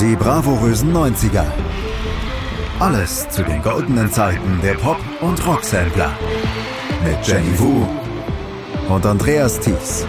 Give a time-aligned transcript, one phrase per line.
[0.00, 1.44] Die bravourösen 90er.
[2.80, 6.10] Alles zu den goldenen Zeiten der Pop- und Rocksampler.
[7.04, 7.86] Mit Jenny Wu
[8.92, 10.06] und Andreas Thies.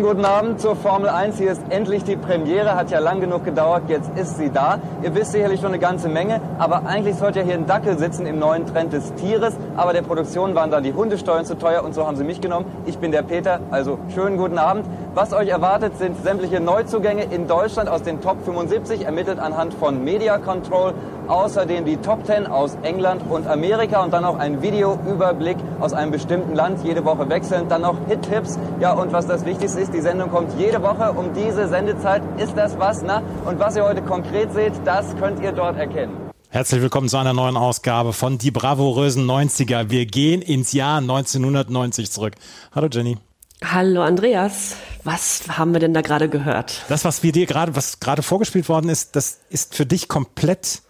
[0.00, 1.36] Schönen guten Abend zur Formel 1.
[1.36, 4.78] Hier ist endlich die Premiere, hat ja lang genug gedauert, jetzt ist sie da.
[5.02, 8.26] Ihr wisst sicherlich schon eine ganze Menge, aber eigentlich sollte ja hier ein Dackel sitzen
[8.26, 11.94] im neuen Trend des Tieres, aber der Produktion waren dann die Hundesteuern zu teuer und
[11.94, 12.66] so haben sie mich genommen.
[12.84, 14.84] Ich bin der Peter, also schönen guten Abend.
[15.14, 20.04] Was euch erwartet, sind sämtliche Neuzugänge in Deutschland aus den Top 75, ermittelt anhand von
[20.04, 20.92] Media Control.
[21.28, 26.10] Außerdem die Top 10 aus England und Amerika und dann noch ein Videoüberblick aus einem
[26.10, 27.70] bestimmten Land, jede Woche wechselnd.
[27.70, 28.58] Dann noch Hit-Tipps.
[28.80, 32.22] Ja, und was das Wichtigste ist, die Sendung kommt jede Woche um diese Sendezeit.
[32.36, 33.22] Ist das was, na?
[33.44, 36.16] Und was ihr heute konkret seht, das könnt ihr dort erkennen.
[36.48, 39.88] Herzlich willkommen zu einer neuen Ausgabe von Die bravourösen 90er.
[39.88, 42.34] Wir gehen ins Jahr 1990 zurück.
[42.74, 43.16] Hallo Jenny.
[43.62, 44.74] Hallo Andreas,
[45.04, 46.82] was haben wir denn da gerade gehört?
[46.88, 50.82] Das, was wir dir gerade, was gerade vorgespielt worden ist, das ist für dich komplett,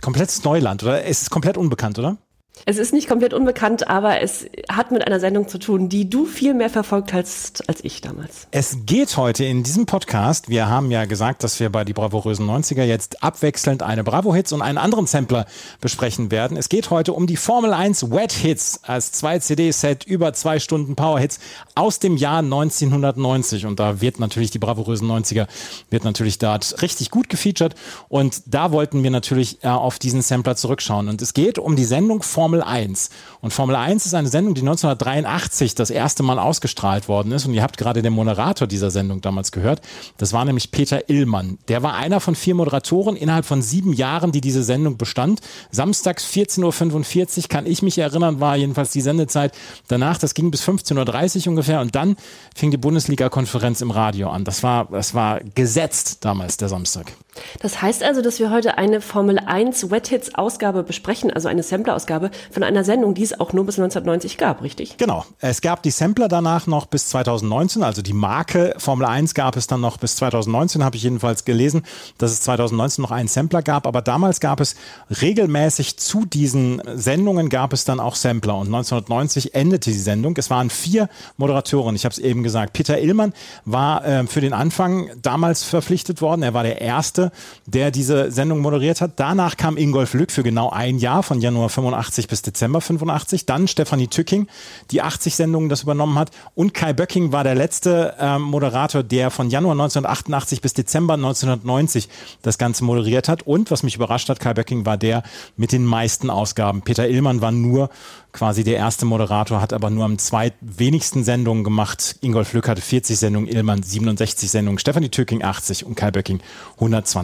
[0.00, 1.04] komplettes Neuland, oder?
[1.04, 2.18] Es ist komplett unbekannt, oder?
[2.66, 6.26] Es ist nicht komplett unbekannt, aber es hat mit einer Sendung zu tun, die du
[6.26, 8.48] viel mehr verfolgt hast als ich damals.
[8.50, 12.48] Es geht heute in diesem Podcast, wir haben ja gesagt, dass wir bei die bravourösen
[12.48, 15.46] 90er jetzt abwechselnd eine Bravo-Hits und einen anderen Sampler
[15.80, 16.56] besprechen werden.
[16.56, 20.96] Es geht heute um die Formel 1 Wet Hits als zwei CD-Set über zwei Stunden
[20.96, 21.40] Power-Hits
[21.74, 25.46] aus dem Jahr 1990 und da wird natürlich die bravourösen 90er
[25.88, 27.74] wird natürlich dort richtig gut gefeatured
[28.08, 31.84] und da wollten wir natürlich äh, auf diesen Sampler zurückschauen und es geht um die
[31.84, 37.06] Sendung Formel 1 und Formel 1 ist eine Sendung, die 1983 das erste Mal ausgestrahlt
[37.06, 39.80] worden ist und ihr habt gerade den Moderator dieser Sendung damals gehört.
[40.18, 41.58] Das war nämlich Peter Illmann.
[41.68, 45.40] Der war einer von vier Moderatoren innerhalb von sieben Jahren, die diese Sendung bestand.
[45.70, 49.52] Samstags 14.45 Uhr kann ich mich erinnern, war jedenfalls die Sendezeit.
[49.88, 52.16] Danach, das ging bis 15.30 Uhr ungefähr und dann
[52.54, 54.44] fing die Bundesliga-Konferenz im Radio an.
[54.44, 57.12] Das war, das war gesetzt damals, der Samstag.
[57.60, 61.62] Das heißt also, dass wir heute eine Formel 1 Wet Hits Ausgabe besprechen, also eine
[61.62, 64.96] Sampler-Ausgabe von einer Sendung, die es auch nur bis 1990 gab, richtig?
[64.96, 65.24] Genau.
[65.40, 69.66] Es gab die Sampler danach noch bis 2019, also die Marke Formel 1 gab es
[69.66, 71.82] dann noch bis 2019, habe ich jedenfalls gelesen,
[72.18, 74.76] dass es 2019 noch einen Sampler gab, aber damals gab es
[75.20, 80.34] regelmäßig zu diesen Sendungen gab es dann auch Sampler und 1990 endete die Sendung.
[80.36, 82.72] Es waren vier Moderatoren, ich habe es eben gesagt.
[82.72, 83.32] Peter Illmann
[83.64, 87.29] war äh, für den Anfang damals verpflichtet worden, er war der erste,
[87.66, 89.12] der diese Sendung moderiert hat.
[89.16, 93.46] Danach kam Ingolf Lück für genau ein Jahr, von Januar 85 bis Dezember 85.
[93.46, 94.46] Dann Stefanie Tücking,
[94.90, 96.30] die 80 Sendungen das übernommen hat.
[96.54, 102.08] Und Kai Böcking war der letzte äh, Moderator, der von Januar 1988 bis Dezember 1990
[102.42, 103.42] das Ganze moderiert hat.
[103.46, 105.22] Und was mich überrascht hat, Kai Böcking war der
[105.56, 106.82] mit den meisten Ausgaben.
[106.82, 107.90] Peter Illmann war nur
[108.32, 112.16] quasi der erste Moderator, hat aber nur am zweitwenigsten Sendungen gemacht.
[112.20, 116.40] Ingolf Lück hatte 40 Sendungen, Illmann 67 Sendungen, Stefanie Tücking 80 und Kai Böcking
[116.74, 117.19] 120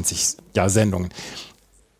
[0.54, 1.10] ja, Sendungen.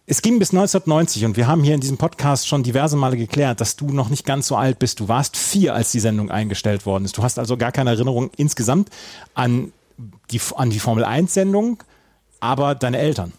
[0.09, 3.61] Es ging bis 1990 und wir haben hier in diesem Podcast schon diverse Male geklärt,
[3.61, 5.01] dass du noch nicht ganz so alt bist.
[5.01, 7.19] Du warst vier, als die Sendung eingestellt worden ist.
[7.19, 8.91] Du hast also gar keine Erinnerung insgesamt
[9.35, 9.73] an
[10.31, 11.83] die, an die Formel 1-Sendung,
[12.39, 13.33] aber deine Eltern.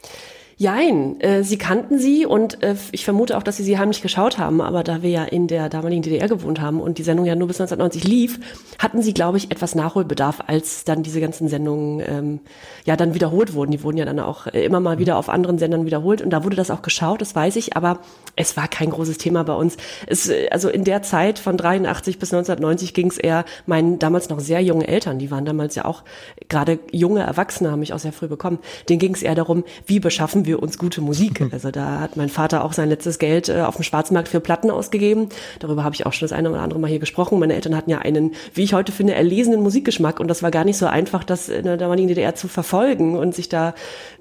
[0.59, 4.39] Jein, äh, sie kannten sie und äh, ich vermute auch, dass sie sie heimlich geschaut
[4.39, 7.35] haben, aber da wir ja in der damaligen DDR gewohnt haben und die Sendung ja
[7.35, 8.39] nur bis 1990 lief,
[8.79, 12.39] hatten sie, glaube ich, etwas Nachholbedarf, als dann diese ganzen Sendungen ähm,
[12.85, 13.69] ja dann wiederholt wurden.
[13.69, 16.43] Die wurden ja dann auch äh, immer mal wieder auf anderen Sendern wiederholt und da
[16.43, 17.99] wurde das auch geschaut, das weiß ich, aber
[18.35, 19.77] es war kein großes Thema bei uns.
[20.07, 24.29] Es, äh, also in der Zeit von 83 bis 1990 ging es eher meinen damals
[24.29, 26.01] noch sehr jungen Eltern, die waren damals ja auch
[26.49, 28.57] gerade junge Erwachsene, haben mich auch sehr früh bekommen,
[28.89, 31.41] denen ging es eher darum, wie beschaffen wir uns gute Musik.
[31.57, 34.69] Also da hat mein Vater auch sein letztes Geld äh, auf dem Schwarzmarkt für Platten
[34.69, 35.29] ausgegeben.
[35.59, 37.39] Darüber habe ich auch schon das eine oder andere Mal hier gesprochen.
[37.39, 40.65] Meine Eltern hatten ja einen, wie ich heute finde, erlesenen Musikgeschmack und das war gar
[40.65, 43.73] nicht so einfach, das in der damaligen DDR zu verfolgen und sich da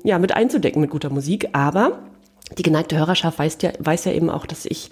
[0.02, 1.50] ja mit einzudecken mit guter Musik.
[1.52, 1.98] Aber
[2.56, 4.90] die geneigte Hörerschaft weiß ja, weiß ja eben auch, dass ich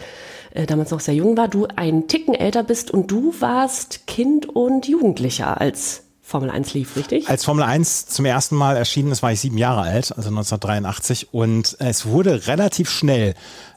[0.55, 4.49] äh, damals noch sehr jung war, du ein Ticken älter bist und du warst Kind
[4.49, 6.04] und Jugendlicher als
[6.35, 7.29] Formel 1 lief, richtig?
[7.29, 11.29] Als Formel 1 zum ersten Mal erschienen ist, war ich sieben Jahre alt, also 1983.
[11.33, 13.37] Und es wurde relativ schnell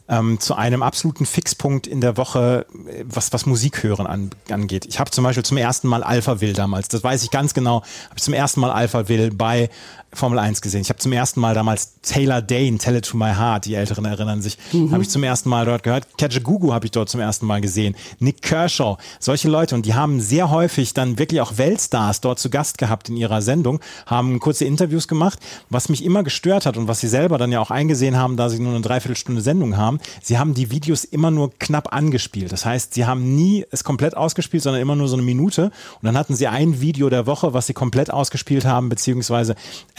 [0.09, 4.87] ähm, zu einem absoluten Fixpunkt in der Woche, äh, was, was Musik hören an, angeht.
[4.87, 7.83] Ich habe zum Beispiel zum ersten Mal Alpha Will damals, das weiß ich ganz genau,
[8.09, 9.69] habe zum ersten Mal Alpha Will bei
[10.17, 10.81] Formel 1 gesehen.
[10.81, 14.05] Ich habe zum ersten Mal damals Taylor Dane, Tell It to My Heart, die Älteren
[14.05, 14.91] erinnern sich, mhm.
[14.91, 16.07] habe ich zum ersten Mal dort gehört.
[16.43, 17.95] Gugu habe ich dort zum ersten Mal gesehen.
[18.19, 19.75] Nick Kershaw, solche Leute.
[19.75, 23.41] Und die haben sehr häufig dann wirklich auch Weltstars dort zu Gast gehabt in ihrer
[23.41, 25.39] Sendung, haben kurze Interviews gemacht.
[25.69, 28.49] Was mich immer gestört hat und was sie selber dann ja auch eingesehen haben, da
[28.49, 32.51] sie nur eine Dreiviertelstunde Sendung haben, sie haben die Videos immer nur knapp angespielt.
[32.51, 35.65] Das heißt, sie haben nie es komplett ausgespielt, sondern immer nur so eine Minute.
[35.65, 39.55] Und dann hatten sie ein Video der Woche, was sie komplett ausgespielt haben, beziehungsweise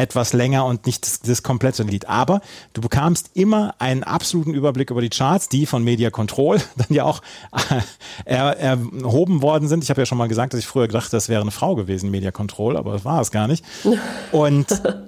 [0.09, 2.09] etwas länger und nicht das, das komplette Lied.
[2.09, 2.41] Aber
[2.73, 7.05] du bekamst immer einen absoluten Überblick über die Charts, die von Media Control dann ja
[7.05, 7.21] auch
[8.25, 9.85] äh, erhoben worden sind.
[9.85, 12.11] Ich habe ja schon mal gesagt, dass ich früher gedacht, das wäre eine Frau gewesen,
[12.11, 13.65] Media Control, aber das war es gar nicht.
[14.33, 14.67] Und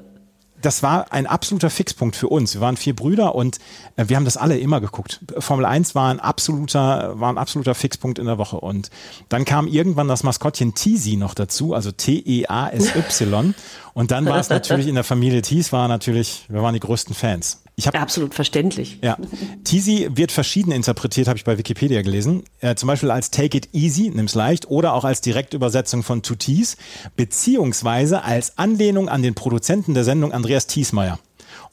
[0.63, 2.55] das war ein absoluter Fixpunkt für uns.
[2.55, 3.59] Wir waren vier Brüder und
[3.97, 5.21] äh, wir haben das alle immer geguckt.
[5.39, 8.59] Formel 1 war ein absoluter, war ein absoluter Fixpunkt in der Woche.
[8.59, 8.91] Und
[9.29, 13.55] dann kam irgendwann das Maskottchen Teasy noch dazu, also T-E-A-S-Y.
[13.93, 17.15] Und dann war es natürlich in der Familie Thies, war natürlich, wir waren die größten
[17.15, 17.63] Fans.
[17.81, 18.99] Ich hab, Absolut verständlich.
[19.03, 19.17] Ja.
[19.65, 22.45] Teasy wird verschieden interpretiert, habe ich bei Wikipedia gelesen.
[22.61, 26.35] Äh, zum Beispiel als Take It Easy, nimm's leicht, oder auch als Direktübersetzung von To
[26.35, 26.77] Tease,
[27.17, 31.19] beziehungsweise als Anlehnung an den Produzenten der Sendung Andreas Thiesmeier.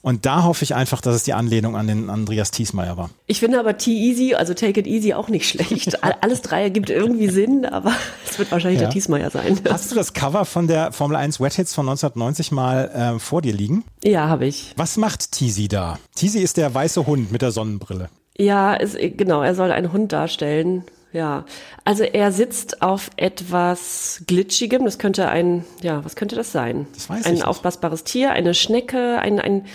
[0.08, 3.10] Und da hoffe ich einfach, dass es die Anlehnung an den Andreas Thiesmeier war.
[3.26, 6.02] Ich finde aber T-Easy, also Take It Easy, auch nicht schlecht.
[6.22, 7.92] Alles drei ergibt irgendwie Sinn, aber
[8.26, 8.88] es wird wahrscheinlich ja.
[8.88, 9.60] der Thiesmeier sein.
[9.70, 13.42] Hast du das Cover von der Formel 1 Wet Hits von 1990 mal äh, vor
[13.42, 13.84] dir liegen?
[14.02, 14.72] Ja, habe ich.
[14.78, 16.00] Was macht Teasy da?
[16.16, 18.08] Teasy ist der weiße Hund mit der Sonnenbrille.
[18.38, 20.86] Ja, es, genau, er soll einen Hund darstellen.
[21.12, 21.44] Ja,
[21.84, 24.86] also er sitzt auf etwas Glitschigem.
[24.86, 26.88] Das könnte ein, ja, was könnte das sein?
[26.94, 27.42] Das weiß ein ich.
[27.42, 29.66] Ein aufblasbares Tier, eine Schnecke, ein, ein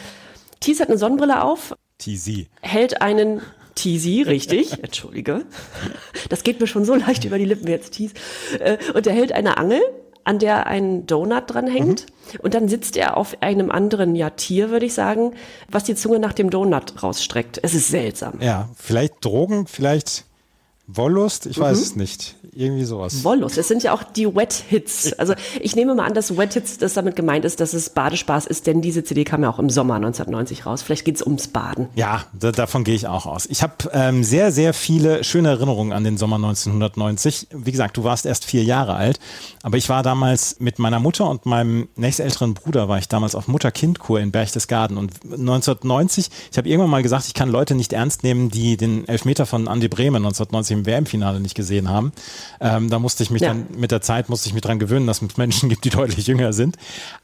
[0.63, 1.75] Tees hat eine Sonnenbrille auf.
[1.99, 2.49] Teasy.
[2.63, 3.43] Hält einen
[3.75, 5.45] Teasy, richtig, entschuldige.
[6.29, 8.13] Das geht mir schon so leicht über die Lippen jetzt, Tees.
[8.59, 9.81] Äh, und er hält eine Angel,
[10.25, 12.07] an der ein Donut dran hängt.
[12.07, 12.41] Mhm.
[12.41, 15.35] Und dann sitzt er auf einem anderen ja, Tier, würde ich sagen,
[15.69, 17.59] was die Zunge nach dem Donut rausstreckt.
[17.63, 18.35] Es ist seltsam.
[18.41, 20.25] Ja, vielleicht Drogen, vielleicht
[20.89, 21.47] Wollust?
[21.47, 21.83] Ich weiß mhm.
[21.83, 22.37] es nicht.
[22.55, 23.25] Irgendwie sowas.
[23.25, 23.57] Wollust.
[23.57, 25.13] Es sind ja auch die Wet Hits.
[25.15, 28.47] Also ich nehme mal an, dass Wet Hits, das damit gemeint ist, dass es Badespaß
[28.47, 30.83] ist, denn diese CD kam ja auch im Sommer 1990 raus.
[30.83, 31.89] Vielleicht geht es ums Baden.
[31.95, 33.47] Ja, da, davon gehe ich auch aus.
[33.47, 37.49] Ich habe ähm, sehr, sehr viele schöne Erinnerungen an den Sommer 1990.
[37.53, 39.21] Wie gesagt, du warst erst vier Jahre alt,
[39.63, 43.49] aber ich war damals mit meiner Mutter und meinem nächstälteren Bruder, war ich damals auf
[43.49, 44.99] Mutter-Kind-Kur in Berchtesgaden.
[44.99, 49.07] Und 1990, ich habe irgendwann mal gesagt, ich kann Leute nicht ernst nehmen, die den
[49.07, 52.13] Elfmeter von Andi Bremen 1990 im WM-Finale nicht gesehen haben.
[52.61, 53.49] Ähm, da musste ich mich ja.
[53.49, 56.27] dann mit der Zeit musste ich mich dran gewöhnen, dass es Menschen gibt, die deutlich
[56.27, 56.77] jünger sind.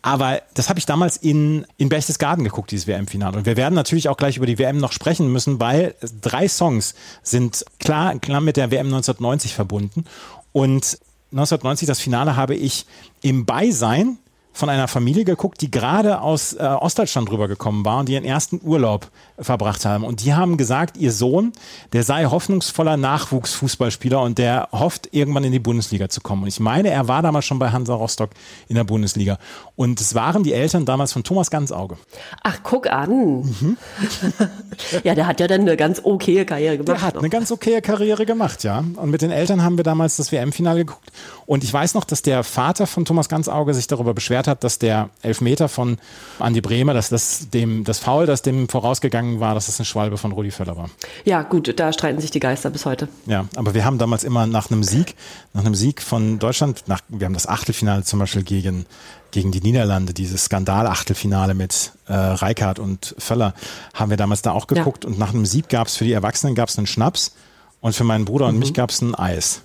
[0.02, 3.38] Aber das habe ich damals in, in Berchtesgaden geguckt, dieses WM-Finale.
[3.38, 6.94] Und wir werden natürlich auch gleich über die WM noch sprechen müssen, weil drei Songs
[7.22, 10.04] sind klar, klar mit der WM 1990 verbunden.
[10.52, 10.98] Und
[11.32, 12.86] 1990, das Finale, habe ich
[13.20, 14.18] im Beisein
[14.58, 18.60] von einer Familie geguckt, die gerade aus äh, Ostdeutschland rübergekommen war und die ihren ersten
[18.64, 19.08] Urlaub
[19.40, 20.04] verbracht haben.
[20.04, 21.52] Und die haben gesagt, ihr Sohn,
[21.92, 26.42] der sei hoffnungsvoller Nachwuchsfußballspieler und der hofft, irgendwann in die Bundesliga zu kommen.
[26.42, 28.30] Und ich meine, er war damals schon bei Hansa Rostock
[28.68, 29.38] in der Bundesliga.
[29.76, 31.96] Und es waren die Eltern damals von Thomas Ganzauge.
[32.42, 33.42] Ach, guck an.
[33.42, 33.76] Mhm.
[35.04, 36.88] ja, der hat ja dann eine ganz okaye Karriere gemacht.
[36.88, 37.22] Der hat noch.
[37.22, 38.78] eine ganz okaye Karriere gemacht, ja.
[38.96, 41.10] Und mit den Eltern haben wir damals das WM-Finale geguckt.
[41.46, 44.78] Und ich weiß noch, dass der Vater von Thomas Ganzauge sich darüber beschwert hat, dass
[44.78, 45.98] der Elfmeter von
[46.38, 50.18] Andi Bremer, dass das dem, das Foul, das dem vorausgegangen war, dass das eine Schwalbe
[50.18, 50.90] von Rudi Völler war.
[51.24, 53.08] Ja, gut, da streiten sich die Geister bis heute.
[53.26, 55.14] Ja, aber wir haben damals immer nach einem Sieg,
[55.52, 58.86] nach einem Sieg von Deutschland, nach, wir haben das Achtelfinale zum Beispiel gegen
[59.30, 63.52] gegen die Niederlande, dieses Skandal-Achtelfinale mit äh, Reikard und Völler,
[63.92, 65.04] haben wir damals da auch geguckt.
[65.04, 65.10] Ja.
[65.10, 67.34] Und nach einem Sieg gab es für die Erwachsenen gab's einen Schnaps
[67.80, 68.60] und für meinen Bruder und mhm.
[68.60, 69.60] mich gab es ein Eis.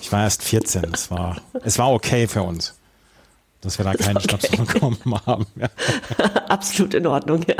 [0.00, 0.84] Ich war erst 14.
[0.94, 2.77] Es war, es war okay für uns
[3.60, 4.28] dass wir da keinen okay.
[4.28, 5.46] Schnaps bekommen haben.
[5.56, 5.68] Ja.
[6.48, 7.56] Absolut in Ordnung, ja.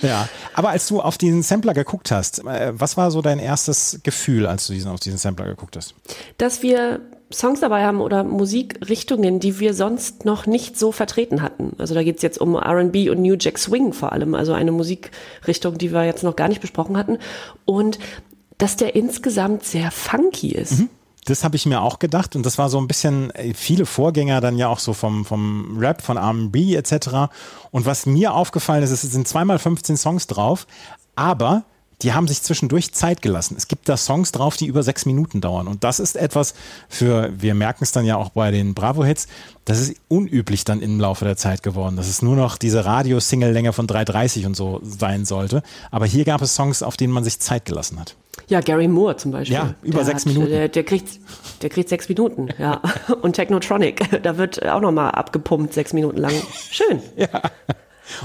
[0.00, 4.00] Ja, aber als du auf diesen Sampler geguckt hast, äh, was war so dein erstes
[4.02, 5.94] Gefühl, als du diesen, auf diesen Sampler geguckt hast?
[6.38, 7.00] Dass wir
[7.32, 11.72] Songs dabei haben oder Musikrichtungen, die wir sonst noch nicht so vertreten hatten.
[11.78, 14.70] Also da geht es jetzt um RB und New Jack Swing vor allem, also eine
[14.70, 17.18] Musikrichtung, die wir jetzt noch gar nicht besprochen hatten.
[17.64, 17.98] Und
[18.58, 20.80] dass der insgesamt sehr funky ist.
[20.80, 20.88] Mhm.
[21.26, 24.40] Das habe ich mir auch gedacht und das war so ein bisschen äh, viele Vorgänger
[24.40, 27.30] dann ja auch so vom, vom Rap, von R&B etc.
[27.70, 30.66] Und was mir aufgefallen ist, es sind zweimal 15 Songs drauf,
[31.16, 31.64] aber
[32.02, 33.54] die haben sich zwischendurch Zeit gelassen.
[33.56, 35.66] Es gibt da Songs drauf, die über sechs Minuten dauern.
[35.66, 36.54] Und das ist etwas
[36.88, 39.26] für, wir merken es dann ja auch bei den Bravo-Hits,
[39.64, 43.72] das ist unüblich dann im Laufe der Zeit geworden, dass es nur noch diese Radio-Single-Länge
[43.72, 45.62] von 3,30 und so sein sollte.
[45.90, 48.14] Aber hier gab es Songs, auf denen man sich Zeit gelassen hat.
[48.48, 49.56] Ja, Gary Moore zum Beispiel.
[49.56, 50.50] Ja, über der sechs hat, Minuten.
[50.50, 51.18] Der, der, kriegt,
[51.62, 52.80] der kriegt sechs Minuten, ja.
[53.22, 56.34] Und Technotronic, da wird auch nochmal abgepumpt, sechs Minuten lang.
[56.70, 57.02] Schön.
[57.16, 57.28] ja.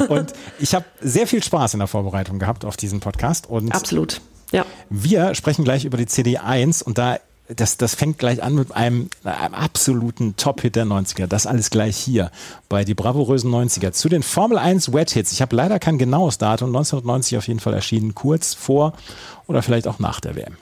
[0.08, 3.50] Und ich habe sehr viel Spaß in der Vorbereitung gehabt auf diesen Podcast.
[3.50, 4.22] Und Absolut.
[4.52, 4.66] Ja.
[4.90, 7.18] Wir sprechen gleich über die CD1 und da
[7.56, 11.28] das, das fängt gleich an mit einem, einem absoluten Top-Hit der 90er.
[11.28, 12.32] Das alles gleich hier
[12.70, 13.92] bei die bravourösen 90er.
[13.92, 15.32] Zu den Formel 1 Wet-Hits.
[15.32, 16.70] Ich habe leider kein genaues Datum.
[16.70, 18.94] 1990 auf jeden Fall erschienen, kurz vor
[19.48, 20.58] oder vielleicht auch nach der WM.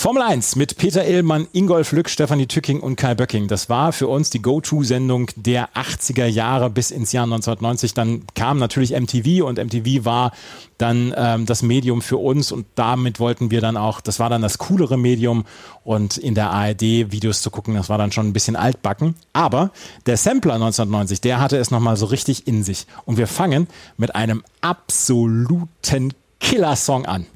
[0.00, 3.48] Formel 1 mit Peter Illmann, Ingolf Lück, Stefanie Tücking und Kai Böcking.
[3.48, 7.94] Das war für uns die Go-To-Sendung der 80er Jahre bis ins Jahr 1990.
[7.94, 10.30] Dann kam natürlich MTV und MTV war
[10.78, 14.40] dann ähm, das Medium für uns und damit wollten wir dann auch, das war dann
[14.40, 15.44] das coolere Medium
[15.82, 19.16] und in der ARD Videos zu gucken, das war dann schon ein bisschen altbacken.
[19.32, 19.72] Aber
[20.06, 22.86] der Sampler 1990, der hatte es nochmal so richtig in sich.
[23.04, 27.26] Und wir fangen mit einem absoluten Killer-Song an.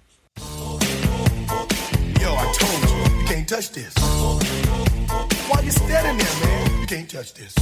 [3.52, 3.92] Touch this.
[5.48, 6.80] Why you standing there, man?
[6.80, 7.52] You can't touch this.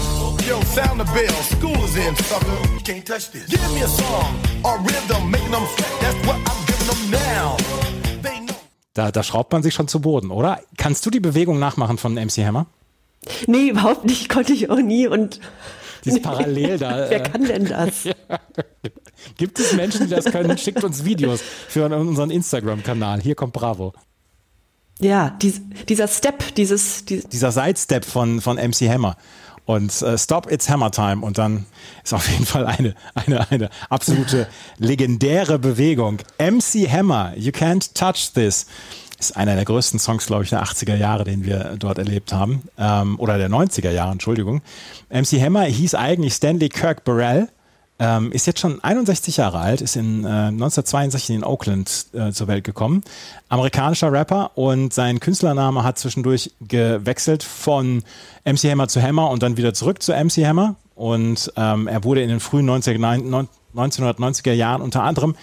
[0.46, 1.36] Yo, sound the bell.
[1.54, 2.58] School is in, sucker.
[2.74, 3.46] You can't touch this.
[3.48, 6.00] Give me a song or rhythm, making them sweat.
[6.00, 7.56] That's what I'm giving them now.
[8.94, 10.60] Da, da schraubt man sich schon zu Boden, oder?
[10.76, 12.66] Kannst du die Bewegung nachmachen von MC Hammer?
[13.48, 14.28] Nee, überhaupt nicht.
[14.28, 15.08] Konnte ich auch nie.
[15.08, 15.40] Und
[16.04, 16.24] dieses nee.
[16.24, 16.90] Parallel da.
[17.10, 18.04] Wer äh, kann denn das?
[18.04, 18.14] ja.
[19.36, 20.56] Gibt es Menschen, die das können?
[20.56, 23.20] Schickt uns Videos für unseren Instagram-Kanal.
[23.20, 23.92] Hier kommt Bravo.
[25.00, 29.16] Ja, dies, dieser Step, dieses, dieses dieser Sidestep von, von MC Hammer.
[29.64, 31.24] Und äh, Stop, it's Hammer Time.
[31.24, 31.64] Und dann
[32.02, 34.46] ist auf jeden Fall eine, eine, eine absolute
[34.78, 36.18] legendäre Bewegung.
[36.38, 38.66] MC Hammer, You Can't Touch This.
[39.18, 42.62] Ist einer der größten Songs, glaube ich, der 80er Jahre, den wir dort erlebt haben.
[42.78, 44.62] Ähm, oder der 90er Jahre, Entschuldigung.
[45.10, 47.48] MC Hammer hieß eigentlich Stanley Kirk Burrell
[48.00, 52.48] ähm, ist jetzt schon 61 Jahre alt, ist in äh, 1962 in Oakland äh, zur
[52.48, 53.02] Welt gekommen.
[53.50, 58.02] Amerikanischer Rapper und sein Künstlername hat zwischendurch gewechselt von
[58.44, 60.76] MC Hammer zu Hammer und dann wieder zurück zu MC Hammer.
[60.94, 65.36] Und ähm, er wurde in den frühen 90, 1990er Jahren unter anderem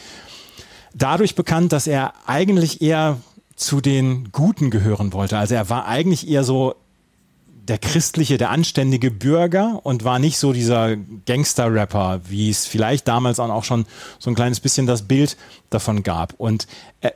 [0.96, 3.18] dadurch bekannt, dass er eigentlich eher
[3.56, 5.38] zu den Guten gehören wollte.
[5.38, 6.76] Also er war eigentlich eher so
[7.68, 10.96] der christliche, der anständige Bürger und war nicht so dieser
[11.26, 13.86] Gangster-Rapper, wie es vielleicht damals auch schon
[14.20, 15.38] so ein kleines bisschen das Bild
[15.70, 16.34] davon gab.
[16.38, 16.68] Und
[17.02, 17.12] äh,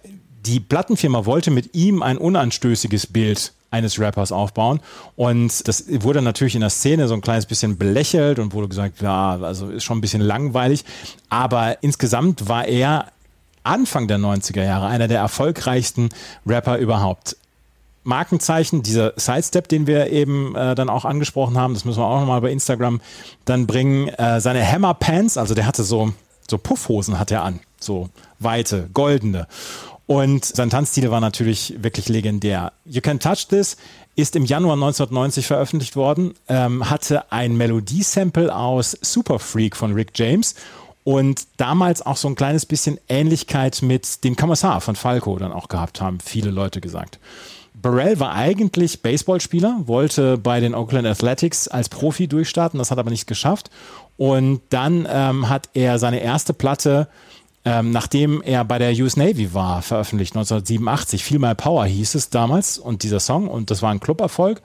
[0.46, 4.82] die Plattenfirma wollte mit ihm ein unanstößiges Bild eines Rappers aufbauen.
[5.16, 9.02] Und das wurde natürlich in der Szene so ein kleines bisschen belächelt und wurde gesagt,
[9.02, 10.84] ja, also ist schon ein bisschen langweilig.
[11.30, 13.08] Aber insgesamt war er
[13.64, 16.10] Anfang der 90er Jahre einer der erfolgreichsten
[16.46, 17.38] Rapper überhaupt.
[18.04, 22.20] Markenzeichen, dieser Sidestep, den wir eben äh, dann auch angesprochen haben, das müssen wir auch
[22.20, 23.02] nochmal bei Instagram
[23.46, 24.08] dann bringen.
[24.08, 26.14] Äh, seine Hammer Pants, also der hatte so,
[26.50, 29.48] so Puffhosen hat er an, so weite, goldene.
[30.08, 32.74] Und sein Tanzstil war natürlich wirklich legendär.
[32.86, 33.78] You Can Touch This
[34.16, 40.12] ist im Januar 1990 veröffentlicht worden, ähm, hatte ein Melodiesample aus Super Freak von Rick
[40.16, 40.56] James
[41.04, 45.68] und damals auch so ein kleines bisschen Ähnlichkeit mit dem Kommissar von Falco dann auch
[45.68, 47.20] gehabt haben, viele Leute gesagt.
[47.82, 53.10] Burrell war eigentlich Baseballspieler, wollte bei den Oakland Athletics als Profi durchstarten, das hat aber
[53.10, 53.70] nicht geschafft.
[54.18, 57.08] Und dann ähm, hat er seine erste Platte,
[57.66, 61.24] ähm, nachdem er bei der US Navy war, veröffentlicht, 1987.
[61.24, 64.62] Feel My Power hieß es damals und dieser Song und das war ein Cluberfolg.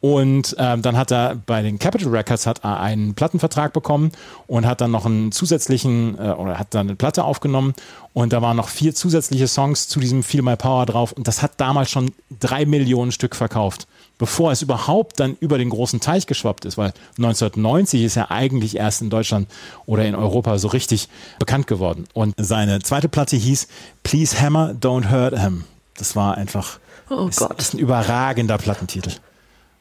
[0.00, 4.12] Und ähm, dann hat er bei den Capitol Records hat er einen Plattenvertrag bekommen
[4.46, 7.72] und hat dann noch einen zusätzlichen äh, oder hat dann eine Platte aufgenommen
[8.12, 11.42] und da waren noch vier zusätzliche Songs zu diesem Feel My Power drauf und das
[11.42, 13.88] hat damals schon drei Millionen Stück verkauft,
[14.18, 18.76] bevor es überhaupt dann über den großen Teich geschwappt ist, weil 1990 ist er eigentlich
[18.76, 19.48] erst in Deutschland
[19.86, 22.04] oder in Europa so richtig bekannt geworden.
[22.12, 23.66] Und seine zweite Platte hieß
[24.02, 25.64] Please Hammer, Don't Hurt Him.
[25.96, 29.12] Das war einfach oh ist, ist ein überragender Plattentitel.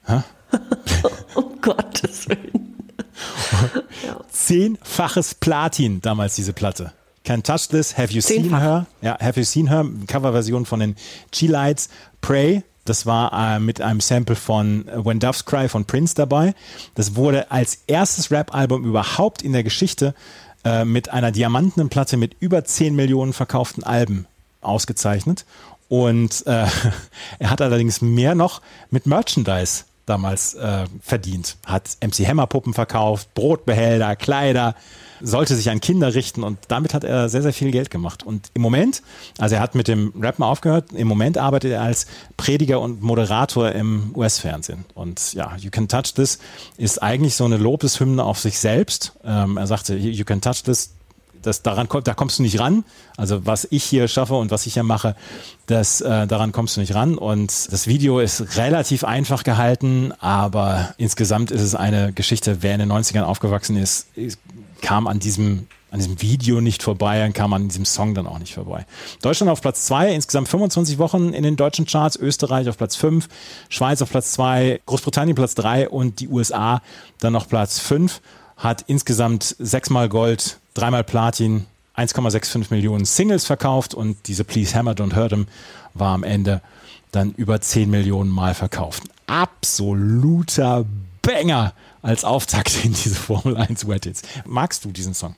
[1.36, 2.90] um Gottes Willen.
[4.32, 6.92] Zehnfaches Platin damals diese Platte.
[7.26, 8.44] Can't Touch This, Have You Zehnfach.
[8.44, 8.86] Seen Her?
[9.02, 9.86] Ja, Have You Seen Her?
[10.08, 10.96] Coverversion von den
[11.32, 11.90] G-Lights.
[12.22, 16.54] Pray, das war äh, mit einem Sample von When Doves Cry von Prince dabei.
[16.94, 20.14] Das wurde als erstes Rap-Album überhaupt in der Geschichte
[20.64, 24.28] äh, mit einer diamantenen Platte mit über 10 Millionen verkauften Alben
[24.62, 25.46] ausgezeichnet.
[25.90, 26.68] Und äh,
[27.40, 31.58] er hat allerdings mehr noch mit Merchandise damals äh, verdient.
[31.66, 34.76] Hat MC Hammer Puppen verkauft, Brotbehälter, Kleider,
[35.22, 38.24] sollte sich an Kinder richten und damit hat er sehr, sehr viel Geld gemacht.
[38.24, 39.02] Und im Moment,
[39.38, 42.06] also er hat mit dem Rappen aufgehört, im Moment arbeitet er als
[42.38, 44.86] Prediger und Moderator im US-Fernsehen.
[44.94, 46.40] Und ja, You Can Touch This
[46.78, 49.14] ist eigentlich so eine Lobeshymne auf sich selbst.
[49.24, 50.92] Ähm, er sagte, You Can Touch This,
[51.46, 52.84] das daran da kommst du nicht ran.
[53.18, 55.16] Also was ich hier schaffe und was ich hier mache,
[55.68, 57.18] das äh, daran kommst du nicht ran.
[57.18, 62.58] Und das Video ist relativ einfach gehalten, aber insgesamt ist es eine Geschichte.
[62.62, 64.08] Wer in den 90ern aufgewachsen ist,
[64.82, 68.28] kam an diesem an diesem Video nicht vorbei, dann kam man an diesem Song dann
[68.28, 68.86] auch nicht vorbei.
[69.22, 73.30] Deutschland auf Platz 2, insgesamt 25 Wochen in den deutschen Charts, Österreich auf Platz 5,
[73.70, 76.82] Schweiz auf Platz 2, Großbritannien Platz 3 und die USA
[77.20, 78.20] dann noch Platz 5,
[78.58, 81.66] hat insgesamt sechsmal Gold, dreimal Platin,
[81.98, 85.48] 1,65 Millionen Singles verkauft und diese Please Hammer Don't Hurt Him
[85.94, 86.62] war am Ende
[87.12, 89.04] dann über 10 Millionen Mal verkauft.
[89.28, 90.86] Absoluter
[91.22, 94.22] Banger als Auftakt in diese Formel 1 Wet Hits.
[94.46, 95.36] Magst du diesen Song?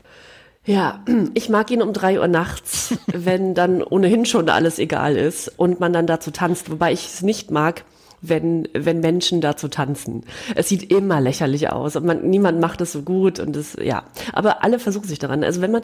[0.65, 0.99] Ja,
[1.33, 5.79] ich mag ihn um drei Uhr nachts, wenn dann ohnehin schon alles egal ist und
[5.79, 7.85] man dann dazu tanzt, wobei ich es nicht mag,
[8.21, 10.23] wenn, wenn Menschen dazu tanzen.
[10.55, 14.03] Es sieht immer lächerlich aus und man, niemand macht es so gut und das, ja.
[14.33, 15.43] Aber alle versuchen sich daran.
[15.43, 15.81] Also wenn man,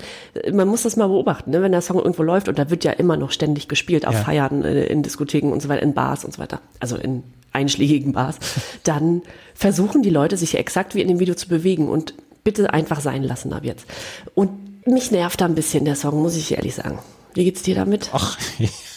[0.52, 1.62] man muss das mal beobachten, ne?
[1.62, 4.22] wenn der Song irgendwo läuft und da wird ja immer noch ständig gespielt auf ja.
[4.22, 6.60] Feiern, äh, in Diskotheken und so weiter, in Bars und so weiter.
[6.80, 8.38] Also in einschlägigen Bars.
[8.84, 9.22] Dann
[9.54, 13.24] versuchen die Leute sich exakt wie in dem Video zu bewegen und bitte einfach sein
[13.24, 13.86] lassen ab jetzt.
[14.34, 17.00] Und mich nervt da ein bisschen der Song, muss ich ehrlich sagen.
[17.34, 18.10] Wie geht's dir damit?
[18.12, 18.38] Ach,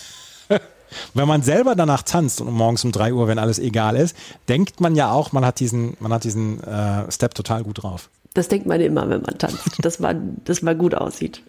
[1.14, 4.16] wenn man selber danach tanzt und morgens um drei Uhr, wenn alles egal ist,
[4.48, 8.08] denkt man ja auch, man hat diesen, man hat diesen äh, Step total gut drauf.
[8.34, 11.42] Das denkt man immer, wenn man tanzt, dass man, dass man gut aussieht,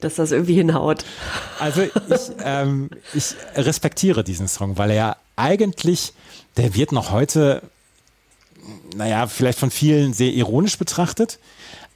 [0.00, 1.04] dass das irgendwie hinhaut.
[1.58, 1.90] Also ich,
[2.42, 6.14] ähm, ich respektiere diesen Song, weil er eigentlich,
[6.56, 7.62] der wird noch heute,
[8.96, 11.38] naja, vielleicht von vielen sehr ironisch betrachtet,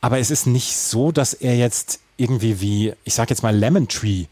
[0.00, 3.88] aber es ist nicht so, dass er jetzt irgendwie wie, ich sag jetzt mal Lemon
[3.88, 4.26] Tree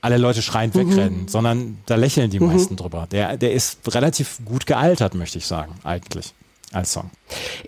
[0.00, 0.90] alle Leute schreiend mhm.
[0.90, 2.48] wegrennen, sondern da lächeln die mhm.
[2.48, 3.06] meisten drüber.
[3.10, 6.34] Der, der ist relativ gut gealtert, möchte ich sagen, eigentlich.
[6.72, 7.10] Als Song.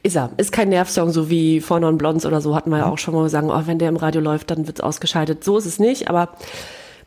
[0.04, 0.30] Ist er.
[0.36, 2.92] Ist kein Nervsong, so wie Vorne und Blondes oder so, hatten wir ja mhm.
[2.92, 5.42] auch schon mal gesagt, oh, wenn der im Radio läuft, dann wird es ausgeschaltet.
[5.42, 6.28] So ist es nicht, aber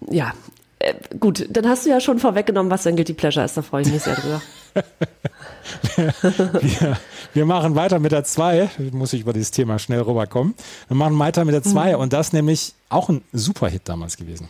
[0.09, 0.33] ja,
[0.79, 3.83] äh, gut, dann hast du ja schon vorweggenommen, was dein Guilty Pleasure ist, da freue
[3.83, 4.41] ich mich sehr drüber.
[6.61, 6.97] wir,
[7.33, 10.53] wir, machen weiter mit der 2, muss ich über dieses Thema schnell rüberkommen.
[10.89, 12.01] Wir machen weiter mit der 2 mhm.
[12.01, 14.49] und das nämlich auch ein Superhit damals gewesen.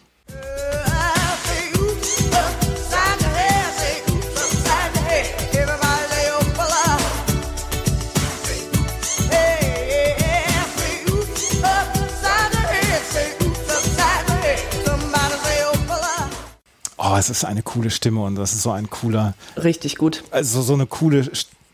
[17.15, 19.33] Oh, es ist eine coole Stimme und das ist so ein cooler.
[19.57, 20.23] Richtig gut.
[20.31, 21.29] Also so eine coole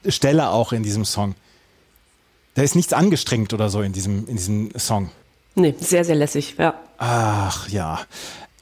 [0.08, 1.36] Stelle auch in diesem Song.
[2.54, 5.10] Da ist nichts angestrengt oder so in diesem, in diesem Song.
[5.56, 6.76] Nee, sehr, sehr lässig, ja.
[6.98, 8.02] Ach ja.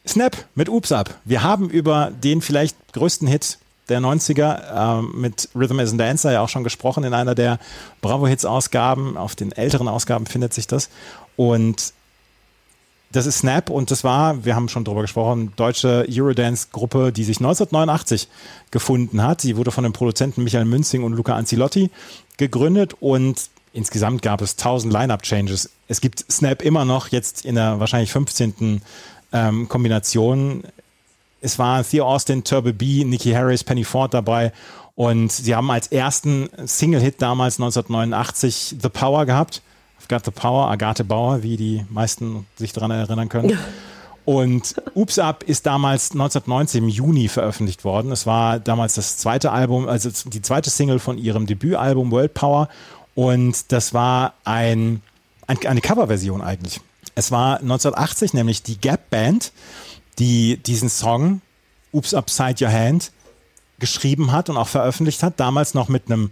[0.09, 1.15] Snap mit Oops Up.
[1.23, 6.31] Wir haben über den vielleicht größten Hit der 90er äh, mit Rhythm as a Dancer
[6.31, 7.59] ja auch schon gesprochen in einer der
[8.01, 9.17] Bravo Hits Ausgaben.
[9.17, 10.89] Auf den älteren Ausgaben findet sich das.
[11.35, 11.93] Und
[13.11, 17.37] das ist Snap und das war, wir haben schon drüber gesprochen, deutsche Eurodance-Gruppe, die sich
[17.37, 18.27] 1989
[18.69, 19.41] gefunden hat.
[19.41, 21.89] Sie wurde von den Produzenten Michael Münzing und Luca Anzilotti
[22.37, 25.71] gegründet und insgesamt gab es 1000 Line-Up-Changes.
[25.87, 28.81] Es gibt Snap immer noch, jetzt in der wahrscheinlich 15.
[29.31, 30.63] Ähm, Kombination.
[31.41, 34.51] Es waren Theo Austin, Turbo B, Nicky Harris, Penny Ford dabei
[34.95, 39.61] und sie haben als ersten Single-Hit damals 1989 The Power gehabt
[40.09, 43.57] Got the Power, Agathe Bauer, wie die meisten sich daran erinnern können.
[44.25, 48.11] Und Oops Up ist damals 1990 im Juni veröffentlicht worden.
[48.11, 52.69] Es war damals das zweite Album, also die zweite Single von ihrem Debütalbum World Power.
[53.15, 55.01] Und das war ein,
[55.47, 56.81] ein eine Coverversion eigentlich.
[57.19, 59.51] Es war 1980 nämlich die Gap Band,
[60.19, 61.41] die diesen Song
[61.91, 63.11] Oops Upside Your Hand
[63.77, 65.37] geschrieben hat und auch veröffentlicht hat.
[65.37, 66.31] Damals noch mit einem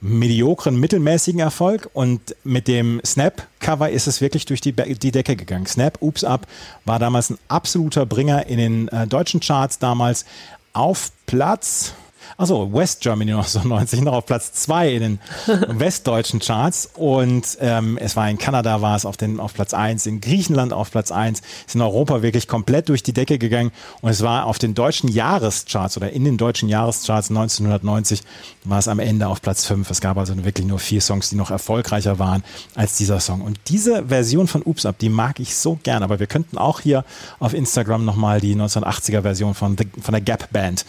[0.00, 5.66] mediokren, mittelmäßigen Erfolg und mit dem Snap-Cover ist es wirklich durch die, die Decke gegangen.
[5.66, 6.46] Snap, Oops Up
[6.84, 10.24] war damals ein absoluter Bringer in den äh, deutschen Charts damals
[10.72, 11.94] auf Platz
[12.40, 15.18] Achso, West Germany 1990 noch auf Platz zwei in den
[15.80, 16.88] westdeutschen Charts.
[16.94, 20.72] Und ähm, es war in Kanada war es auf, den, auf Platz eins, in Griechenland
[20.72, 23.72] auf Platz eins, ist in Europa wirklich komplett durch die Decke gegangen.
[24.02, 28.22] Und es war auf den deutschen Jahrescharts oder in den deutschen Jahrescharts 1990
[28.62, 29.90] war es am Ende auf Platz fünf.
[29.90, 32.44] Es gab also wirklich nur vier Songs, die noch erfolgreicher waren
[32.76, 33.40] als dieser Song.
[33.40, 36.04] Und diese Version von Oops Up, die mag ich so gern.
[36.04, 37.04] Aber wir könnten auch hier
[37.40, 40.84] auf Instagram nochmal die 1980er Version von, The, von der Gap Band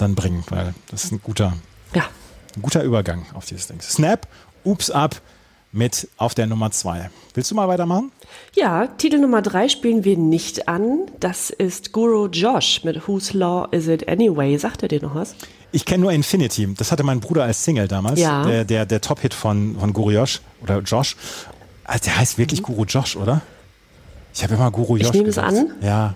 [0.00, 1.54] dann bringen, weil das ist ein guter,
[1.94, 2.04] ja.
[2.56, 3.80] ein guter Übergang auf dieses Ding.
[3.80, 4.26] Snap,
[4.64, 5.20] Oops Up
[5.72, 7.10] mit auf der Nummer zwei.
[7.34, 8.10] Willst du mal weitermachen?
[8.54, 11.02] Ja, Titel Nummer drei spielen wir nicht an.
[11.20, 14.56] Das ist Guru Josh mit Whose Law Is It Anyway?
[14.58, 15.36] Sagt er dir noch was?
[15.72, 16.74] Ich kenne nur Infinity.
[16.76, 18.18] Das hatte mein Bruder als Single damals.
[18.18, 18.44] Ja.
[18.44, 21.16] Der, der, der Top-Hit von, von Guru Josh oder Josh.
[21.84, 22.66] Also der heißt wirklich mhm.
[22.66, 23.42] Guru Josh, oder?
[24.34, 25.72] Ich habe immer Guru Josh Ich nehme es an.
[25.80, 26.14] Ja.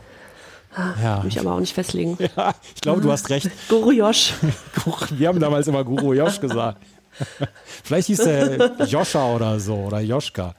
[0.74, 1.22] Ah, ja.
[1.22, 2.18] Mich aber auch nicht festlegen.
[2.36, 3.50] Ja, ich glaube, du hast recht.
[3.68, 4.34] Guru Josh.
[5.10, 6.78] Wir haben damals immer Guru Josh gesagt.
[7.84, 10.54] Vielleicht hieß der Joscha oder so oder Joschka.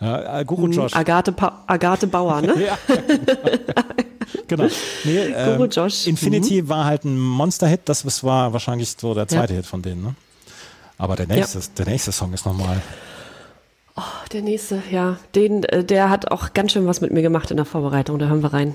[0.00, 0.94] Äh, Guru Josh.
[0.94, 2.54] Agathe, pa Agathe Bauer, ne?
[2.62, 2.78] ja,
[4.46, 4.68] genau.
[5.02, 6.06] Nee, ähm, Guru Josh.
[6.06, 6.68] Infinity mhm.
[6.68, 9.56] war halt ein Monster-Hit, das war wahrscheinlich so der zweite ja.
[9.56, 10.14] Hit von denen, ne?
[10.98, 11.64] Aber der nächste, ja.
[11.78, 12.80] der nächste Song ist nochmal.
[13.96, 14.02] Oh,
[14.32, 15.16] der nächste, ja.
[15.34, 18.18] Den, äh, der hat auch ganz schön was mit mir gemacht in der Vorbereitung.
[18.18, 18.74] Da hören wir rein.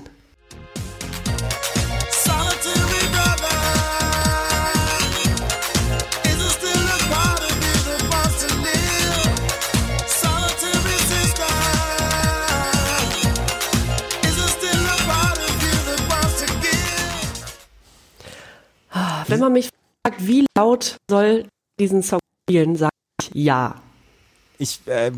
[19.32, 19.70] Wenn man mich
[20.04, 21.46] fragt, wie laut soll
[21.78, 23.76] diesen Song spielen, sage ich ja.
[24.58, 25.10] Ich äh,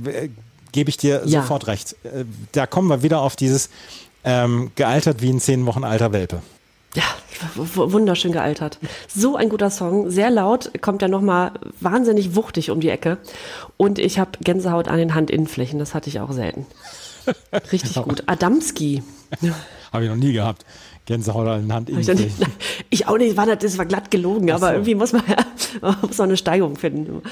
[0.72, 1.42] gebe ich dir ja.
[1.42, 1.96] sofort recht.
[2.04, 3.70] Äh, da kommen wir wieder auf dieses
[4.24, 6.42] ähm, gealtert wie ein zehn Wochen alter Welpe.
[6.94, 7.02] Ja,
[7.56, 8.78] wunderschön gealtert.
[9.08, 13.18] So ein guter Song, sehr laut, kommt ja nochmal wahnsinnig wuchtig um die Ecke.
[13.76, 16.66] Und ich habe Gänsehaut an den Handinnenflächen, das hatte ich auch selten.
[17.72, 18.22] Richtig gut.
[18.26, 19.02] Adamski.
[19.92, 20.64] Habe ich noch nie gehabt.
[21.06, 22.46] Gänsehaut an den Handinnenflächen.
[22.90, 24.72] Ich auch nicht, war das, das war glatt gelogen, aber so.
[24.72, 25.36] irgendwie muss man ja
[25.80, 27.22] man muss noch eine Steigerung finden.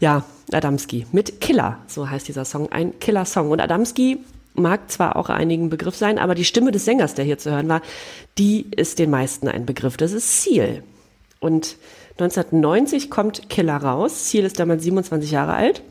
[0.00, 3.50] Ja, Adamski mit Killer, so heißt dieser Song, ein Killer-Song.
[3.50, 4.18] Und Adamski
[4.54, 7.68] mag zwar auch einigen Begriff sein, aber die Stimme des Sängers, der hier zu hören
[7.68, 7.82] war,
[8.38, 9.96] die ist den meisten ein Begriff.
[9.96, 10.82] Das ist Seal.
[11.40, 11.76] Und
[12.18, 14.30] 1990 kommt Killer raus.
[14.30, 15.82] Seal ist damals 27 Jahre alt.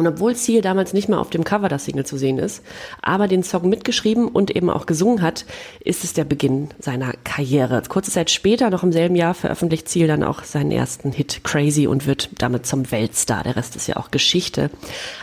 [0.00, 2.62] Und obwohl Seal damals nicht mehr auf dem Cover das Single zu sehen ist,
[3.02, 5.44] aber den Song mitgeschrieben und eben auch gesungen hat,
[5.84, 7.82] ist es der Beginn seiner Karriere.
[7.88, 11.86] Kurze Zeit später, noch im selben Jahr, veröffentlicht Seal dann auch seinen ersten Hit Crazy
[11.86, 13.42] und wird damit zum Weltstar.
[13.44, 14.70] Der Rest ist ja auch Geschichte.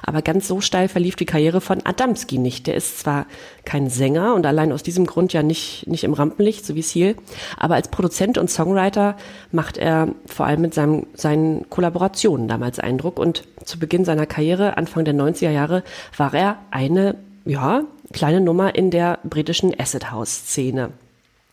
[0.04, 2.68] Aber ganz so steil verlief die Karriere von Adamski nicht.
[2.68, 3.26] Der ist zwar
[3.68, 7.16] kein Sänger und allein aus diesem Grund ja nicht, nicht im Rampenlicht, so wie Seal,
[7.58, 9.18] aber als Produzent und Songwriter
[9.52, 14.67] macht er vor allem mit seinem, seinen Kollaborationen damals Eindruck und zu Beginn seiner Karriere,
[14.76, 15.84] Anfang der 90er Jahre,
[16.18, 20.90] war er eine, ja, kleine Nummer in der britischen Acid House Szene.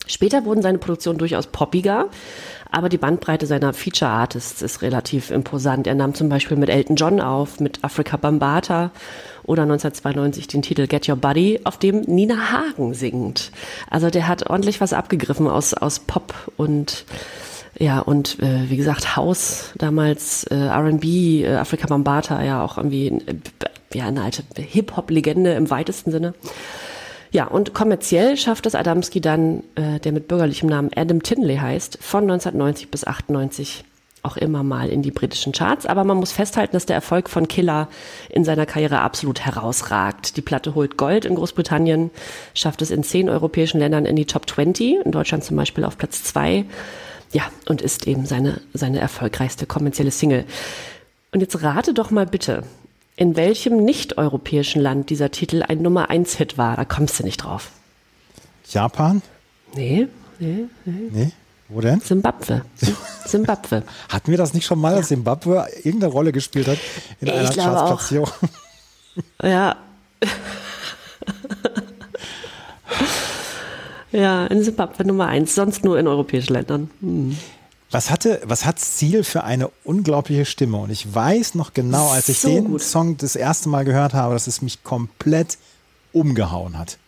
[0.07, 2.09] Später wurden seine Produktionen durchaus poppiger,
[2.71, 5.87] aber die Bandbreite seiner Feature Artists ist relativ imposant.
[5.87, 8.91] Er nahm zum Beispiel mit Elton John auf, mit Africa Bambata
[9.45, 13.51] oder 1992 den Titel Get Your Body, auf dem Nina Hagen singt.
[13.89, 17.07] Also der hat ordentlich was abgegriffen aus, aus Pop und
[17.79, 23.09] ja, und äh, wie gesagt, House damals, äh, RB, äh, Afrika Bambata, ja auch irgendwie
[23.09, 23.35] äh,
[23.93, 26.35] ja, eine alte Hip-Hop-Legende im weitesten Sinne.
[27.33, 31.99] Ja, und kommerziell schafft es Adamski dann, äh, der mit bürgerlichem Namen Adam Tinley heißt,
[32.01, 33.85] von 1990 bis 98
[34.23, 35.85] auch immer mal in die britischen Charts.
[35.85, 37.89] Aber man muss festhalten, dass der Erfolg von Killer
[38.31, 40.37] in seiner Karriere absolut herausragt.
[40.37, 42.11] Die Platte holt Gold in Großbritannien,
[42.55, 45.99] schafft es in zehn europäischen Ländern in die Top 20, in Deutschland zum Beispiel auf
[45.99, 46.65] Platz zwei
[47.35, 50.45] ja, und ist eben seine, seine erfolgreichste kommerzielle Single.
[51.33, 52.63] Und jetzt rate doch mal bitte,
[53.17, 56.77] in welchem nicht-europäischen Land dieser Titel ein Nummer 1 Hit war.
[56.77, 57.73] Da kommst du nicht drauf.
[58.71, 59.21] Japan?
[59.75, 60.07] Nee,
[60.39, 61.11] nee, nee.
[61.11, 61.33] Nee?
[61.69, 62.01] Wo denn?
[62.01, 62.63] Zimbabwe.
[63.27, 63.83] Zimbabwe.
[64.09, 64.99] Hatten wir das nicht schon mal, ja.
[64.99, 66.79] dass Zimbabwe irgendeine Rolle gespielt hat
[67.21, 68.31] in ich einer Chartsplatzierung?
[69.43, 69.77] Ja.
[74.15, 76.89] Ja, in Zimbabwe Nummer eins, sonst nur in europäischen Ländern.
[77.01, 77.37] Hm.
[77.91, 80.79] Was hatte, was hat Ziel für eine unglaubliche Stimme?
[80.79, 82.83] Und ich weiß noch genau, als ich so den gut.
[82.83, 85.59] Song das erste Mal gehört habe, dass es mich komplett
[86.13, 86.99] umgehauen hat.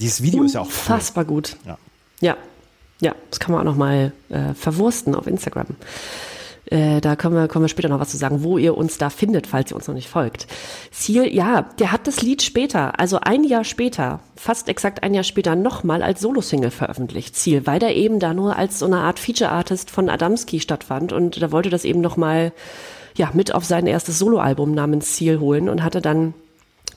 [0.00, 1.56] Dieses Video Unfassbar ist ja auch Unfassbar gut.
[1.64, 1.78] Ja.
[2.20, 2.36] ja.
[3.00, 5.66] Ja, das kann man auch noch mal äh, verwursten auf Instagram.
[6.74, 9.08] Äh, da können wir, können wir später noch was zu sagen, wo ihr uns da
[9.08, 10.48] findet, falls ihr uns noch nicht folgt.
[10.90, 15.22] Ziel, ja, der hat das Lied später, also ein Jahr später, fast exakt ein Jahr
[15.22, 17.36] später nochmal als Solo-Single veröffentlicht.
[17.36, 21.40] Ziel, weil der eben da nur als so eine Art Feature-Artist von Adamski stattfand und
[21.40, 22.52] da wollte das eben nochmal
[23.16, 26.34] ja, mit auf sein erstes Soloalbum namens Ziel holen und hatte dann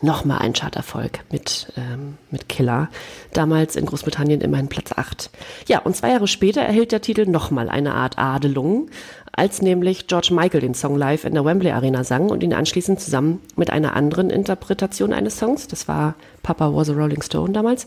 [0.02, 2.90] nochmal ein Charterfolg mit, ähm, mit Killer.
[3.34, 5.30] Damals in Großbritannien immerhin Platz 8.
[5.68, 8.90] Ja, und zwei Jahre später erhielt der Titel nochmal eine Art Adelung,
[9.38, 13.00] als nämlich George Michael den Song live in der Wembley Arena sang und ihn anschließend
[13.00, 17.86] zusammen mit einer anderen Interpretation eines Songs, das war Papa Was a Rolling Stone damals,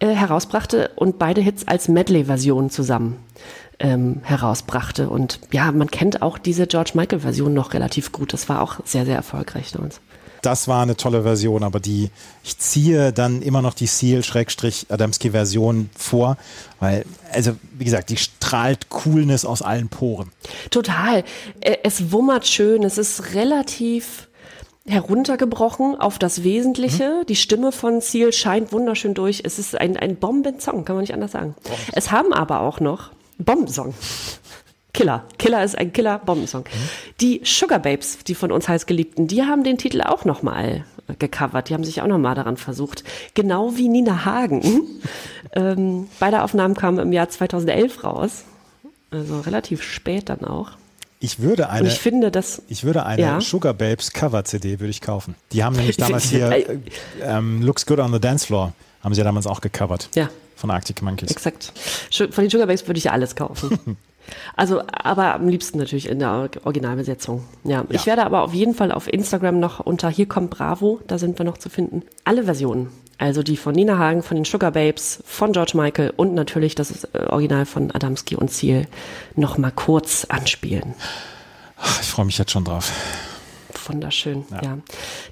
[0.00, 3.18] äh, herausbrachte und beide Hits als Medley-Version zusammen
[3.78, 5.10] ähm, herausbrachte.
[5.10, 8.32] Und ja, man kennt auch diese George Michael-Version noch relativ gut.
[8.32, 10.00] Das war auch sehr, sehr erfolgreich damals
[10.46, 12.10] das war eine tolle Version, aber die,
[12.44, 16.36] ich ziehe dann immer noch die Seal-Adamski-Version vor,
[16.78, 20.30] weil, also wie gesagt, die strahlt Coolness aus allen Poren.
[20.70, 21.24] Total.
[21.82, 24.28] Es wummert schön, es ist relativ
[24.86, 27.22] heruntergebrochen auf das Wesentliche.
[27.22, 27.26] Mhm.
[27.26, 29.42] Die Stimme von Seal scheint wunderschön durch.
[29.44, 31.56] Es ist ein, ein Bombensong, kann man nicht anders sagen.
[31.64, 31.92] Bombensong.
[31.92, 33.94] Es haben aber auch noch Bombensong.
[34.96, 35.24] Killer.
[35.38, 36.62] Killer ist ein Killer-Bombensong.
[36.62, 36.88] Mhm.
[37.20, 40.84] Die Sugar Babes, die von uns heiß geliebten, die haben den Titel auch nochmal
[41.18, 41.68] gecovert.
[41.68, 43.04] Die haben sich auch nochmal daran versucht.
[43.34, 44.84] Genau wie Nina Hagen.
[45.52, 48.44] ähm, beide Aufnahmen kamen im Jahr 2011 raus.
[49.10, 50.72] Also relativ spät dann auch.
[51.20, 53.40] Ich würde eine, Und ich finde, dass, ich würde eine ja.
[53.40, 55.34] Sugar Babes Cover CD würde ich kaufen.
[55.52, 56.78] Die haben nämlich damals hier äh,
[57.22, 60.08] ähm, Looks Good on the Dance Floor haben sie ja damals auch gecovert.
[60.14, 60.28] Ja.
[60.56, 61.30] Von Arctic Monkeys.
[61.30, 61.72] Exakt.
[62.10, 63.98] Von den Sugar Babes würde ich ja alles kaufen.
[64.56, 67.44] Also, aber am liebsten natürlich in der Originalbesetzung.
[67.64, 67.78] Ja.
[67.78, 67.84] ja.
[67.90, 71.38] Ich werde aber auf jeden Fall auf Instagram noch unter Hier kommt Bravo, da sind
[71.38, 72.90] wir noch zu finden, alle Versionen.
[73.18, 77.04] Also die von Nina Hagen, von den Sugar Babes, von George Michael und natürlich das
[77.04, 78.86] äh, Original von Adamski und Ziel
[79.34, 80.94] noch mal kurz anspielen.
[82.02, 82.92] Ich freue mich jetzt schon drauf.
[83.86, 84.62] Wunderschön, ja.
[84.62, 84.78] ja.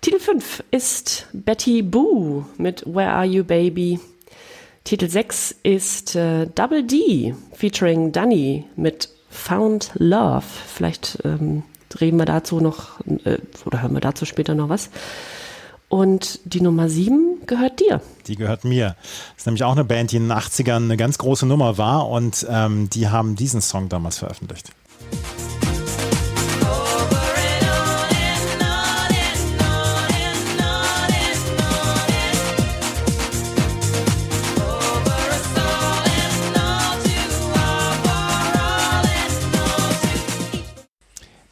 [0.01, 4.01] Titel 5 ist Betty Boo mit Where Are You Baby?
[4.85, 10.45] Titel 6 ist äh, Double D featuring Dunny mit Found Love.
[10.67, 11.63] Vielleicht ähm,
[11.99, 14.91] reden wir dazu noch äh, oder hören wir dazu später noch was.
[15.89, 18.03] Und die Nummer 7 gehört dir.
[18.27, 18.97] Die gehört mir.
[19.31, 22.11] Das ist nämlich auch eine Band, die in den 80ern eine ganz große Nummer war
[22.11, 24.71] und ähm, die haben diesen Song damals veröffentlicht.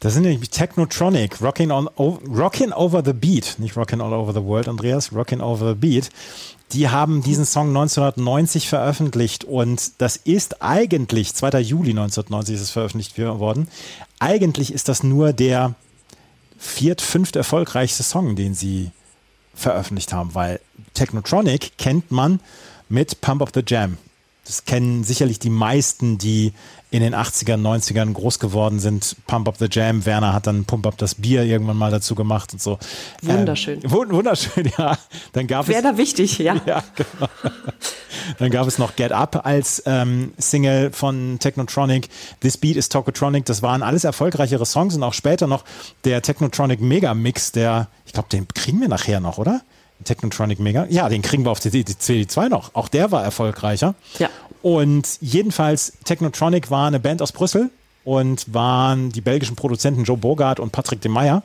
[0.03, 4.43] Das sind nämlich Technotronic, Rockin' on, Rockin' Over the Beat, nicht Rockin' All Over the
[4.43, 6.09] World, Andreas, Rockin' Over the Beat.
[6.73, 11.57] Die haben diesen Song 1990 veröffentlicht und das ist eigentlich, 2.
[11.61, 13.69] Juli 1990 ist es veröffentlicht worden.
[14.19, 15.73] Eigentlich ist das nur der
[16.57, 18.91] viert, fünft erfolgreichste Song, den sie
[19.55, 20.59] veröffentlicht haben, weil
[20.95, 22.41] Technotronic kennt man
[22.89, 23.97] mit Pump of the Jam.
[24.45, 26.53] Das kennen sicherlich die meisten, die
[26.93, 29.15] in den 80ern, 90ern groß geworden sind.
[29.25, 32.53] Pump Up the Jam, Werner hat dann Pump Up das Bier irgendwann mal dazu gemacht
[32.53, 32.77] und so.
[33.23, 33.79] Wunderschön.
[33.83, 34.97] Ähm, wunderschön, ja.
[35.31, 36.61] Dann gab Werner es, wichtig, ja.
[36.67, 37.29] ja genau.
[38.37, 42.09] Dann gab es noch Get Up als ähm, Single von Technotronic.
[42.41, 43.45] This Beat is Tokotronic.
[43.45, 45.63] Das waren alles erfolgreichere Songs und auch später noch
[46.03, 49.61] der Technotronic Mega Mix, der, ich glaube, den kriegen wir nachher noch, oder?
[50.03, 50.85] Technotronic Mega.
[50.89, 52.75] Ja, den kriegen wir auf die CD2 noch.
[52.75, 53.95] Auch der war erfolgreicher.
[54.19, 54.29] Ja.
[54.61, 57.69] Und jedenfalls, Technotronic war eine Band aus Brüssel
[58.03, 61.43] und waren die belgischen Produzenten Joe Bogart und Patrick de Meyer.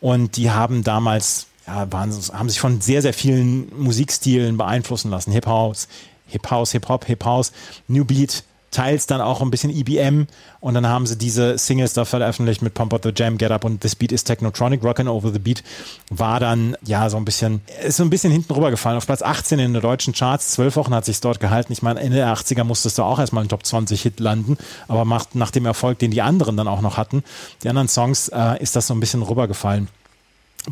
[0.00, 5.32] Und die haben damals, ja, waren, haben sich von sehr, sehr vielen Musikstilen beeinflussen lassen.
[5.32, 5.88] Hip House,
[6.28, 7.52] Hip House, Hip Hop, Hip House,
[7.88, 10.26] New Beat, teils dann auch ein bisschen EBM
[10.60, 13.64] und dann haben sie diese Singles da veröffentlicht mit Pump Up the Jam, Get Up
[13.64, 15.62] und This Beat is Technotronic, Rockin' Over the Beat
[16.10, 18.98] war dann ja so ein bisschen, ist so ein bisschen hinten rübergefallen.
[18.98, 21.72] Auf Platz 18 in den deutschen Charts, zwölf Wochen hat sich dort gehalten.
[21.72, 25.04] Ich meine, Ende der 80er musstest du auch erstmal in Top 20 Hit landen, aber
[25.04, 27.22] macht, nach dem Erfolg, den die anderen dann auch noch hatten,
[27.62, 29.88] die anderen Songs, äh, ist das so ein bisschen rübergefallen.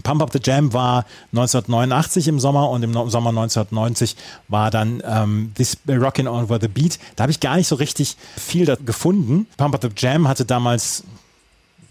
[0.02, 4.16] Pump Up the Jam war 1989 im Sommer und im Sommer 1990
[4.48, 6.98] war dann ähm, This Rockin' Over the Beat.
[7.16, 9.46] Da habe ich gar nicht so richtig viel gefunden.
[9.56, 11.04] Pump Up the Jam hatte damals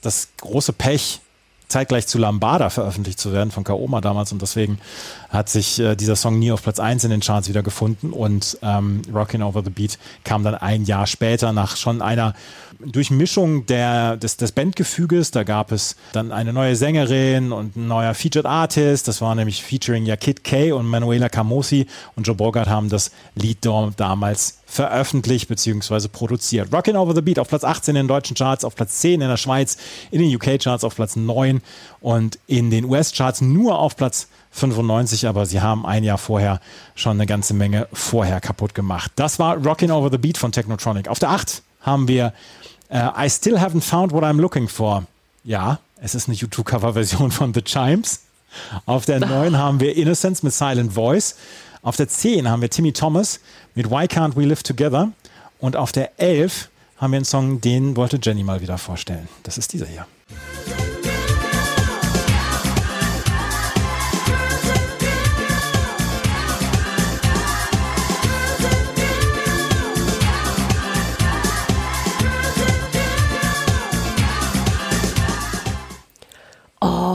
[0.01, 1.21] das große Pech,
[1.67, 4.79] zeitgleich zu Lambada veröffentlicht zu werden von Kaoma damals und deswegen
[5.29, 8.57] hat sich äh, dieser Song nie auf Platz 1 in den Charts wieder gefunden und
[8.61, 12.35] ähm, Rockin' Over the Beat kam dann ein Jahr später nach schon einer
[12.85, 15.31] Durchmischung der, des, des Bandgefüges.
[15.31, 19.07] Da gab es dann eine neue Sängerin und ein neuer Featured Artist.
[19.07, 23.11] Das war nämlich featuring ja Kid K und Manuela Camosi und Joe Bogart haben das
[23.35, 23.59] Lied
[23.97, 26.07] damals veröffentlicht bzw.
[26.07, 26.73] produziert.
[26.73, 29.29] Rockin' Over the Beat auf Platz 18 in den deutschen Charts, auf Platz 10 in
[29.29, 29.77] der Schweiz,
[30.11, 31.61] in den UK-Charts auf Platz 9
[32.01, 36.59] und in den US-Charts nur auf Platz 95, aber sie haben ein Jahr vorher
[36.95, 39.11] schon eine ganze Menge vorher kaputt gemacht.
[39.15, 41.07] Das war Rockin' Over the Beat von Technotronic.
[41.07, 42.33] Auf der 8 haben wir
[42.89, 45.03] uh, I Still Haven't Found What I'm Looking For.
[45.43, 48.21] Ja, es ist eine YouTube-Cover-Version von The Chimes.
[48.85, 51.35] Auf der 9 haben wir Innocence mit Silent Voice.
[51.81, 53.39] Auf der 10 haben wir Timmy Thomas
[53.75, 55.11] mit Why Can't We Live Together.
[55.59, 59.27] Und auf der 11 haben wir einen Song, den wollte Jenny mal wieder vorstellen.
[59.43, 60.05] Das ist dieser hier.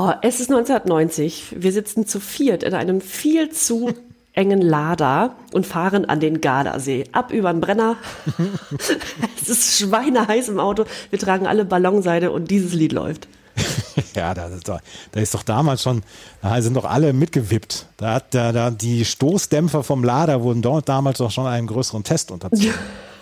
[0.02, 1.56] Oh, es ist 1990.
[1.58, 3.92] Wir sitzen zu viert in einem viel zu
[4.32, 7.04] engen Lader und fahren an den Gardasee.
[7.12, 7.96] Ab über den Brenner.
[9.42, 10.86] es ist schweineheiß im Auto.
[11.10, 13.28] Wir tragen alle Ballonseide und dieses Lied läuft.
[14.14, 14.80] ja, da ist, doch,
[15.12, 16.02] da ist doch damals schon,
[16.40, 17.84] da sind doch alle mitgewippt.
[17.98, 22.04] Da hat da, da die Stoßdämpfer vom Lader wurden dort damals doch schon einen größeren
[22.04, 22.72] Test unterzogen.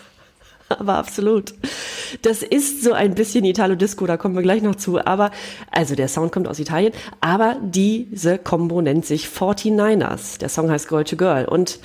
[0.69, 1.55] Aber absolut.
[2.23, 5.05] Das ist so ein bisschen Italo-Disco, da kommen wir gleich noch zu.
[5.05, 5.31] Aber,
[5.71, 10.39] also der Sound kommt aus Italien, aber diese Combo nennt sich 49ers.
[10.39, 11.45] Der Song heißt Girl to Girl.
[11.45, 11.79] Und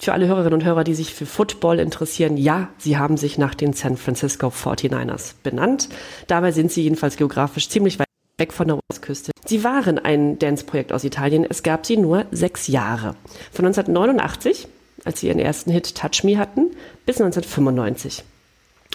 [0.00, 3.54] für alle Hörerinnen und Hörer, die sich für Football interessieren, ja, sie haben sich nach
[3.54, 5.88] den San Francisco 49ers benannt.
[6.28, 8.06] Dabei sind sie jedenfalls geografisch ziemlich weit
[8.38, 9.32] weg von der Ostküste.
[9.44, 11.44] Sie waren ein Dance-Projekt aus Italien.
[11.48, 13.16] Es gab sie nur sechs Jahre.
[13.50, 14.68] Von 1989,
[15.04, 16.70] als sie ihren ersten Hit Touch Me hatten,
[17.04, 18.22] bis 1995.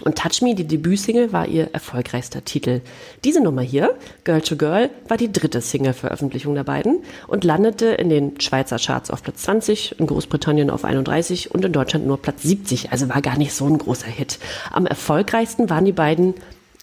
[0.01, 2.81] Und Touch Me, die Debütsingle, war ihr erfolgreichster Titel.
[3.23, 8.09] Diese Nummer hier, Girl to Girl, war die dritte Single-Veröffentlichung der beiden und landete in
[8.09, 12.41] den Schweizer Charts auf Platz 20, in Großbritannien auf 31 und in Deutschland nur Platz
[12.41, 12.91] 70.
[12.91, 14.39] Also war gar nicht so ein großer Hit.
[14.71, 16.33] Am erfolgreichsten waren die beiden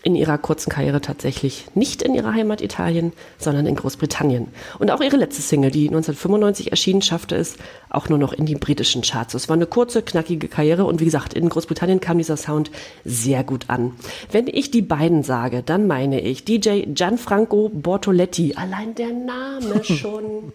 [0.03, 4.49] in ihrer kurzen Karriere tatsächlich nicht in ihrer Heimat Italien, sondern in Großbritannien.
[4.79, 7.57] Und auch ihre letzte Single, die 1995 erschien, schaffte es
[7.91, 9.35] auch nur noch in die britischen Charts.
[9.35, 12.71] Es war eine kurze, knackige Karriere und wie gesagt, in Großbritannien kam dieser Sound
[13.05, 13.93] sehr gut an.
[14.31, 18.55] Wenn ich die beiden sage, dann meine ich DJ Gianfranco Bortoletti.
[18.57, 20.53] Allein der Name schon.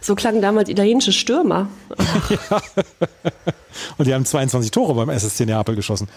[0.00, 1.68] So klangen damals italienische Stürmer.
[2.28, 2.62] Ja.
[3.98, 6.08] Und die haben 22 Tore beim SSC Neapel geschossen.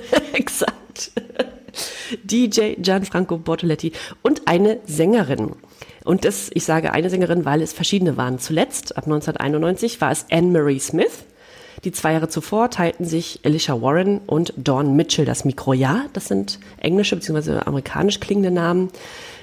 [0.32, 1.12] Exakt.
[2.24, 5.52] DJ Gianfranco Bortoletti und eine Sängerin.
[6.04, 8.38] Und das, ich sage eine Sängerin, weil es verschiedene waren.
[8.38, 11.24] Zuletzt, ab 1991, war es Anne-Marie Smith.
[11.84, 15.74] Die zwei Jahre zuvor teilten sich Alicia Warren und Dawn Mitchell das Mikro.
[15.74, 17.60] Ja, das sind englische bzw.
[17.64, 18.90] amerikanisch klingende Namen.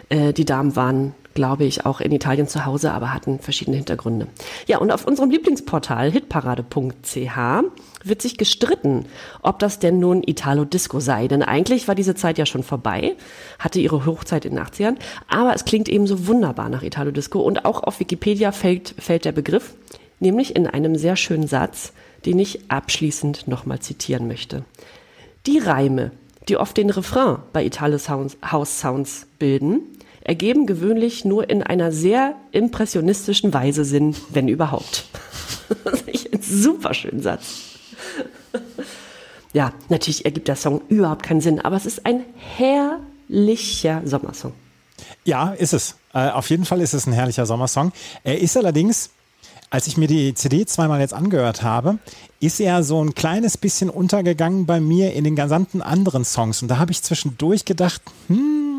[0.09, 4.27] Äh, die Damen waren glaube ich, auch in Italien zu Hause, aber hatten verschiedene Hintergründe.
[4.65, 7.37] Ja, und auf unserem Lieblingsportal hitparade.ch
[8.03, 9.05] wird sich gestritten,
[9.43, 11.27] ob das denn nun Italo-Disco sei.
[11.27, 13.15] Denn eigentlich war diese Zeit ja schon vorbei,
[13.59, 14.95] hatte ihre Hochzeit in den 80ern,
[15.27, 19.33] aber es klingt eben so wunderbar nach Italo-Disco und auch auf Wikipedia fällt, fällt der
[19.33, 19.73] Begriff,
[20.19, 21.91] nämlich in einem sehr schönen Satz,
[22.25, 24.63] den ich abschließend nochmal zitieren möchte.
[25.45, 26.11] Die Reime,
[26.47, 29.81] die oft den Refrain bei Italo House Sounds bilden,
[30.25, 35.05] ergeben gewöhnlich nur in einer sehr impressionistischen Weise Sinn, wenn überhaupt.
[35.85, 37.45] das ist ein super schöner Satz.
[39.53, 42.23] ja, natürlich ergibt der Song überhaupt keinen Sinn, aber es ist ein
[42.57, 44.53] herrlicher Sommersong.
[45.25, 45.95] Ja, ist es.
[46.13, 47.91] Äh, auf jeden Fall ist es ein herrlicher Sommersong.
[48.23, 49.11] Er ist allerdings,
[49.69, 51.99] als ich mir die CD zweimal jetzt angehört habe,
[52.39, 56.63] ist er so ein kleines bisschen untergegangen bei mir in den gesamten anderen Songs.
[56.63, 58.74] Und da habe ich zwischendurch gedacht, hm,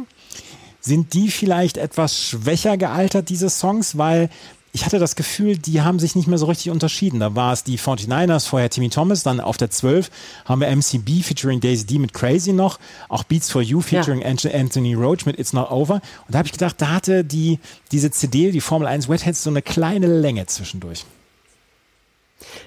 [0.87, 3.99] sind die vielleicht etwas schwächer gealtert, diese Songs?
[3.99, 4.31] Weil
[4.73, 7.19] ich hatte das Gefühl, die haben sich nicht mehr so richtig unterschieden.
[7.19, 10.11] Da war es die 49ers, vorher Timmy Thomas, dann auf der 12
[10.45, 14.29] haben wir MCB featuring Daisy D mit Crazy noch, auch Beats for You featuring ja.
[14.29, 15.95] Anthony Roach mit It's Not Over.
[15.95, 17.59] Und da habe ich gedacht, da hatte die,
[17.91, 21.05] diese CD, die Formel 1 Wet so eine kleine Länge zwischendurch.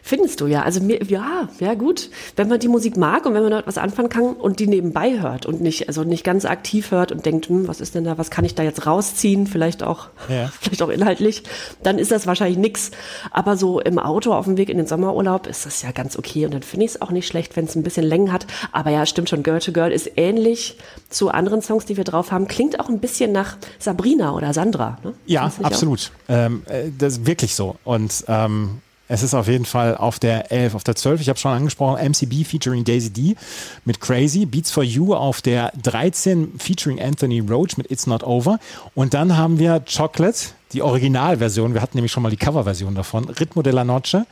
[0.02, 0.64] Findest du ja.
[0.64, 2.10] Also mir, ja, ja gut.
[2.36, 5.22] Wenn man die Musik mag und wenn man dort was anfangen kann und die nebenbei
[5.22, 8.18] hört und nicht, also nicht ganz aktiv hört und denkt, hm, was ist denn da,
[8.18, 10.52] was kann ich da jetzt rausziehen, vielleicht auch, ja.
[10.62, 11.44] vielleicht auch inhaltlich,
[11.84, 12.92] dann ist das wahrscheinlich nix.
[13.32, 16.46] Aber so im Auto auf dem Weg in den Sommerurlaub ist das ja ganz okay
[16.46, 18.48] und dann finde ich es auch nicht schlecht, wenn es ein bisschen Längen hat.
[18.72, 20.78] Aber ja, stimmt schon, Girl to Girl ist ähnlich
[21.10, 22.48] zu anderen Songs, die wir drauf haben.
[22.48, 24.98] Klingt auch ein bisschen nach Sabrina oder Sandra.
[25.04, 25.14] Ne?
[25.28, 26.12] Ja, absolut.
[26.28, 27.76] Ähm, äh, das ist wirklich so.
[27.84, 31.38] Und ähm, es ist auf jeden Fall auf der 11, auf der 12, ich habe
[31.38, 33.36] schon angesprochen, MCB featuring Daisy D
[33.84, 38.60] mit Crazy, Beats for You auf der 13 featuring Anthony Roach mit It's Not Over
[38.96, 40.38] und dann haben wir Chocolate,
[40.72, 44.26] die Originalversion, wir hatten nämlich schon mal die Coverversion davon, Ritmo della Noche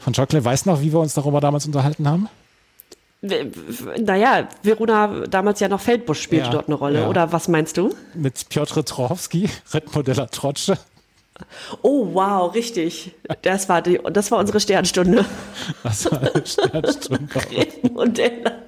[0.00, 0.44] von Chocolate.
[0.44, 2.28] Weißt du noch, wie wir uns darüber damals unterhalten haben?
[3.22, 7.08] Naja, Verona damals ja noch Feldbusch spielte ja, dort eine Rolle, ja.
[7.08, 7.94] oder was meinst du?
[8.14, 10.72] Mit Piotr Trochowski, Ritmo della Troce.
[11.82, 13.12] Oh, wow, richtig.
[13.42, 15.24] Das war, die, das war unsere Sternstunde.
[15.82, 17.28] Das war eine Sternstunde.
[17.92, 18.52] Modelle.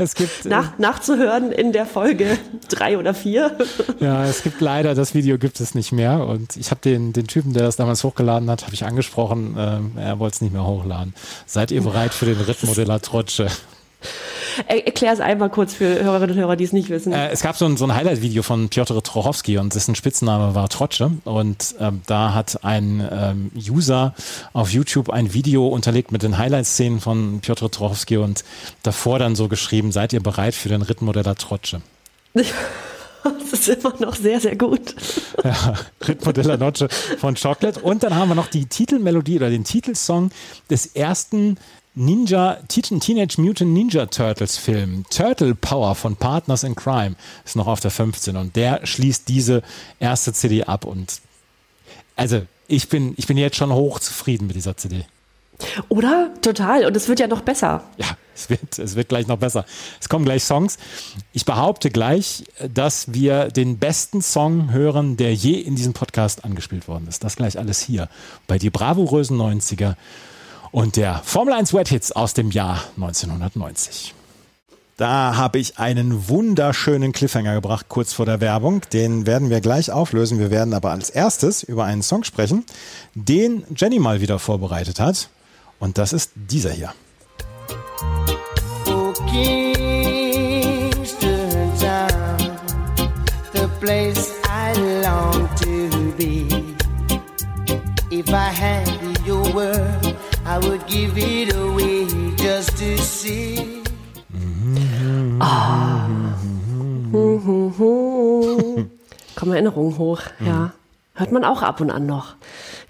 [0.00, 3.58] Es gibt, äh, Nach, nachzuhören in der Folge drei oder vier.
[4.00, 6.24] Ja, es gibt leider, das Video gibt es nicht mehr.
[6.24, 9.92] Und ich habe den, den Typen, der das damals hochgeladen hat, habe ich angesprochen, ähm,
[9.96, 11.14] er wollte es nicht mehr hochladen.
[11.46, 13.48] Seid ihr bereit für den Rittmodeller Trotsche?
[14.66, 17.12] Erklär es einmal kurz für Hörerinnen und Hörer, die es nicht wissen.
[17.12, 20.68] Äh, es gab so ein, so ein Highlight-Video von Piotr Trochowski und dessen Spitzname war
[20.68, 21.10] Trotsche.
[21.24, 24.14] Und ähm, da hat ein ähm, User
[24.52, 28.44] auf YouTube ein Video unterlegt mit den Highlight-Szenen von Piotr Trochowski und
[28.82, 31.80] davor dann so geschrieben, seid ihr bereit für den Rhythmodeller Trotsche?
[33.22, 34.94] Das ist immer noch sehr, sehr gut.
[35.44, 35.74] Ja,
[36.06, 36.88] Ritmo della Noche
[37.18, 37.80] von Chocolate.
[37.80, 40.30] Und dann haben wir noch die Titelmelodie oder den Titelsong
[40.70, 41.58] des ersten
[41.98, 47.80] Ninja, Teenage Mutant Ninja Turtles Film, Turtle Power von Partners in Crime, ist noch auf
[47.80, 49.62] der 15 und der schließt diese
[49.98, 51.20] erste CD ab und
[52.14, 55.04] also ich bin, ich bin jetzt schon hoch zufrieden mit dieser CD.
[55.88, 56.30] Oder?
[56.40, 56.84] Total.
[56.86, 57.82] Und es wird ja noch besser.
[57.96, 59.64] Ja, Es wird, es wird gleich noch besser.
[60.00, 60.78] Es kommen gleich Songs.
[61.32, 66.86] Ich behaupte gleich, dass wir den besten Song hören, der je in diesem Podcast angespielt
[66.86, 67.24] worden ist.
[67.24, 68.08] Das gleich alles hier
[68.46, 69.96] bei die bravourösen 90er
[70.70, 74.14] und der Formel 1 Wet Hits aus dem Jahr 1990.
[74.96, 78.82] Da habe ich einen wunderschönen Cliffhanger gebracht, kurz vor der Werbung.
[78.92, 80.40] Den werden wir gleich auflösen.
[80.40, 82.64] Wir werden aber als erstes über einen Song sprechen,
[83.14, 85.28] den Jenny mal wieder vorbereitet hat.
[85.78, 86.92] Und das ist dieser hier.
[88.86, 89.12] Oh,
[100.48, 102.06] I would give it away
[102.38, 103.82] just to see.
[105.40, 106.08] Ah.
[109.36, 110.72] Kommen Erinnerungen hoch, ja.
[111.12, 112.36] Hört man auch ab und an noch.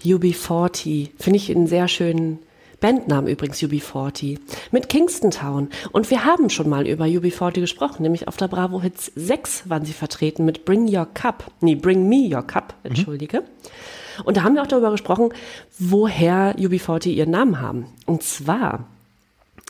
[0.05, 2.39] UB40, finde ich einen sehr schönen
[2.79, 4.39] Bandnamen übrigens, UB40,
[4.71, 5.67] mit Kingston Town.
[5.91, 9.83] Und wir haben schon mal über UB40 gesprochen, nämlich auf der Bravo Hits 6 waren
[9.83, 13.41] sie vertreten mit Bring Your Cup, nee, Bring Me Your Cup, entschuldige.
[13.41, 13.45] Mhm.
[14.23, 15.33] Und da haben wir auch darüber gesprochen,
[15.77, 17.85] woher UB40 ihren Namen haben.
[18.05, 18.85] Und zwar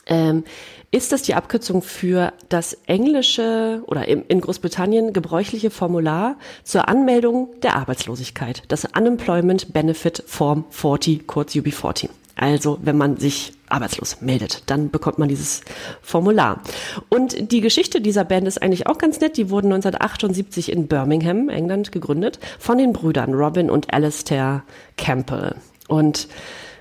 [0.06, 0.44] ähm,
[0.90, 7.76] ist das die Abkürzung für das englische oder in Großbritannien gebräuchliche Formular zur Anmeldung der
[7.76, 12.08] Arbeitslosigkeit, das Unemployment Benefit Form 40, kurz UB40.
[12.40, 15.60] Also wenn man sich arbeitslos meldet, dann bekommt man dieses
[16.00, 16.62] Formular.
[17.10, 19.36] Und die Geschichte dieser Band ist eigentlich auch ganz nett.
[19.36, 24.64] Die wurden 1978 in Birmingham, England, gegründet von den Brüdern Robin und Alistair
[24.96, 25.54] Campbell.
[25.86, 26.28] Und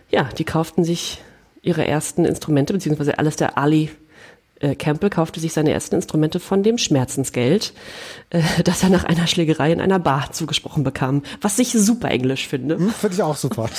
[0.10, 1.22] ja, die kauften sich
[1.62, 3.90] ihre ersten Instrumente, beziehungsweise Alistair Ali
[4.60, 7.74] äh, Campbell kaufte sich seine ersten Instrumente von dem Schmerzensgeld,
[8.30, 12.48] äh, das er nach einer Schlägerei in einer Bar zugesprochen bekam, was ich super englisch
[12.48, 12.78] finde.
[12.78, 13.70] Hm, finde ich auch super.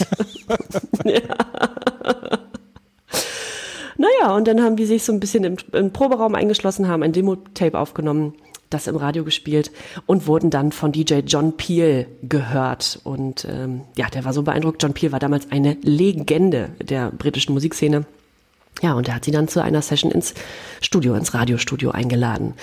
[1.05, 1.21] ja.
[4.01, 7.13] Naja, und dann haben die sich so ein bisschen im, im Proberaum eingeschlossen, haben ein
[7.13, 8.33] Demo-Tape aufgenommen,
[8.71, 9.71] das im Radio gespielt
[10.07, 13.01] und wurden dann von DJ John Peel gehört.
[13.05, 14.83] Und ähm, ja, der war so beeindruckt.
[14.83, 18.07] John Peel war damals eine Legende der britischen Musikszene.
[18.83, 20.35] Ja, und er hat sie dann zu einer Session ins
[20.81, 22.55] Studio, ins Radiostudio eingeladen.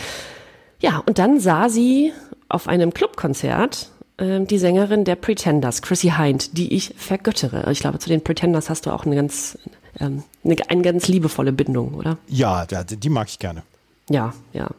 [0.79, 2.11] Ja, und dann sah sie
[2.49, 7.71] auf einem Clubkonzert äh, die Sängerin der Pretenders, Chrissy Hind, die ich vergöttere.
[7.71, 9.57] Ich glaube, zu den Pretenders hast du auch eine ganz,
[9.99, 12.17] ähm, eine, eine ganz liebevolle Bindung, oder?
[12.27, 13.63] Ja, die mag ich gerne.
[14.09, 14.69] Ja, ja.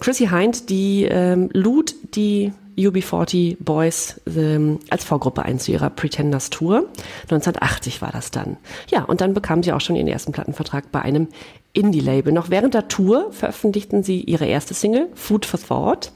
[0.00, 6.50] Chrissy Hind, die ähm, lud die UB40 Boys ähm, als Vorgruppe ein zu ihrer Pretenders
[6.50, 6.88] Tour.
[7.22, 8.56] 1980 war das dann.
[8.90, 11.28] Ja, und dann bekam sie auch schon ihren ersten Plattenvertrag bei einem
[11.72, 12.32] Indie-Label.
[12.32, 16.12] Noch während der Tour veröffentlichten sie ihre erste Single, Food for Thought.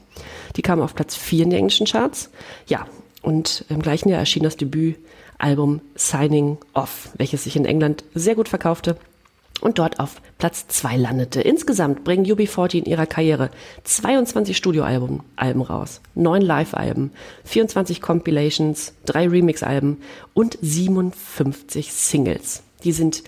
[0.55, 2.29] Die kam auf Platz 4 in den englischen Charts.
[2.67, 2.85] Ja,
[3.21, 8.49] und im gleichen Jahr erschien das Debütalbum Signing Off, welches sich in England sehr gut
[8.49, 8.97] verkaufte
[9.59, 11.41] und dort auf Platz 2 landete.
[11.41, 13.51] Insgesamt bringen UB40 in ihrer Karriere
[13.83, 17.11] 22 Studioalben Alben raus, 9 Live-Alben,
[17.45, 20.01] 24 Compilations, 3 Remix-Alben
[20.33, 22.63] und 57 Singles.
[22.83, 23.23] Die sind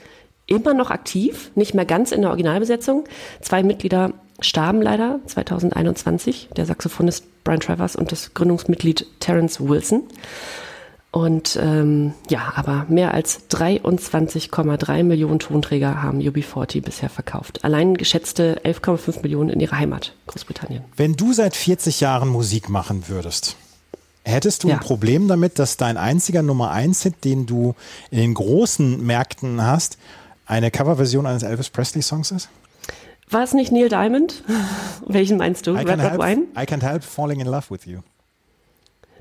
[0.47, 3.05] immer noch aktiv, nicht mehr ganz in der Originalbesetzung.
[3.41, 10.03] Zwei Mitglieder starben leider 2021, der Saxophonist Brian Travers und das Gründungsmitglied Terence Wilson.
[11.13, 17.63] Und ähm, ja, aber mehr als 23,3 Millionen Tonträger haben UB40 bisher verkauft.
[17.63, 20.83] Allein geschätzte 11,5 Millionen in ihrer Heimat, Großbritannien.
[20.97, 23.57] Wenn du seit 40 Jahren Musik machen würdest,
[24.25, 24.73] hättest du ja.
[24.73, 27.75] ein Problem damit, dass dein einziger Nummer 1 Hit, den du
[28.09, 29.99] in den großen Märkten hast,
[30.47, 32.49] eine Coverversion eines Elvis Presley Songs ist?
[33.29, 34.43] War es nicht Neil Diamond?
[35.05, 35.75] Welchen meinst du?
[35.75, 36.45] I Red Wine?
[36.57, 37.99] I can't help falling in love with you.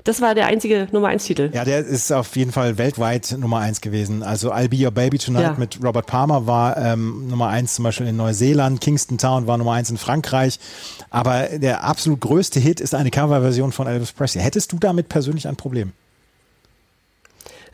[0.03, 1.49] Das war der einzige Nummer 1 Titel.
[1.53, 4.21] Ja, der ist auf jeden Fall weltweit Nummer 1 gewesen.
[4.21, 5.55] Also I'll Be Your Baby Tonight ja.
[5.57, 9.73] mit Robert Palmer war ähm, Nummer 1 zum Beispiel in Neuseeland, Kingston Town war Nummer
[9.73, 10.59] 1 in Frankreich.
[11.09, 14.43] Aber der absolut größte Hit ist eine Coverversion von Elvis Presley.
[14.43, 15.93] Hättest du damit persönlich ein Problem?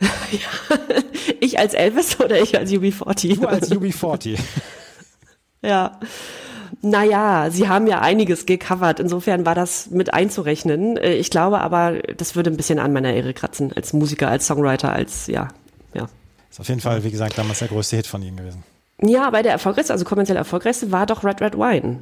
[0.00, 0.78] ja,
[1.40, 3.40] ich als Elvis oder ich als UB40?
[3.40, 4.38] Du als UB40.
[5.62, 5.98] ja.
[6.82, 9.00] Naja, sie haben ja einiges gecovert.
[9.00, 10.96] Insofern war das mit einzurechnen.
[10.96, 13.72] Äh, ich glaube aber, das würde ein bisschen an meiner Ehre kratzen.
[13.72, 15.48] Als Musiker, als Songwriter, als, ja,
[15.94, 16.08] ja.
[16.50, 18.62] Ist auf jeden Fall, wie gesagt, damals der größte Hit von ihnen gewesen.
[19.02, 22.00] Ja, aber der erfolgreichste, also kommerziell erfolgreichste, war doch Red Red Wine.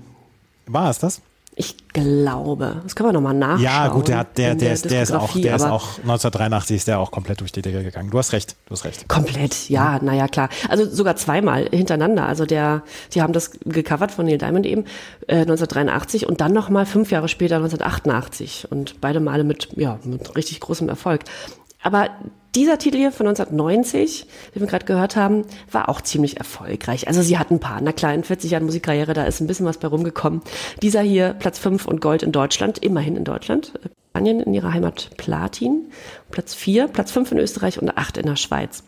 [0.66, 1.20] War es das?
[1.60, 3.64] Ich glaube, das können wir nochmal nachschauen.
[3.64, 6.86] Ja, gut, der, hat, der, der, ist, der, ist auch, der ist auch 1983 ist
[6.86, 8.10] der auch komplett durch die Decke gegangen.
[8.10, 9.08] Du hast recht, du hast recht.
[9.08, 10.06] Komplett, ja, mhm.
[10.06, 10.50] naja, klar.
[10.68, 12.26] Also sogar zweimal hintereinander.
[12.26, 14.84] Also der, die haben das gecovert von Neil Diamond eben
[15.26, 20.36] äh, 1983 und dann nochmal fünf Jahre später 1988 und beide Male mit, ja, mit
[20.36, 21.24] richtig großem Erfolg.
[21.82, 22.08] Aber
[22.54, 27.06] dieser Titel hier von 1990, den wir gerade gehört haben, war auch ziemlich erfolgreich.
[27.06, 29.66] Also sie hat ein paar, na klar, in 40 Jahren Musikkarriere, da ist ein bisschen
[29.66, 30.42] was bei rumgekommen.
[30.82, 33.72] Dieser hier, Platz 5 und Gold in Deutschland, immerhin in Deutschland.
[34.18, 35.92] Spanien in ihrer Heimat Platin,
[36.32, 38.82] Platz 4, Platz 5 in Österreich und 8 in der Schweiz.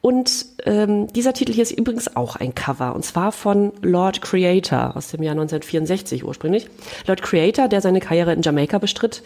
[0.00, 4.96] Und ähm, dieser Titel hier ist übrigens auch ein Cover, und zwar von Lord Creator
[4.96, 6.68] aus dem Jahr 1964 ursprünglich.
[7.06, 9.22] Lord Creator, der seine Karriere in Jamaika bestritt,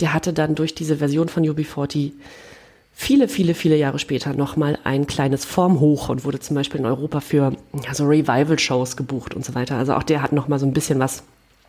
[0.00, 2.12] der hatte dann durch diese Version von UB40
[3.00, 7.20] viele, viele, viele Jahre später nochmal ein kleines Formhoch und wurde zum Beispiel in Europa
[7.20, 9.76] für ja, so Revival-Shows gebucht und so weiter.
[9.76, 11.22] Also auch der hat nochmal so ein bisschen was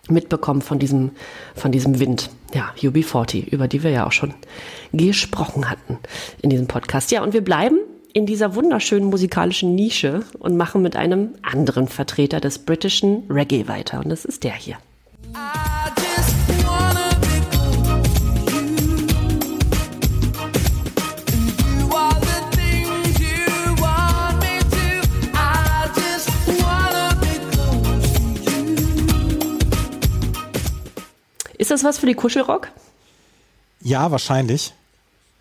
[0.10, 1.12] mitbekommen von diesem,
[1.56, 2.32] von diesem Wind.
[2.54, 4.34] Ja, UB40, über die wir ja auch schon
[4.92, 6.00] gesprochen hatten
[6.42, 7.12] in diesem Podcast.
[7.12, 7.78] Ja, und wir bleiben
[8.12, 14.00] in dieser wunderschönen musikalischen Nische und machen mit einem anderen Vertreter des britischen Reggae weiter.
[14.00, 14.76] Und das ist der hier.
[31.72, 32.68] Ist das was für die Kuschelrock?
[33.80, 34.74] Ja, wahrscheinlich.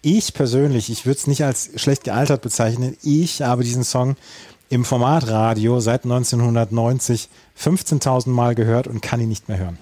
[0.01, 2.97] Ich persönlich, ich würde es nicht als schlecht gealtert bezeichnen.
[3.03, 4.15] Ich habe diesen Song
[4.69, 7.29] im Formatradio seit 1990
[7.59, 9.79] 15.000 Mal gehört und kann ihn nicht mehr hören.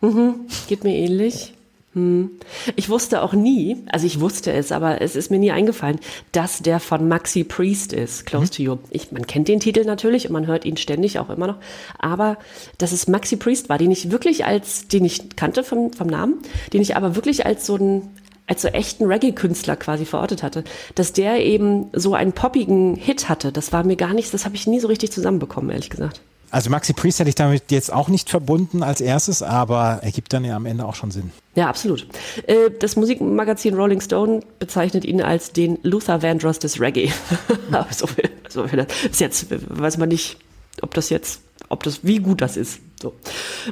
[0.00, 1.52] Mhm, geht mir ähnlich.
[1.94, 2.30] Hm.
[2.74, 6.00] Ich wusste auch nie, also ich wusste es, aber es ist mir nie eingefallen,
[6.32, 8.50] dass der von Maxi Priest ist, Close mhm.
[8.50, 8.76] to You.
[8.90, 11.58] Ich, man kennt den Titel natürlich und man hört ihn ständig auch immer noch,
[11.98, 12.36] aber
[12.78, 16.42] dass es Maxi Priest war, den ich wirklich als, den ich kannte vom, vom Namen,
[16.72, 18.02] den ich aber wirklich als so ein
[18.46, 20.64] als so echten Reggae-Künstler quasi verortet hatte,
[20.94, 24.54] dass der eben so einen poppigen Hit hatte, das war mir gar nichts, das habe
[24.54, 26.20] ich nie so richtig zusammenbekommen, ehrlich gesagt.
[26.54, 30.44] Also Maxi Priest hätte ich damit jetzt auch nicht verbunden als erstes, aber ergibt dann
[30.44, 31.32] ja am Ende auch schon Sinn.
[31.56, 32.06] Ja, absolut.
[32.46, 37.10] Äh, das Musikmagazin Rolling Stone bezeichnet ihn als den Luther Vandross des Reggae.
[37.90, 38.86] so viel, so viel.
[39.08, 40.36] Bis jetzt weiß man nicht,
[40.80, 41.40] ob das jetzt,
[41.70, 42.78] ob das, wie gut das ist.
[43.02, 43.14] So.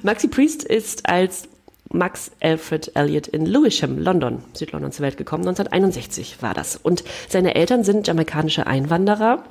[0.03, 1.45] Maxi Priest ist als
[1.89, 5.47] Max Alfred Elliot in Lewisham, London, Südlondon zur Welt gekommen.
[5.47, 6.75] 1961 war das.
[6.75, 9.45] Und seine Eltern sind jamaikanische Einwanderer.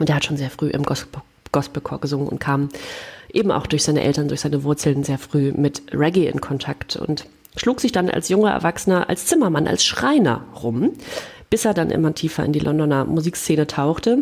[0.00, 1.22] Und er hat schon sehr früh im Gospel
[1.56, 2.68] Gospelchor gesungen und kam
[3.32, 7.24] eben auch durch seine Eltern, durch seine Wurzeln sehr früh mit Reggae in Kontakt und
[7.56, 10.92] schlug sich dann als junger Erwachsener, als Zimmermann, als Schreiner rum,
[11.48, 14.18] bis er dann immer tiefer in die Londoner Musikszene tauchte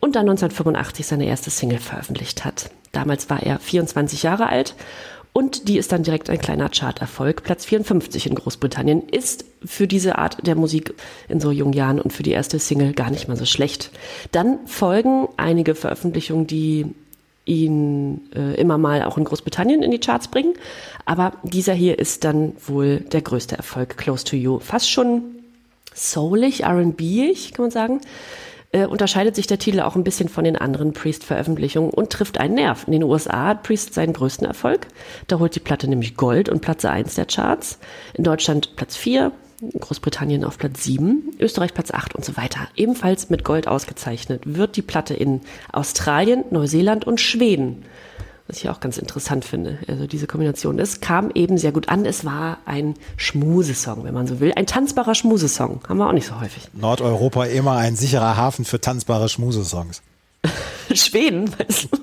[0.00, 2.70] und dann 1985 seine erste Single veröffentlicht hat.
[2.92, 4.74] Damals war er 24 Jahre alt
[5.32, 7.44] und die ist dann direkt ein kleiner Charterfolg.
[7.44, 10.94] Platz 54 in Großbritannien ist für diese Art der Musik
[11.28, 13.90] in so jungen Jahren und für die erste Single gar nicht mal so schlecht.
[14.32, 16.86] Dann folgen einige Veröffentlichungen, die
[17.44, 20.54] ihn äh, immer mal auch in Großbritannien in die Charts bringen.
[21.04, 24.58] Aber dieser hier ist dann wohl der größte Erfolg, Close to You.
[24.58, 25.22] Fast schon
[25.94, 28.00] soulig, R&B-ig, kann man sagen
[28.72, 32.54] äh, unterscheidet sich der Titel auch ein bisschen von den anderen Priest-Veröffentlichungen und trifft einen
[32.54, 32.84] Nerv.
[32.86, 34.86] In den USA hat Priest seinen größten Erfolg.
[35.26, 37.78] Da holt die Platte nämlich Gold und Platz 1 der Charts.
[38.14, 39.32] In Deutschland Platz 4,
[39.78, 42.68] Großbritannien auf Platz 7, Österreich Platz 8 und so weiter.
[42.76, 45.40] Ebenfalls mit Gold ausgezeichnet wird die Platte in
[45.72, 47.84] Australien, Neuseeland und Schweden
[48.50, 49.78] was ich auch ganz interessant finde.
[49.86, 50.80] Also diese Kombination.
[50.80, 52.04] Es kam eben sehr gut an.
[52.04, 54.52] Es war ein Schmusesong, wenn man so will.
[54.56, 55.82] Ein tanzbarer Schmusesong.
[55.88, 56.64] Haben wir auch nicht so häufig.
[56.72, 60.02] Nordeuropa immer ein sicherer Hafen für tanzbare Schmusesongs.
[60.92, 61.98] Schweden, weißt du?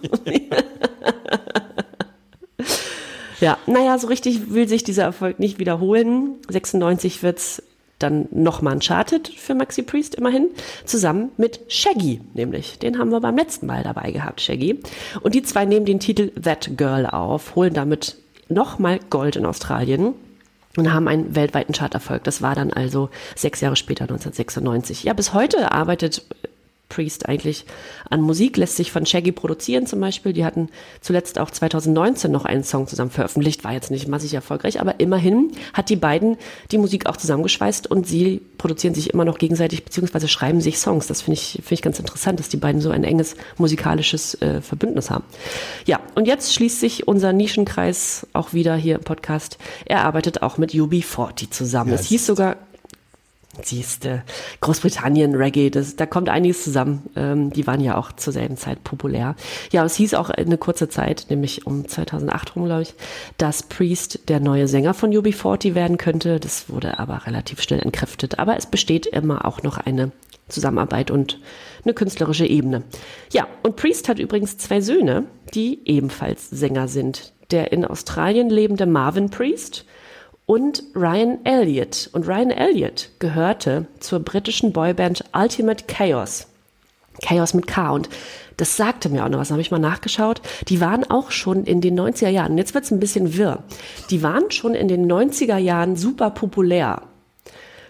[3.41, 6.35] ja, naja, so richtig will sich dieser Erfolg nicht wiederholen.
[6.47, 7.61] 96 wird es
[7.99, 10.49] dann nochmal Uncharted für Maxi Priest immerhin,
[10.85, 12.79] zusammen mit Shaggy, nämlich.
[12.79, 14.79] Den haben wir beim letzten Mal dabei gehabt, Shaggy.
[15.21, 18.17] Und die zwei nehmen den Titel That Girl auf, holen damit
[18.49, 20.13] nochmal Gold in Australien
[20.77, 22.23] und haben einen weltweiten Charterfolg.
[22.23, 25.03] Das war dann also sechs Jahre später, 1996.
[25.03, 26.23] Ja, bis heute arbeitet
[26.89, 27.65] Priest eigentlich
[28.09, 30.33] an Musik, lässt sich von Shaggy produzieren zum Beispiel.
[30.33, 30.69] Die hatten
[31.01, 35.51] zuletzt auch 2019 noch einen Song zusammen veröffentlicht, war jetzt nicht massig erfolgreich, aber immerhin
[35.73, 36.37] hat die beiden
[36.71, 41.07] die Musik auch zusammengeschweißt und sie produzieren sich immer noch gegenseitig beziehungsweise schreiben sich Songs.
[41.07, 44.61] Das finde ich, finde ich ganz interessant, dass die beiden so ein enges musikalisches äh,
[44.61, 45.23] Verbündnis haben.
[45.85, 49.57] Ja, und jetzt schließt sich unser Nischenkreis auch wieder hier im Podcast.
[49.85, 51.91] Er arbeitet auch mit UB40 zusammen.
[51.91, 52.57] Ja, es hieß sogar
[53.61, 54.23] Siehste,
[54.61, 57.03] Großbritannien, Reggae, das, da kommt einiges zusammen.
[57.15, 59.35] Ähm, die waren ja auch zur selben Zeit populär.
[59.71, 62.93] Ja, es hieß auch eine kurze Zeit, nämlich um 2008 rum, glaube ich,
[63.37, 66.39] dass Priest der neue Sänger von UB40 werden könnte.
[66.39, 68.39] Das wurde aber relativ schnell entkräftet.
[68.39, 70.11] Aber es besteht immer auch noch eine
[70.49, 71.39] Zusammenarbeit und
[71.83, 72.83] eine künstlerische Ebene.
[73.31, 77.33] Ja, und Priest hat übrigens zwei Söhne, die ebenfalls Sänger sind.
[77.51, 79.85] Der in Australien lebende Marvin Priest
[80.47, 82.09] und Ryan Elliott.
[82.13, 86.47] Und Ryan Elliott gehörte zur britischen Boyband Ultimate Chaos.
[87.21, 87.91] Chaos mit K.
[87.91, 88.09] Und
[88.55, 90.41] das sagte mir auch noch was, habe ich mal nachgeschaut.
[90.69, 93.63] Die waren auch schon in den 90er Jahren, jetzt wird es ein bisschen wirr,
[94.09, 97.03] die waren schon in den 90er Jahren super populär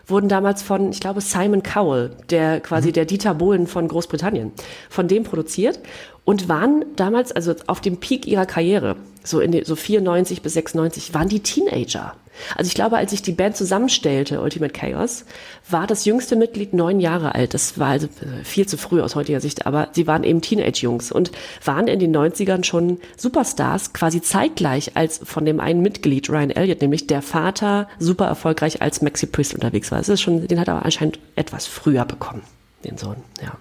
[0.10, 2.94] wurden damals von, ich glaube, Simon Cowell, der quasi mhm.
[2.94, 4.54] der Dieter Bohlen von Großbritannien,
[4.90, 5.80] von dem produziert
[6.28, 10.56] und waren damals, also auf dem Peak ihrer Karriere, so in den, so 94 bis
[10.56, 12.16] 96, waren die Teenager.
[12.58, 15.24] Also ich glaube, als ich die Band zusammenstellte, Ultimate Chaos,
[15.70, 17.54] war das jüngste Mitglied neun Jahre alt.
[17.54, 21.14] Das war also äh, viel zu früh aus heutiger Sicht, aber sie waren eben Teenage-Jungs
[21.14, 21.32] und
[21.64, 26.82] waren in den 90ern schon Superstars, quasi zeitgleich als von dem einen Mitglied, Ryan Elliott,
[26.82, 30.00] nämlich der Vater, super erfolgreich als Maxi Priest unterwegs war.
[30.00, 32.42] Das ist schon, den hat er aber anscheinend etwas früher bekommen,
[32.84, 33.58] den Sohn, ja.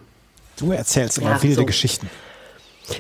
[0.57, 1.67] Du erzählst immer ja, wilde so.
[1.67, 2.11] Geschichten.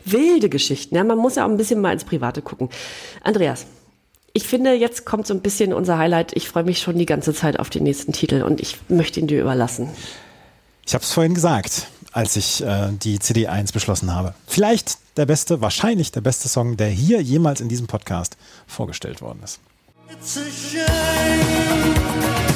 [0.04, 2.68] Wilde Geschichten, ja, man muss ja auch ein bisschen mal ins Private gucken.
[3.22, 3.66] Andreas,
[4.32, 6.32] ich finde, jetzt kommt so ein bisschen unser Highlight.
[6.34, 9.26] Ich freue mich schon die ganze Zeit auf den nächsten Titel und ich möchte ihn
[9.26, 9.88] dir überlassen.
[10.84, 14.34] Ich habe es vorhin gesagt, als ich äh, die CD1 beschlossen habe.
[14.46, 19.40] Vielleicht der beste, wahrscheinlich der beste Song, der hier jemals in diesem Podcast vorgestellt worden
[19.42, 19.60] ist.
[20.10, 22.55] It's a shame.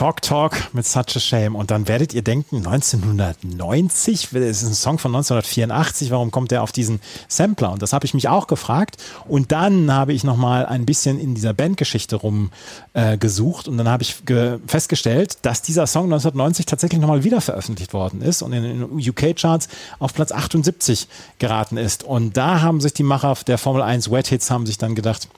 [0.00, 1.54] Talk Talk mit Such a Shame.
[1.54, 6.62] Und dann werdet ihr denken, 1990, das ist ein Song von 1984, warum kommt der
[6.62, 7.70] auf diesen Sampler?
[7.72, 8.96] Und das habe ich mich auch gefragt.
[9.28, 14.02] Und dann habe ich nochmal ein bisschen in dieser Bandgeschichte rumgesucht äh, und dann habe
[14.02, 14.16] ich
[14.66, 19.68] festgestellt, dass dieser Song 1990 tatsächlich nochmal wieder veröffentlicht worden ist und in den UK-Charts
[19.98, 22.04] auf Platz 78 geraten ist.
[22.04, 25.28] Und da haben sich die Macher der Formel 1 Wet Hits haben sich dann gedacht,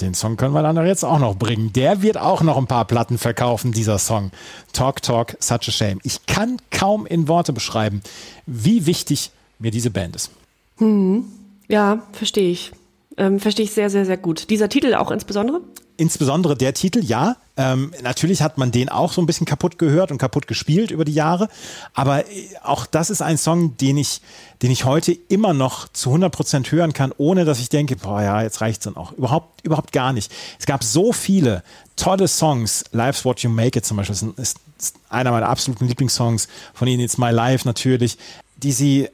[0.00, 1.72] den Song können wir dann jetzt auch noch bringen.
[1.72, 4.30] Der wird auch noch ein paar Platten verkaufen, dieser Song.
[4.72, 6.00] Talk, Talk, Such a Shame.
[6.02, 8.02] Ich kann kaum in Worte beschreiben,
[8.46, 10.30] wie wichtig mir diese Band ist.
[10.78, 11.24] Hm.
[11.68, 12.72] Ja, verstehe ich.
[13.16, 14.50] Ähm, verstehe ich sehr, sehr, sehr gut.
[14.50, 15.60] Dieser Titel auch insbesondere?
[15.96, 17.36] Insbesondere der Titel, ja.
[17.58, 21.04] Ähm, natürlich hat man den auch so ein bisschen kaputt gehört und kaputt gespielt über
[21.04, 21.48] die Jahre.
[21.94, 24.20] Aber äh, auch das ist ein Song, den ich,
[24.62, 28.22] den ich heute immer noch zu 100 Prozent hören kann, ohne dass ich denke, boah,
[28.22, 29.12] ja, jetzt reicht's dann auch.
[29.12, 30.30] Überhaupt, überhaupt gar nicht.
[30.58, 31.62] Es gab so viele
[31.96, 32.84] tolle Songs.
[32.92, 37.00] Life's What You Make It zum Beispiel ist, ist einer meiner absoluten Lieblingssongs von ihnen.
[37.00, 38.18] It's My Life natürlich,
[38.56, 39.08] die sie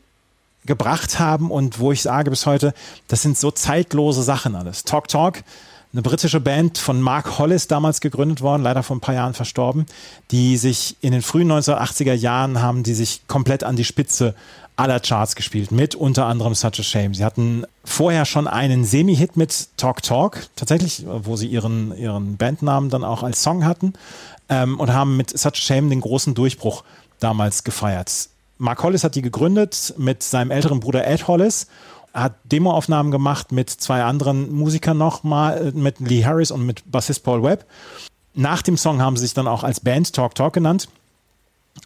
[0.65, 2.73] gebracht haben und wo ich sage bis heute,
[3.09, 4.85] das sind so zeitlose Sachen alles.
[4.85, 5.43] Talk Talk
[5.93, 9.85] eine britische Band von Mark Hollis damals gegründet worden, leider vor ein paar Jahren verstorben,
[10.31, 14.35] die sich in den frühen 1980er Jahren haben, die sich komplett an die Spitze
[14.77, 17.15] aller Charts gespielt, mit unter anderem Such a Shame.
[17.15, 22.89] Sie hatten vorher schon einen Semi-Hit mit Talk Talk, tatsächlich, wo sie ihren, ihren Bandnamen
[22.89, 23.93] dann auch als Song hatten
[24.49, 26.85] ähm, und haben mit Such a Shame den großen Durchbruch
[27.21, 28.31] damals gefeiert.
[28.57, 31.67] Mark Hollis hat die gegründet mit seinem älteren Bruder Ed Hollis
[32.13, 37.25] hat Demoaufnahmen gemacht mit zwei anderen Musikern nochmal, äh, mit Lee Harris und mit Bassist
[37.25, 37.65] Paul Webb.
[38.35, 40.89] Nach dem Song haben sie sich dann auch als Band Talk Talk genannt.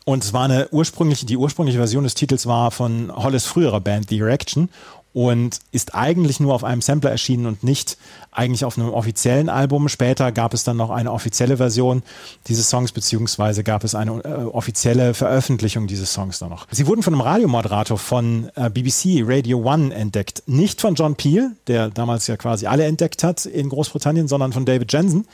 [0.04, 4.08] Und es war eine ursprüngliche, die ursprüngliche Version des Titels war von Hollis früherer Band
[4.08, 4.68] The Erection
[5.16, 7.96] und ist eigentlich nur auf einem Sampler erschienen und nicht
[8.32, 9.88] eigentlich auf einem offiziellen Album.
[9.88, 12.02] Später gab es dann noch eine offizielle Version
[12.48, 16.66] dieses Songs, beziehungsweise gab es eine äh, offizielle Veröffentlichung dieses Songs dann noch.
[16.70, 20.42] Sie wurden von einem Radiomoderator von äh, BBC Radio One entdeckt.
[20.44, 24.66] Nicht von John Peel, der damals ja quasi alle entdeckt hat in Großbritannien, sondern von
[24.66, 25.26] David Jensen.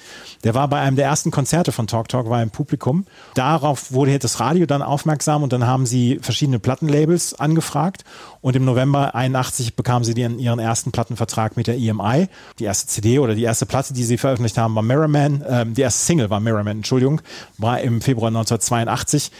[0.45, 3.05] Der war bei einem der ersten Konzerte von Talk Talk, war im Publikum.
[3.35, 8.05] Darauf wurde das Radio dann aufmerksam und dann haben sie verschiedene Plattenlabels angefragt
[8.43, 12.29] und im November 81 bekamen sie ihren, ihren ersten Plattenvertrag mit der EMI.
[12.59, 15.45] Die erste CD oder die erste Platte, die sie veröffentlicht haben, war Mirrorman.
[15.49, 17.23] Ähm, die erste Single war Mirrorman, Entschuldigung,
[17.57, 19.31] war im Februar 1982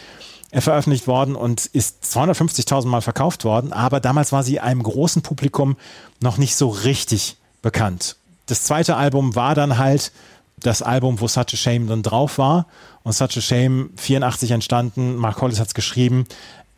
[0.53, 3.73] veröffentlicht worden und ist 250.000 Mal verkauft worden.
[3.73, 5.75] Aber damals war sie einem großen Publikum
[6.21, 8.15] noch nicht so richtig bekannt.
[8.45, 10.11] Das zweite Album war dann halt
[10.59, 12.67] das Album, wo Such a Shame dann drauf war.
[13.03, 15.15] Und Such a Shame 84 entstanden.
[15.15, 16.25] Mark Hollis hat es geschrieben.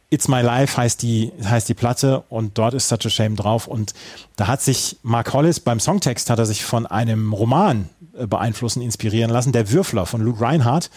[0.09, 3.67] It's My Life heißt die, heißt die Platte und dort ist Such a Shame drauf.
[3.67, 3.93] Und
[4.35, 8.81] da hat sich Mark Hollis beim Songtext hat er sich von einem Roman äh, beeinflussen,
[8.81, 10.89] inspirieren lassen, Der Würfler von Luke Reinhardt.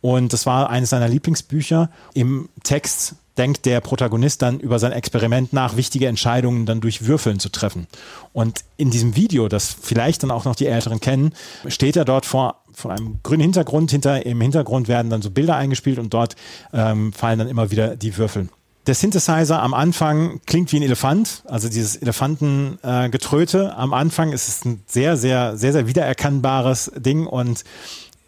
[0.00, 1.90] Und das war eines seiner Lieblingsbücher.
[2.14, 7.38] Im Text denkt der Protagonist dann über sein Experiment nach, wichtige Entscheidungen dann durch Würfeln
[7.38, 7.86] zu treffen.
[8.32, 11.32] Und in diesem Video, das vielleicht dann auch noch die Älteren kennen,
[11.68, 13.90] steht er dort vor von einem grünen Hintergrund.
[13.90, 16.36] Hinter, Im Hintergrund werden dann so Bilder eingespielt und dort
[16.74, 18.48] ähm, fallen dann immer wieder die Würfel.
[18.86, 23.72] Der Synthesizer am Anfang klingt wie ein Elefant, also dieses Elefantengetröte.
[23.74, 27.64] Äh, am Anfang ist es ein sehr, sehr, sehr, sehr wiedererkennbares Ding und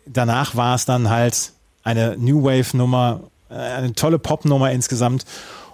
[0.07, 1.53] danach war es dann halt
[1.85, 5.25] eine New Wave Nummer, eine tolle Pop-Nummer insgesamt.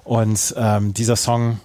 [0.05, 1.61] Und ähm, dieser Song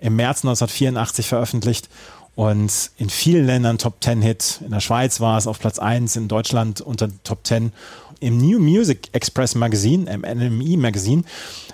[0.00, 1.88] im März 1984 veröffentlicht
[2.34, 4.60] und in vielen Ländern Top 10 Hit.
[4.64, 7.72] In der Schweiz war es auf Platz 1, in Deutschland unter Top 10.
[8.20, 11.24] Im New Music Express Magazine, im NME Magazine,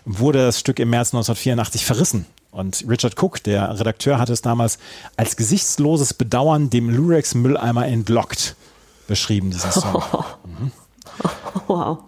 [0.04, 2.26] wurde das Stück im März 1984 verrissen.
[2.52, 4.78] Und Richard Cook, der Redakteur, hatte es damals
[5.16, 8.54] als gesichtsloses Bedauern dem Lurex-Mülleimer entlockt
[9.08, 10.02] beschrieben, diesen Song.
[10.44, 10.72] Mhm.
[11.66, 11.98] Wow.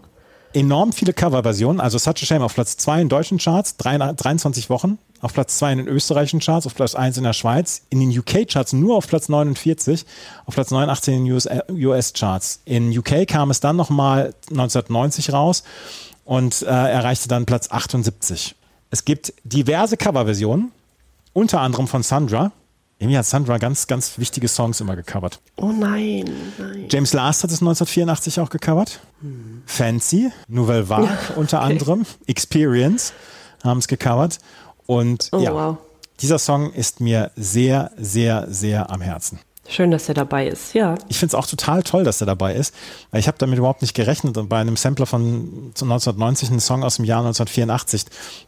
[0.54, 4.98] Enorm viele Coverversionen, also Such a Shame auf Platz 2 in deutschen Charts, 23 Wochen,
[5.20, 8.16] auf Platz 2 in den österreichischen Charts, auf Platz 1 in der Schweiz, in den
[8.16, 10.06] UK-Charts nur auf Platz 49,
[10.46, 12.60] auf Platz 89 in den US-Charts.
[12.66, 15.64] In UK kam es dann nochmal 1990 raus
[16.24, 18.54] und äh, erreichte dann Platz 78.
[18.90, 20.70] Es gibt diverse Coverversionen,
[21.32, 22.52] unter anderem von Sandra.
[22.98, 25.40] Irgendwie hat Sandra ganz, ganz wichtige Songs immer gecovert.
[25.56, 26.86] Oh nein, nein.
[26.88, 29.00] James Last hat es 1984 auch gecovert.
[29.20, 29.62] Hm.
[29.66, 31.72] Fancy, Nouvelle Vague ja, unter okay.
[31.72, 33.12] anderem, Experience
[33.62, 34.38] haben es gecovert.
[34.86, 35.76] Und oh, ja, wow.
[36.20, 39.40] dieser Song ist mir sehr, sehr, sehr am Herzen.
[39.66, 40.94] Schön, dass er dabei ist, ja.
[41.08, 42.74] Ich finde es auch total toll, dass er dabei ist,
[43.10, 46.96] weil ich habe damit überhaupt nicht gerechnet, bei einem Sampler von 1990 einen Song aus
[46.96, 48.04] dem Jahr 1984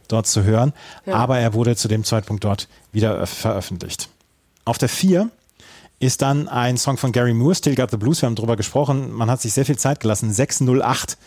[0.07, 0.73] dort zu hören.
[1.07, 1.15] Ja.
[1.15, 4.09] Aber er wurde zu dem Zeitpunkt dort wieder veröffentlicht.
[4.67, 5.29] Auf der 4
[5.99, 9.13] ist dann ein Song von Gary Moore, Still Got the Blues, wir haben drüber gesprochen.
[9.13, 10.33] Man hat sich sehr viel Zeit gelassen.
[10.33, 11.17] 608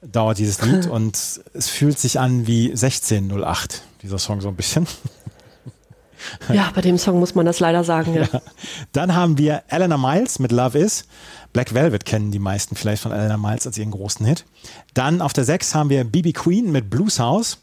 [0.00, 4.86] dauert dieses Lied und es fühlt sich an wie 1608, dieser Song so ein bisschen.
[6.52, 8.14] Ja, bei dem Song muss man das leider sagen.
[8.14, 8.28] Ja.
[8.32, 8.40] ja.
[8.92, 11.04] Dann haben wir Eleanor Miles mit Love Is.
[11.52, 14.44] Black Velvet kennen die meisten vielleicht von Eleanor Miles als ihren großen Hit.
[14.94, 17.58] Dann auf der 6 haben wir BB Queen mit Blues House.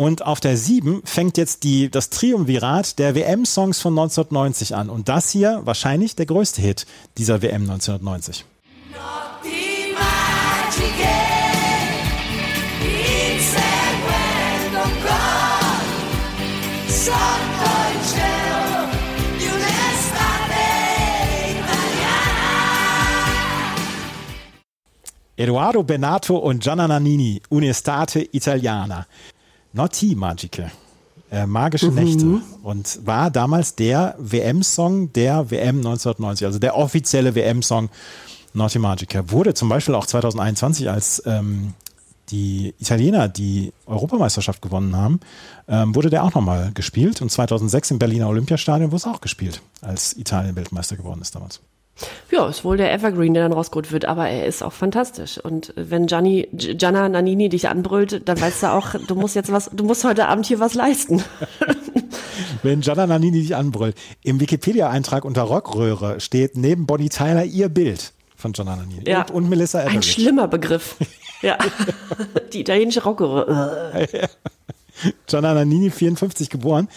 [0.00, 4.88] Und auf der 7 fängt jetzt die, das Triumvirat der WM-Songs von 1990 an.
[4.88, 6.86] Und das hier wahrscheinlich der größte Hit
[7.18, 8.46] dieser WM 1990.
[8.92, 9.00] Not
[9.44, 11.06] die Magic
[25.36, 29.06] Eduardo Benato und Gianna Nannini, Unestate Italiana.
[29.72, 30.70] Notti Magiche.
[31.30, 31.94] Äh, magische mhm.
[31.94, 37.88] Nächte und war damals der WM-Song der WM 1990, also der offizielle WM-Song
[38.52, 39.30] Naughty Magica.
[39.30, 41.74] Wurde zum Beispiel auch 2021 als ähm,
[42.30, 45.20] die Italiener die Europameisterschaft gewonnen haben,
[45.68, 47.22] ähm, wurde der auch nochmal gespielt.
[47.22, 51.60] Und 2006 im Berliner Olympiastadion wurde es auch gespielt, als Italien Weltmeister geworden ist damals.
[52.30, 55.38] Ja, ist wohl der Evergreen, der dann rausgeholt wird, aber er ist auch fantastisch.
[55.38, 59.70] Und wenn Gianni, Gianna Nannini dich anbrüllt, dann weißt du auch, du musst jetzt was,
[59.72, 61.22] du musst heute Abend hier was leisten.
[62.62, 68.12] wenn Gianna Nannini dich anbrüllt, im Wikipedia-Eintrag unter Rockröhre steht neben Bonnie Tyler ihr Bild
[68.36, 69.22] von Gianna Nannini ja.
[69.22, 69.98] und, und Melissa Etheridge.
[69.98, 70.96] Ein schlimmer Begriff.
[71.42, 71.58] ja,
[72.52, 74.28] die italienische Rockröhre.
[75.26, 76.88] Gianna Nannini, 54 geboren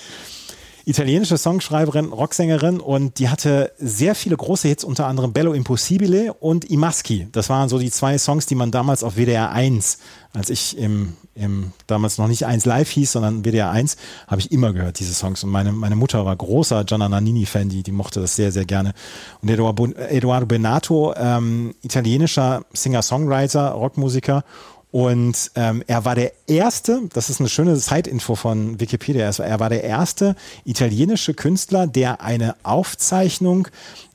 [0.85, 6.69] italienische Songschreiberin, Rocksängerin und die hatte sehr viele große Hits, unter anderem Bello Impossibile und
[6.69, 7.27] I Maschi.
[7.31, 9.99] Das waren so die zwei Songs, die man damals auf WDR 1,
[10.33, 13.95] als ich im, im damals noch nicht 1 live hieß, sondern WDR 1,
[14.27, 15.43] habe ich immer gehört, diese Songs.
[15.43, 18.93] Und meine, meine Mutter war großer Gianna Nannini-Fan, die, die mochte das sehr, sehr gerne.
[19.41, 24.43] Und Eduardo, Benato, ähm, italienischer Singer-Songwriter, Rockmusiker
[24.93, 29.69] und ähm, er war der erste, das ist eine schöne Zeitinfo von Wikipedia, er war
[29.69, 30.35] der erste
[30.65, 33.69] italienische Künstler, der eine Aufzeichnung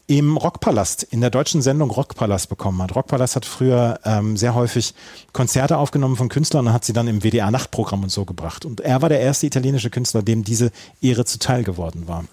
[0.07, 2.95] im Rockpalast, in der deutschen Sendung Rockpalast bekommen hat.
[2.95, 4.95] Rockpalast hat früher ähm, sehr häufig
[5.33, 8.65] Konzerte aufgenommen von Künstlern und hat sie dann im WDR-Nachtprogramm und so gebracht.
[8.65, 10.71] Und er war der erste italienische Künstler, dem diese
[11.03, 12.25] Ehre zuteil geworden war.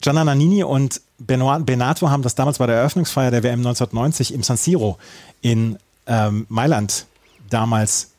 [0.00, 4.42] Gianna Nannini und Benoit Benato haben das damals bei der Eröffnungsfeier der WM 1990 im
[4.42, 4.98] San Siro
[5.40, 7.06] in ähm, Mailand
[7.50, 8.12] damals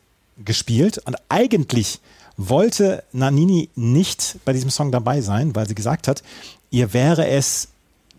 [0.44, 2.00] gespielt und eigentlich
[2.36, 6.22] wollte Nanini nicht bei diesem Song dabei sein, weil sie gesagt hat,
[6.70, 7.68] ihr wäre es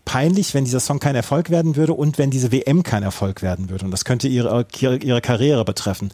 [0.04, 3.70] peinlich, wenn dieser Song kein Erfolg werden würde und wenn diese WM kein Erfolg werden
[3.70, 3.86] würde.
[3.86, 6.12] Und das könnte ihre, ihre Karriere betreffen.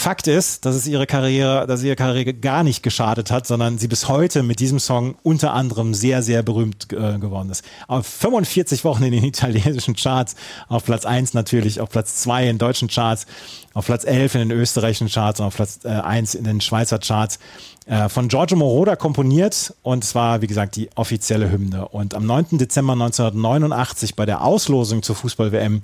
[0.00, 3.88] Fakt ist, dass es ihre Karriere, dass ihre Karriere gar nicht geschadet hat, sondern sie
[3.88, 7.64] bis heute mit diesem Song unter anderem sehr, sehr berühmt äh, geworden ist.
[7.88, 10.36] Auf 45 Wochen in den italienischen Charts,
[10.68, 13.26] auf Platz 1 natürlich, auf Platz 2 in deutschen Charts,
[13.74, 17.00] auf Platz 11 in den österreichischen Charts und auf Platz äh, 1 in den Schweizer
[17.00, 17.40] Charts.
[17.86, 21.88] Äh, von Giorgio Moroder komponiert und zwar, wie gesagt, die offizielle Hymne.
[21.88, 22.56] Und am 9.
[22.58, 25.80] Dezember 1989 bei der Auslosung zur Fußball-WM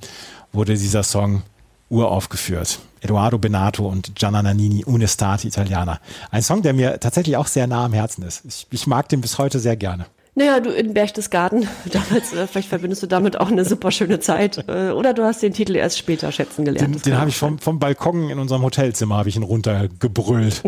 [0.53, 1.43] wurde dieser Song
[1.89, 2.81] uraufgeführt.
[3.01, 6.01] Eduardo Benato und Gianna Nannini, Un'estate Italiana.
[6.31, 8.45] Ein Song, der mir tatsächlich auch sehr nah am Herzen ist.
[8.45, 10.07] Ich, ich mag den bis heute sehr gerne.
[10.37, 14.65] Naja, du in Berchtesgaden, damals, äh, vielleicht verbindest du damit auch eine super schöne Zeit.
[14.69, 16.97] Äh, oder du hast den Titel erst später schätzen gelernt.
[16.97, 20.63] Den, den habe ich vom, vom Balkon in unserem Hotelzimmer, habe ich ihn runtergebrüllt.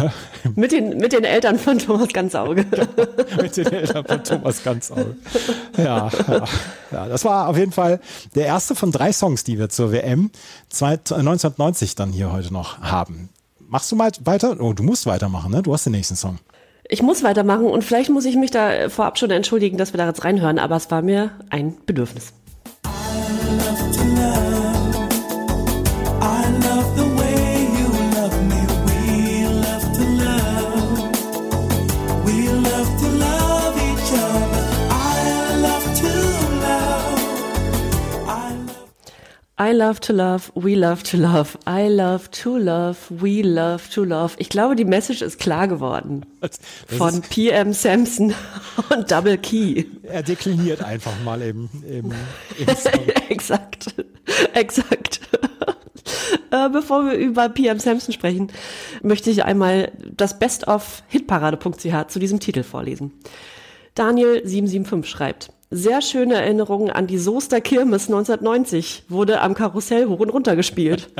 [0.54, 2.66] mit, den, mit den Eltern von Thomas Ganzauge.
[3.40, 5.16] mit den Eltern von Thomas Ganzauge.
[5.78, 6.44] Ja, ja,
[6.90, 8.00] ja, das war auf jeden Fall
[8.34, 10.30] der erste von drei Songs, die wir zur WM
[10.70, 13.30] 1990 dann hier heute noch haben.
[13.68, 14.60] Machst du mal weiter?
[14.60, 15.62] Oh, du musst weitermachen, ne?
[15.62, 16.38] Du hast den nächsten Song.
[16.88, 20.06] Ich muss weitermachen und vielleicht muss ich mich da vorab schon entschuldigen, dass wir da
[20.06, 22.32] jetzt reinhören, aber es war mir ein Bedürfnis.
[39.58, 44.04] I love to love, we love to love, I love to love, we love to
[44.04, 44.34] love.
[44.36, 46.26] Ich glaube, die Message ist klar geworden.
[46.42, 48.34] Das von PM Samson
[48.94, 49.86] und Double Key.
[50.02, 52.12] Er dekliniert einfach mal im, im,
[52.58, 52.68] im
[53.30, 53.94] exakt,
[54.52, 55.20] exakt.
[56.50, 58.52] Äh, bevor wir über PM Samson sprechen,
[59.02, 63.12] möchte ich einmal das Best of Hitparade.ch zu diesem Titel vorlesen.
[63.96, 69.04] Daniel775 schreibt, sehr schöne Erinnerungen an die Soester Kirmes 1990.
[69.08, 71.10] Wurde am Karussell hoch und runter gespielt.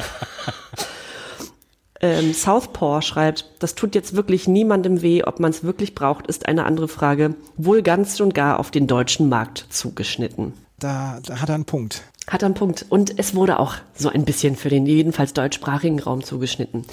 [2.00, 6.46] ähm, Southpaw schreibt, das tut jetzt wirklich niemandem weh, ob man es wirklich braucht, ist
[6.46, 7.34] eine andere Frage.
[7.56, 10.52] Wohl ganz und gar auf den deutschen Markt zugeschnitten.
[10.78, 12.02] Da, da hat er einen Punkt.
[12.28, 12.86] Hat einen Punkt.
[12.88, 16.84] Und es wurde auch so ein bisschen für den jedenfalls deutschsprachigen Raum zugeschnitten.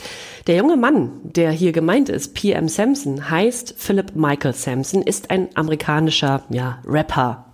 [0.46, 5.50] Der junge Mann, der hier gemeint ist, PM Sampson, heißt Philip Michael Sampson, ist ein
[5.56, 7.46] amerikanischer ja, Rapper,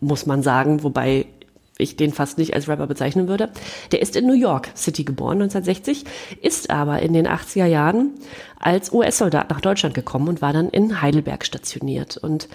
[0.00, 1.26] muss man sagen, wobei
[1.78, 3.50] ich den fast nicht als Rapper bezeichnen würde.
[3.92, 6.04] Der ist in New York City geboren, 1960,
[6.42, 8.10] ist aber in den 80er Jahren
[8.58, 12.16] als US-Soldat nach Deutschland gekommen und war dann in Heidelberg stationiert.
[12.16, 12.48] Und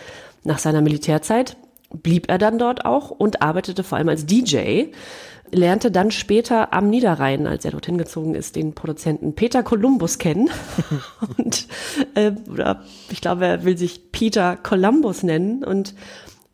[0.43, 1.57] nach seiner Militärzeit
[2.01, 4.85] blieb er dann dort auch und arbeitete vor allem als DJ,
[5.51, 10.49] lernte dann später am Niederrhein, als er dorthin gezogen ist, den Produzenten Peter Columbus kennen.
[11.37, 11.67] und
[12.15, 15.63] äh, oder ich glaube, er will sich Peter Columbus nennen.
[15.63, 15.95] Und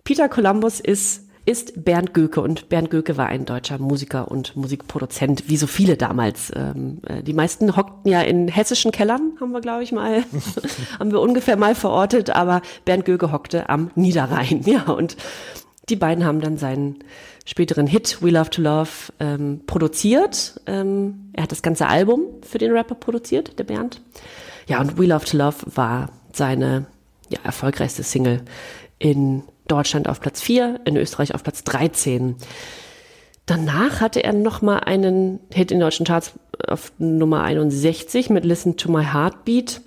[0.04, 5.50] Peter Columbus ist ist Bernd Göke und Bernd Göke war ein deutscher Musiker und Musikproduzent,
[5.50, 6.52] wie so viele damals.
[6.56, 10.24] Ähm, äh, die meisten hockten ja in hessischen Kellern, haben wir glaube ich mal,
[11.00, 15.18] haben wir ungefähr mal verortet, aber Bernd Göke hockte am Niederrhein, ja und
[15.90, 17.00] die beiden haben dann seinen
[17.46, 18.90] späteren Hit We Love to Love
[19.20, 20.62] ähm, produziert.
[20.68, 24.00] Ähm, er hat das ganze Album für den Rapper produziert, der Bernd.
[24.68, 26.86] Ja und We Love to Love war seine
[27.30, 28.44] ja, erfolgreichste Single
[29.00, 32.36] in Deutschland auf Platz 4, in Österreich auf Platz 13.
[33.46, 36.34] Danach hatte er nochmal einen Hit in deutschen Charts
[36.68, 39.82] auf Nummer 61 mit Listen to My Heartbeat.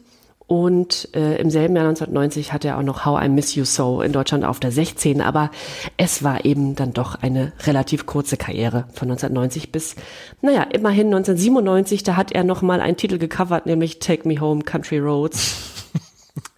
[0.46, 4.02] Und äh, im selben Jahr 1990 hatte er auch noch How I Miss You So
[4.02, 5.22] in Deutschland auf der 16.
[5.22, 5.50] Aber
[5.96, 9.96] es war eben dann doch eine relativ kurze Karriere von 1990 bis,
[10.42, 12.02] naja, immerhin 1997.
[12.02, 15.73] Da hat er nochmal einen Titel gecovert, nämlich Take Me Home Country Roads.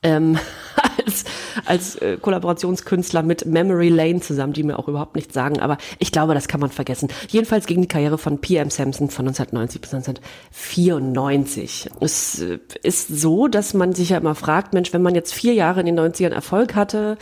[0.07, 0.39] Ähm,
[1.05, 1.25] als,
[1.65, 6.13] als äh, Kollaborationskünstler mit Memory Lane zusammen, die mir auch überhaupt nichts sagen, aber ich
[6.13, 7.09] glaube, das kann man vergessen.
[7.29, 11.91] Jedenfalls ging die Karriere von PM Sampson von 1990 bis 1994.
[12.01, 15.55] Es äh, ist so, dass man sich ja immer fragt, Mensch, wenn man jetzt vier
[15.55, 17.19] Jahre in den 90ern Erfolg hatte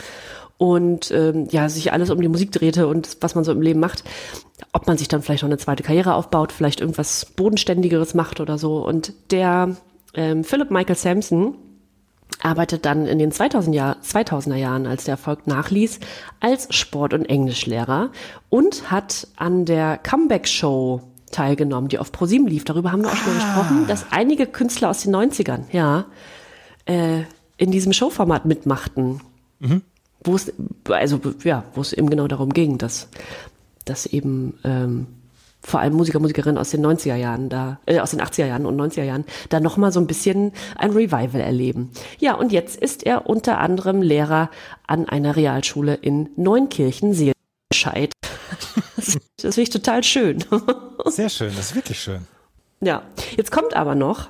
[0.58, 3.80] und ähm, ja, sich alles um die Musik drehte und was man so im Leben
[3.80, 4.04] macht,
[4.72, 8.58] ob man sich dann vielleicht noch eine zweite Karriere aufbaut, vielleicht irgendwas Bodenständigeres macht oder
[8.58, 8.84] so.
[8.84, 9.76] Und der
[10.14, 11.56] ähm, Philip Michael Sampson,
[12.42, 16.00] arbeitet dann in den 2000 Jahr, 2000er Jahren, als der Erfolg nachließ,
[16.40, 18.10] als Sport- und Englischlehrer
[18.50, 22.64] und hat an der Comeback-Show teilgenommen, die auf ProSieben lief.
[22.64, 23.44] Darüber haben wir auch schon mal ah.
[23.44, 26.06] gesprochen, dass einige Künstler aus den 90ern, ja,
[26.86, 27.22] äh,
[27.56, 29.20] in diesem Showformat mitmachten.
[29.58, 29.82] Mhm.
[30.22, 30.52] Wo es,
[30.88, 33.08] also, ja, wo es eben genau darum ging, dass,
[33.84, 35.06] dass eben, ähm,
[35.64, 38.76] vor allem Musiker, Musikerinnen aus den 90er Jahren da, äh, aus den 80er Jahren und
[38.76, 41.90] 90er Jahren, da nochmal so ein bisschen ein Revival erleben.
[42.18, 44.50] Ja, und jetzt ist er unter anderem Lehrer
[44.86, 48.12] an einer Realschule in Neunkirchen, Seelscheid.
[48.96, 50.44] Das, das finde ich total schön.
[51.06, 52.20] Sehr schön, das ist wirklich schön.
[52.80, 53.02] Ja,
[53.36, 54.28] jetzt kommt aber noch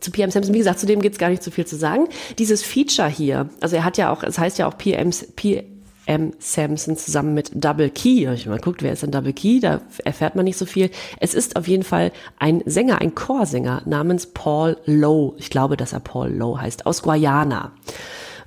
[0.00, 2.08] zu PM Samson, wie gesagt, zu dem geht es gar nicht so viel zu sagen.
[2.38, 5.73] Dieses Feature hier, also er hat ja auch, es heißt ja auch PM, PM
[6.06, 6.32] M.
[6.38, 8.32] Samson zusammen mit Double Key.
[8.32, 9.60] Ich mal guckt, wer ist denn Double Key?
[9.60, 10.90] Da erfährt man nicht so viel.
[11.20, 15.34] Es ist auf jeden Fall ein Sänger, ein Chorsänger namens Paul Lowe.
[15.38, 17.72] Ich glaube, dass er Paul Lowe heißt, aus Guayana.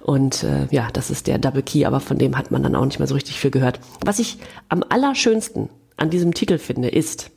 [0.01, 2.85] Und äh, ja, das ist der Double Key, aber von dem hat man dann auch
[2.85, 3.79] nicht mehr so richtig viel gehört.
[4.05, 4.37] Was ich
[4.69, 7.31] am allerschönsten an diesem Titel finde, ist,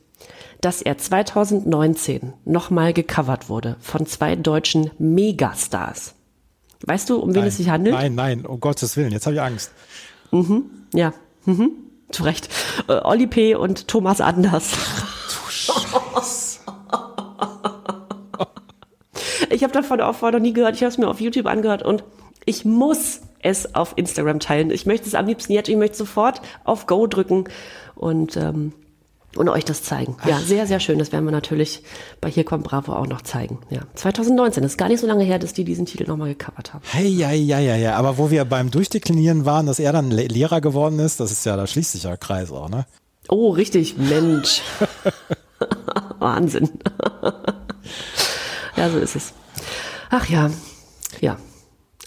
[0.61, 6.13] dass er 2019 nochmal gecovert wurde von zwei deutschen Megastars.
[6.85, 7.95] Weißt du, um wen nein, es sich handelt?
[7.95, 9.71] Nein, nein, um Gottes Willen, jetzt habe ich Angst.
[10.31, 11.13] Mhm, ja,
[11.45, 11.71] mhm,
[12.11, 12.49] zu Recht.
[12.87, 13.55] Äh, Olli P.
[13.55, 14.71] und Thomas Anders.
[14.71, 16.63] Du Scheiß.
[19.49, 20.75] ich habe davon auch vorher noch nie gehört.
[20.75, 22.03] Ich habe es mir auf YouTube angehört und
[22.45, 24.71] ich muss es auf Instagram teilen.
[24.71, 25.69] Ich möchte es am liebsten jetzt.
[25.69, 27.45] Ich möchte sofort auf Go drücken
[27.95, 28.73] und ähm,
[29.35, 30.17] und euch das zeigen.
[30.27, 30.99] Ja, sehr, sehr schön.
[30.99, 31.83] Das werden wir natürlich
[32.19, 33.59] bei Hier kommt Bravo auch noch zeigen.
[33.69, 34.63] Ja, 2019.
[34.63, 36.83] Das ist gar nicht so lange her, dass die diesen Titel nochmal gecovert haben.
[36.89, 37.95] Hey, ja, ja, ja, ja.
[37.95, 41.45] Aber wo wir beim Durchdeklinieren waren, dass er dann Le Lehrer geworden ist, das ist
[41.45, 42.85] ja, da schließt sich ja Kreis auch, ne?
[43.29, 43.97] Oh, richtig.
[43.97, 44.61] Mensch.
[46.19, 46.69] Wahnsinn.
[48.75, 49.33] ja, so ist es.
[50.09, 50.51] Ach ja.
[51.21, 51.37] Ja.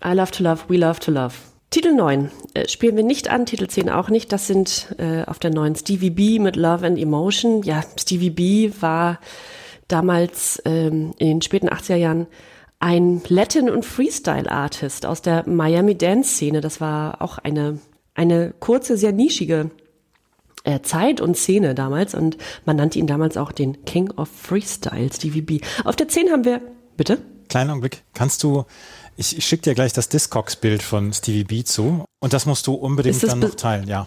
[0.05, 1.35] I love to love, we love to love.
[1.75, 4.31] Titel 9 äh, spielen wir nicht an, Titel 10 auch nicht.
[4.31, 7.65] Das sind äh, auf der neuen Stevie B mit Love and Emotion.
[7.65, 9.19] Ja, Stevie B war
[9.89, 12.29] damals ähm, in den späten 80er Jahren
[12.79, 16.61] ein Latin- und Freestyle-Artist aus der Miami Dance-Szene.
[16.61, 17.81] Das war auch eine,
[18.15, 19.73] eine kurze, sehr nischige
[20.63, 25.13] äh, Zeit und Szene damals und man nannte ihn damals auch den King of Freestyle,
[25.13, 25.61] Stevie B.
[25.85, 26.61] Auf der 10 haben wir,
[26.97, 27.19] bitte?
[27.49, 28.65] Kleinen Augenblick, kannst du
[29.17, 32.75] ich, ich schicke dir gleich das Discogs-Bild von Stevie B zu und das musst du
[32.75, 34.07] unbedingt dann noch teilen, ja.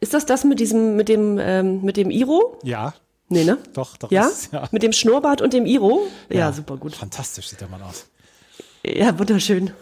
[0.00, 2.58] Ist das das mit diesem, mit dem, ähm, mit dem Iro?
[2.62, 2.94] Ja.
[3.28, 3.58] Nee, ne?
[3.74, 4.10] Doch, doch.
[4.10, 4.26] Ja?
[4.26, 4.68] Ist, ja.
[4.70, 6.06] Mit dem Schnurrbart und dem Iro?
[6.30, 6.94] Ja, ja, super gut.
[6.94, 8.06] Fantastisch sieht der Mann aus.
[8.84, 9.72] Ja, wunderschön.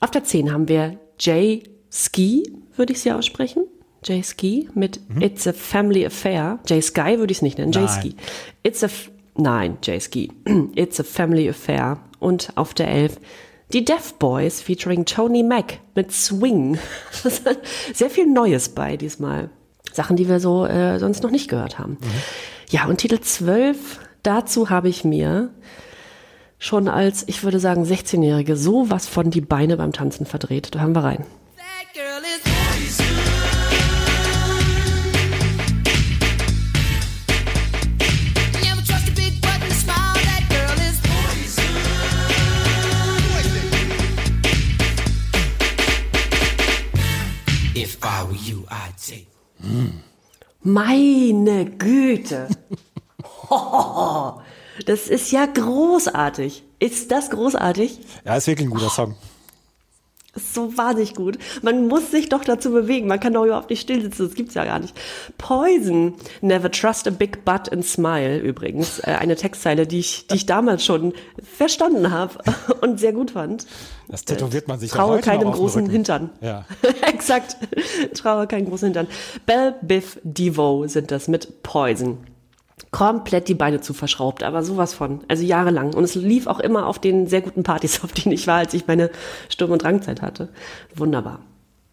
[0.00, 3.64] Auf der 10 haben wir Jay Ski, würde ich sie aussprechen.
[4.04, 5.22] Jay Ski mit mhm.
[5.22, 6.60] It's a Family Affair.
[6.66, 7.72] Jay Sky würde ich es nicht nennen.
[7.72, 8.14] Jay Ski.
[8.62, 8.88] It's a,
[9.36, 10.30] nein, Jay Ski.
[10.76, 13.18] It's a Family Affair und auf der 11
[13.72, 16.78] die Deaf Boys featuring Tony Mack mit Swing.
[17.92, 19.50] Sehr viel Neues bei diesmal.
[19.92, 21.98] Sachen, die wir so äh, sonst noch nicht gehört haben.
[22.00, 22.06] Mhm.
[22.70, 25.50] Ja, und Titel 12, dazu habe ich mir
[26.58, 30.74] schon als, ich würde sagen, 16-Jährige sowas von die Beine beim Tanzen verdreht.
[30.74, 31.24] Da haben wir rein.
[50.62, 52.48] Meine Güte.
[54.86, 56.64] das ist ja großartig.
[56.78, 58.00] Ist das großartig?
[58.24, 59.16] Ja, ist wirklich ein guter Song.
[60.34, 61.38] Ist so wahnsinnig gut.
[61.62, 63.08] Man muss sich doch dazu bewegen.
[63.08, 64.26] Man kann doch überhaupt nicht still sitzen.
[64.26, 64.94] Das gibt's ja gar nicht.
[65.38, 66.14] Poison.
[66.42, 68.38] Never trust a big butt and smile.
[68.38, 68.98] Übrigens.
[69.00, 72.34] Äh, eine Textzeile, die ich, die ich damals schon verstanden habe
[72.82, 73.66] und sehr gut fand.
[74.08, 76.30] Das tätowiert man sich Traue keinem großen Hintern.
[76.42, 76.66] Ja.
[77.02, 77.56] Exakt.
[78.14, 79.08] Traue keinen großen Hintern.
[79.46, 82.18] Bell Biff Devo sind das mit Poison
[82.90, 85.94] komplett die Beine zu verschraubt, aber sowas von, also jahrelang.
[85.94, 88.74] Und es lief auch immer auf den sehr guten Partys, auf denen ich war, als
[88.74, 89.10] ich meine
[89.48, 90.48] Sturm- und Drangzeit hatte.
[90.94, 91.40] Wunderbar.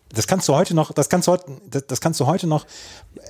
[0.10, 1.46] Das kannst du heute noch, das kannst du heute,
[1.88, 2.66] das kannst du heute noch,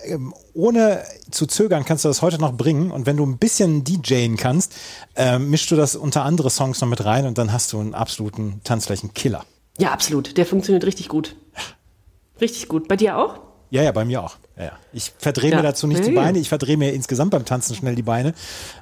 [0.04, 2.92] ähm, ohne zu zögern, kannst du das heute noch bringen.
[2.92, 4.76] Und wenn du ein bisschen DJen kannst,
[5.16, 7.96] äh, mischst du das unter andere Songs noch mit rein und dann hast du einen
[7.96, 9.44] absoluten Tanzflächen-Killer.
[9.80, 10.38] Ja, absolut.
[10.38, 11.36] Der funktioniert richtig gut.
[12.40, 12.88] Richtig gut.
[12.88, 13.40] Bei dir auch?
[13.72, 14.36] Ja, ja, bei mir auch.
[14.58, 14.72] Ja, ja.
[14.94, 15.58] Ich verdrehe ja.
[15.58, 16.10] mir dazu nicht hey.
[16.10, 18.34] die Beine, ich verdrehe mir insgesamt beim Tanzen schnell die Beine.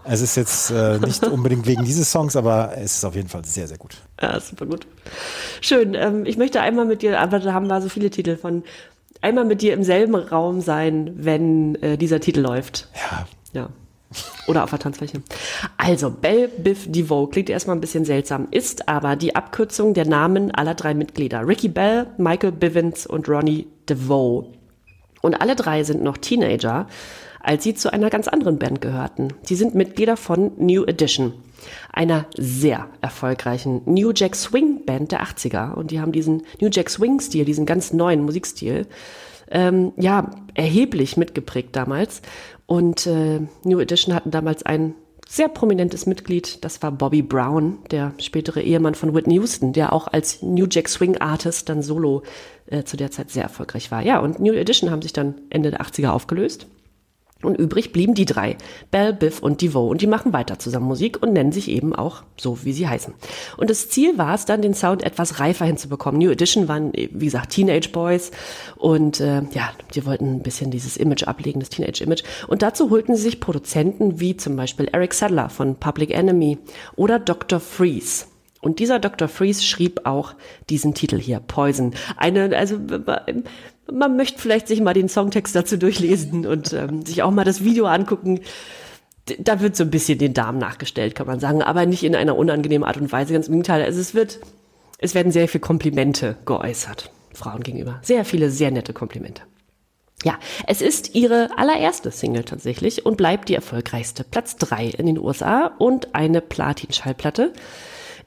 [0.04, 3.44] Es ist jetzt äh, nicht unbedingt wegen dieses Songs, aber es ist auf jeden Fall
[3.46, 3.98] sehr, sehr gut.
[4.22, 4.86] Ja, super gut.
[5.62, 5.96] Schön.
[5.96, 8.64] Ähm, ich möchte einmal mit dir, aber da haben wir so viele Titel von,
[9.22, 12.88] einmal mit dir im selben Raum sein, wenn äh, dieser Titel läuft.
[12.96, 13.28] Ja.
[13.54, 13.70] Ja.
[14.48, 15.24] Oder auf der Tanzfläche.
[15.78, 20.52] Also, Bell Biff DeVoe klingt erstmal ein bisschen seltsam, ist aber die Abkürzung der Namen
[20.52, 21.48] aller drei Mitglieder.
[21.48, 24.46] Ricky Bell, Michael Bivens und Ronnie DeVoe.
[25.24, 26.86] Und alle drei sind noch Teenager,
[27.40, 29.30] als sie zu einer ganz anderen Band gehörten.
[29.44, 31.34] Sie sind Mitglieder von New Edition,
[31.94, 35.76] einer sehr erfolgreichen New Jack Swing Band der 80er.
[35.76, 38.86] Und die haben diesen New Jack Swing Stil, diesen ganz neuen Musikstil,
[39.50, 42.22] ähm, ja, erheblich mitgeprägt damals.
[42.66, 44.94] Und äh, New Edition hatten damals ein
[45.28, 50.08] sehr prominentes Mitglied, das war Bobby Brown, der spätere Ehemann von Whitney Houston, der auch
[50.08, 52.24] als New Jack Swing Artist dann solo
[52.68, 54.02] äh, zu der Zeit sehr erfolgreich war.
[54.02, 56.68] Ja, und New Edition haben sich dann Ende der 80er aufgelöst.
[57.44, 58.58] Und übrig blieben die drei,
[58.90, 59.90] Bell, Biff und DeVoe.
[59.90, 63.14] Und die machen weiter zusammen Musik und nennen sich eben auch so, wie sie heißen.
[63.58, 66.20] Und das Ziel war es dann, den Sound etwas reifer hinzubekommen.
[66.20, 68.32] New Edition waren, wie gesagt, Teenage Boys.
[68.78, 72.24] Und äh, ja, die wollten ein bisschen dieses Image ablegen, das Teenage-Image.
[72.48, 76.58] Und dazu holten sie sich Produzenten wie zum Beispiel Eric Sadler von Public Enemy
[76.96, 77.60] oder Dr.
[77.60, 78.26] Freeze.
[78.64, 79.28] Und dieser Dr.
[79.28, 80.34] Freeze schrieb auch
[80.70, 81.94] diesen Titel hier, Poison.
[82.18, 82.80] Eine, also
[83.92, 87.64] man möchte vielleicht sich mal den Songtext dazu durchlesen und ähm, sich auch mal das
[87.64, 88.40] Video angucken.
[89.40, 92.38] Da wird so ein bisschen den Damen nachgestellt, kann man sagen, aber nicht in einer
[92.38, 93.34] unangenehmen Art und Weise.
[93.34, 93.84] Ganz im Gegenteil.
[93.84, 94.40] Also es wird,
[94.98, 98.00] es werden sehr viele Komplimente geäußert, Frauen gegenüber.
[98.02, 99.44] Sehr viele, sehr nette Komplimente.
[100.24, 104.24] Ja, es ist ihre allererste Single tatsächlich und bleibt die erfolgreichste.
[104.24, 107.52] Platz drei in den USA und eine Platin-Schallplatte.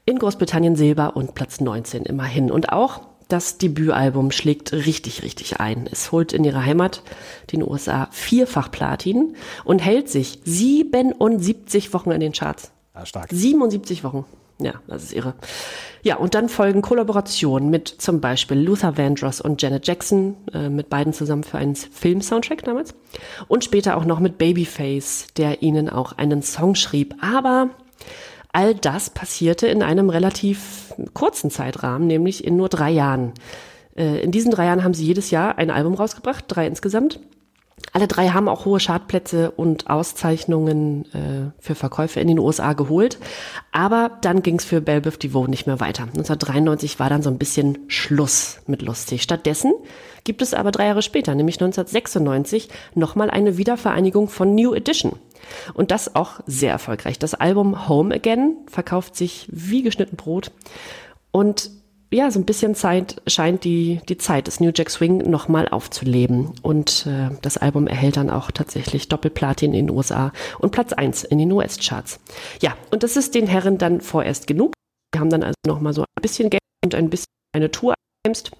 [0.08, 2.52] In Großbritannien Silber und Platz 19 immerhin.
[2.52, 5.88] Und auch das Debütalbum schlägt richtig, richtig ein.
[5.90, 7.02] Es holt in ihrer Heimat,
[7.50, 9.34] den USA, vierfach Platin
[9.64, 12.70] und hält sich 77 Wochen in den Charts.
[12.94, 13.30] Ja, stark.
[13.32, 14.24] 77 Wochen.
[14.60, 15.34] Ja, das ist irre.
[16.02, 20.88] Ja, und dann folgen Kollaborationen mit zum Beispiel Luther Vandross und Janet Jackson, äh, mit
[20.88, 22.94] beiden zusammen für einen Film-Soundtrack damals.
[23.48, 27.16] Und später auch noch mit Babyface, der ihnen auch einen Song schrieb.
[27.20, 27.70] Aber
[28.56, 33.34] All das passierte in einem relativ kurzen Zeitrahmen, nämlich in nur drei Jahren.
[33.94, 37.20] Äh, in diesen drei Jahren haben sie jedes Jahr ein Album rausgebracht, drei insgesamt.
[37.92, 43.18] Alle drei haben auch hohe Chartplätze und Auszeichnungen äh, für Verkäufe in den USA geholt.
[43.72, 46.04] Aber dann ging es für Belle Biv DeVoe nicht mehr weiter.
[46.04, 49.20] 1993 war dann so ein bisschen Schluss mit lustig.
[49.20, 49.74] Stattdessen
[50.24, 55.18] gibt es aber drei Jahre später, nämlich 1996, nochmal eine Wiedervereinigung von New Edition.
[55.74, 57.18] Und das auch sehr erfolgreich.
[57.18, 60.50] Das Album Home Again verkauft sich wie geschnitten Brot.
[61.30, 61.70] Und
[62.12, 66.52] ja, so ein bisschen Zeit scheint die, die Zeit des New Jack Swing nochmal aufzuleben.
[66.62, 71.24] Und äh, das Album erhält dann auch tatsächlich Doppelplatin in den USA und Platz 1
[71.24, 72.20] in den US-Charts.
[72.62, 74.72] Ja, und das ist den Herren dann vorerst genug.
[75.12, 77.94] Wir haben dann also nochmal so ein bisschen Geld und ein bisschen eine Tour
[78.24, 78.52] eingebremst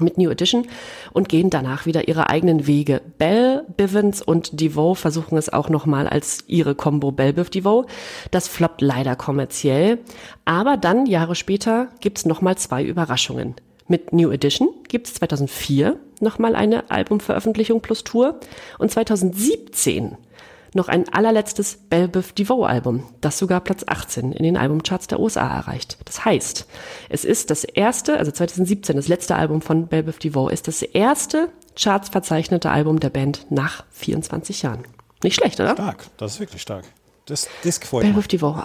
[0.00, 0.66] mit New Edition
[1.12, 3.00] und gehen danach wieder ihre eigenen Wege.
[3.18, 7.86] Bell, Bivens und DeVoe versuchen es auch nochmal als ihre Combo Bell Biv DeVoe.
[8.30, 9.98] Das floppt leider kommerziell.
[10.44, 13.54] Aber dann, Jahre später, gibt's nochmal zwei Überraschungen.
[13.88, 18.38] Mit New Edition gibt's 2004 nochmal eine Albumveröffentlichung plus Tour
[18.78, 20.16] und 2017
[20.74, 25.20] noch ein allerletztes Belle Biv DeVoe Album, das sogar Platz 18 in den Albumcharts der
[25.20, 25.98] USA erreicht.
[26.04, 26.66] Das heißt,
[27.08, 30.82] es ist das erste, also 2017, das letzte Album von Belle Biv DeVoe, ist das
[30.82, 34.84] erste Charts verzeichnete Album der Band nach 24 Jahren.
[35.22, 35.72] Nicht schlecht, oder?
[35.72, 36.84] Stark, das ist wirklich stark.
[37.26, 38.64] Das Disc Belle Biv DeVoe.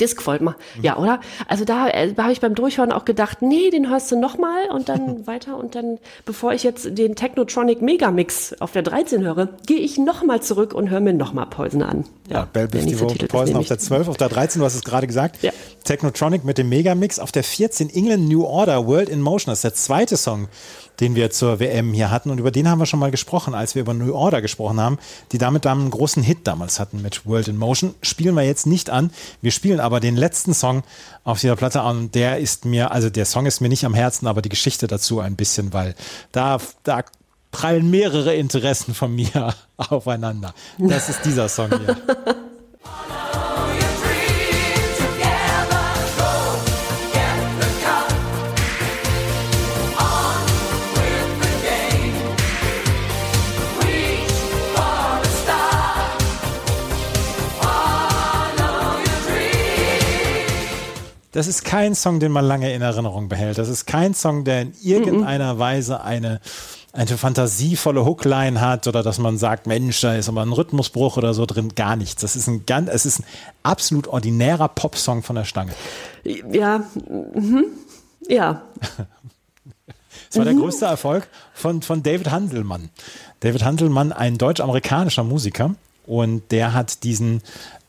[0.00, 0.56] Disc folgt mal.
[0.82, 1.20] Ja, oder?
[1.48, 4.88] Also da, äh, habe ich beim Durchhören auch gedacht, nee, den hörst du nochmal und
[4.88, 9.78] dann weiter und dann, bevor ich jetzt den Technotronic Megamix auf der 13 höre, gehe
[9.78, 12.04] ich nochmal zurück und höre mir nochmal Poison an.
[12.28, 15.42] Ja, ja Bell Poison auf der 12, auf der 13, du hast es gerade gesagt.
[15.42, 15.52] Ja.
[15.84, 19.64] Technotronic mit dem Megamix auf der 14, England New Order, World in Motion, das ist
[19.64, 20.48] der zweite Song
[21.00, 22.30] den wir zur WM hier hatten.
[22.30, 24.98] Und über den haben wir schon mal gesprochen, als wir über New Order gesprochen haben,
[25.32, 27.94] die damit dann einen großen Hit damals hatten mit World in Motion.
[28.02, 29.10] Spielen wir jetzt nicht an.
[29.42, 30.82] Wir spielen aber den letzten Song
[31.24, 32.10] auf dieser Platte an.
[32.12, 35.20] Der ist mir, also der Song ist mir nicht am Herzen, aber die Geschichte dazu
[35.20, 35.94] ein bisschen, weil
[36.32, 37.02] da, da
[37.50, 40.54] prallen mehrere Interessen von mir aufeinander.
[40.78, 41.96] Das ist dieser Song hier.
[61.34, 63.58] Das ist kein Song, den man lange in Erinnerung behält.
[63.58, 66.40] Das ist kein Song, der in irgendeiner Weise eine,
[66.92, 71.34] eine fantasievolle Hookline hat oder dass man sagt, Mensch, da ist aber ein Rhythmusbruch oder
[71.34, 71.74] so drin.
[71.74, 72.22] Gar nichts.
[72.22, 73.24] Das ist ein ganz, es ist ein
[73.64, 75.72] absolut ordinärer Popsong von der Stange.
[76.22, 76.84] Ja,
[77.34, 77.64] mhm.
[78.28, 78.62] ja.
[80.30, 82.90] Es war der größte Erfolg von, von David Handelmann.
[83.38, 85.76] David Handelmann, ein deutsch-amerikanischer Musiker.
[86.06, 87.42] Und der hat diesen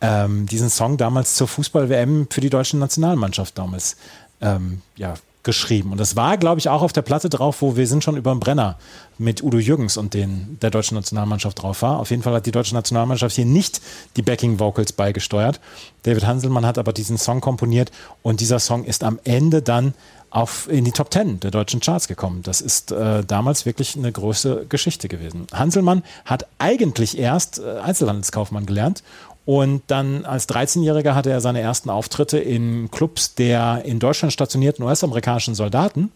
[0.05, 3.97] ähm, diesen Song damals zur Fußball-WM für die deutsche Nationalmannschaft damals
[4.41, 5.91] ähm, ja, geschrieben.
[5.91, 8.31] Und das war, glaube ich, auch auf der Platte drauf, wo wir sind schon über
[8.31, 8.77] den Brenner
[9.17, 11.99] mit Udo Jürgens und den, der deutschen Nationalmannschaft drauf war.
[11.99, 13.81] Auf jeden Fall hat die deutsche Nationalmannschaft hier nicht
[14.15, 15.59] die Backing Vocals beigesteuert.
[16.03, 19.93] David Hanselmann hat aber diesen Song komponiert und dieser Song ist am Ende dann
[20.35, 22.41] auf, in die Top Ten der deutschen Charts gekommen.
[22.43, 25.47] Das ist äh, damals wirklich eine große Geschichte gewesen.
[25.53, 29.01] Hanselmann hat eigentlich erst äh, Einzelhandelskaufmann gelernt
[29.45, 34.83] und dann als 13-Jähriger hatte er seine ersten Auftritte in Clubs der in Deutschland stationierten
[34.83, 36.11] US-amerikanischen Soldaten.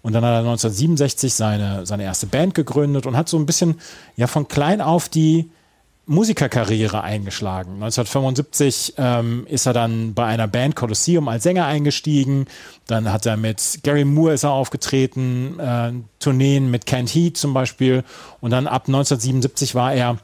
[0.00, 3.80] Und dann hat er 1967 seine, seine erste Band gegründet und hat so ein bisschen
[4.16, 5.50] ja von klein auf die
[6.08, 7.74] Musikerkarriere eingeschlagen.
[7.74, 12.46] 1975 ähm, ist er dann bei einer Band Colosseum als Sänger eingestiegen.
[12.86, 17.52] Dann hat er mit Gary Moore ist er aufgetreten, äh, Tourneen mit Kent Heat zum
[17.52, 18.04] Beispiel.
[18.40, 20.18] Und dann ab 1977 war er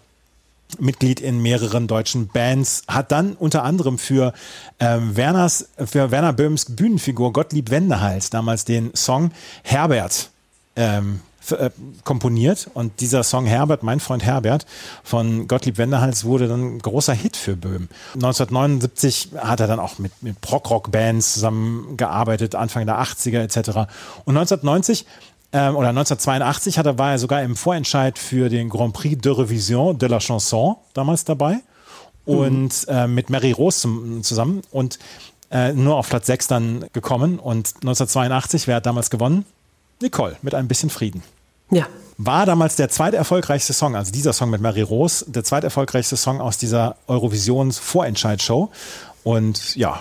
[0.78, 4.32] Mitglied in mehreren deutschen Bands, hat dann unter anderem für,
[4.81, 9.31] ähm, Werners, für Werner Böhms Bühnenfigur Gottlieb Wendehals damals den Song
[9.62, 10.31] Herbert
[10.77, 11.20] ähm,
[11.53, 11.71] äh,
[12.05, 14.66] komponiert und dieser Song Herbert, mein Freund Herbert
[15.03, 17.89] von Gottlieb Wendehals wurde dann ein großer Hit für Böhm.
[18.15, 23.91] 1979 hat er dann auch mit, mit Prog-Rock-Bands zusammengearbeitet, Anfang der 80er etc.
[24.25, 25.07] Und 1990
[25.53, 29.33] ähm, oder 1982 hat er, war er sogar im Vorentscheid für den Grand Prix de
[29.33, 31.61] Revision de la Chanson damals dabei
[32.25, 32.95] und mhm.
[32.95, 33.89] äh, mit Mary Rose
[34.23, 34.99] zusammen und
[35.51, 39.45] äh, nur auf Platz 6 dann gekommen und 1982, wer hat damals gewonnen?
[40.05, 41.23] Nicole mit ein bisschen Frieden.
[41.71, 41.87] Ja.
[42.17, 46.59] War damals der zweiterfolgreichste Song, also dieser Song mit Mary Rose, der zweiterfolgreichste Song aus
[46.59, 48.71] dieser Eurovisions-Vorentscheid-Show.
[49.25, 50.01] Und ja,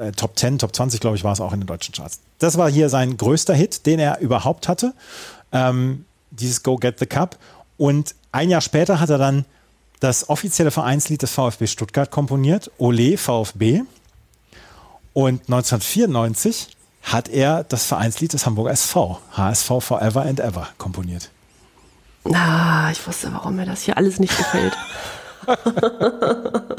[0.00, 2.18] äh, Top 10, Top 20, glaube ich, war es auch in den deutschen Charts.
[2.38, 4.94] Das war hier sein größter Hit, den er überhaupt hatte.
[5.52, 7.38] Ähm, dieses Go Get the Cup.
[7.76, 9.44] Und ein Jahr später hat er dann
[10.00, 13.82] das offizielle Vereinslied des VfB Stuttgart komponiert, Ole VfB.
[15.12, 16.73] Und 1994
[17.04, 21.30] hat er das Vereinslied des Hamburger SV, HSV Forever and Ever, komponiert.
[22.32, 24.72] Ah, ich wusste, warum mir das hier alles nicht gefällt.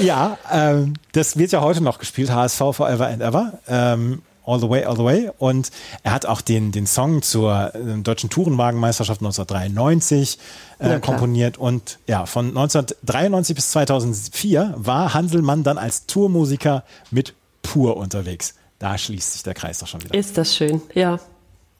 [0.00, 3.58] ja, ähm, das wird ja heute noch gespielt, HSV Forever and Ever.
[3.66, 5.30] Ähm, All the Way, All the Way.
[5.38, 5.70] Und
[6.02, 10.38] er hat auch den, den Song zur äh, deutschen Tourenwagenmeisterschaft 1993
[10.78, 11.56] äh, komponiert.
[11.56, 18.54] Und ja, von 1993 bis 2004 war Hanselmann dann als Tourmusiker mit Pur unterwegs.
[18.78, 20.14] Da schließt sich der Kreis doch schon wieder.
[20.14, 21.18] Ist das schön, ja.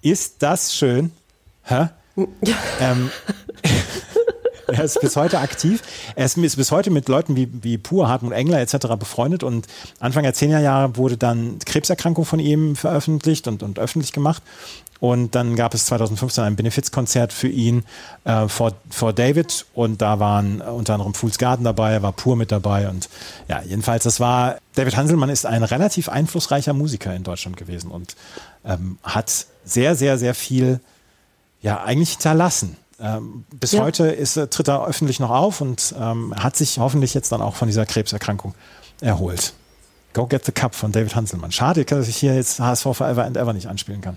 [0.00, 1.12] Ist das schön?
[1.62, 1.88] Hä?
[2.16, 2.26] Ja.
[2.80, 3.10] Ähm,
[4.66, 5.82] er ist bis heute aktiv.
[6.14, 8.86] Er ist bis heute mit Leuten wie, wie Pur, Hartmut Engler etc.
[8.98, 9.66] befreundet und
[10.00, 14.42] Anfang der 10er Jahre wurde dann Krebserkrankung von ihm veröffentlicht und, und öffentlich gemacht.
[15.04, 17.84] Und dann gab es 2015 ein Benefizkonzert für ihn
[18.24, 22.50] äh, vor, vor David und da waren unter anderem Fool's Garden dabei, war Pur mit
[22.50, 23.10] dabei und
[23.46, 28.16] ja, jedenfalls, das war, David Hanselmann ist ein relativ einflussreicher Musiker in Deutschland gewesen und
[28.64, 30.80] ähm, hat sehr, sehr, sehr viel,
[31.60, 32.78] ja, eigentlich hinterlassen.
[32.98, 33.82] Ähm, bis ja.
[33.82, 37.42] heute ist, äh, tritt er öffentlich noch auf und ähm, hat sich hoffentlich jetzt dann
[37.42, 38.54] auch von dieser Krebserkrankung
[39.02, 39.52] erholt.
[40.14, 41.52] Go Get the Cup von David Hanselmann.
[41.52, 44.16] Schade, dass ich hier jetzt HSV Forever and Ever nicht anspielen kann.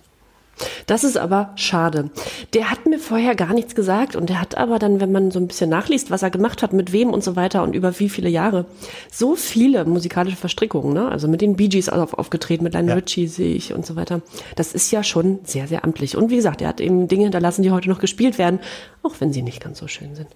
[0.85, 2.09] Das ist aber schade.
[2.53, 5.39] Der hat mir vorher gar nichts gesagt und der hat aber dann, wenn man so
[5.39, 8.09] ein bisschen nachliest, was er gemacht hat, mit wem und so weiter und über wie
[8.09, 8.65] viele Jahre,
[9.11, 11.09] so viele musikalische Verstrickungen, ne?
[11.09, 12.95] Also mit den Bee Gees auf, aufgetreten, mit Lionel ja.
[12.95, 14.21] Richie sehe ich und so weiter.
[14.55, 16.17] Das ist ja schon sehr, sehr amtlich.
[16.17, 18.59] Und wie gesagt, er hat eben Dinge hinterlassen, die heute noch gespielt werden,
[19.03, 20.27] auch wenn sie nicht ganz so schön sind.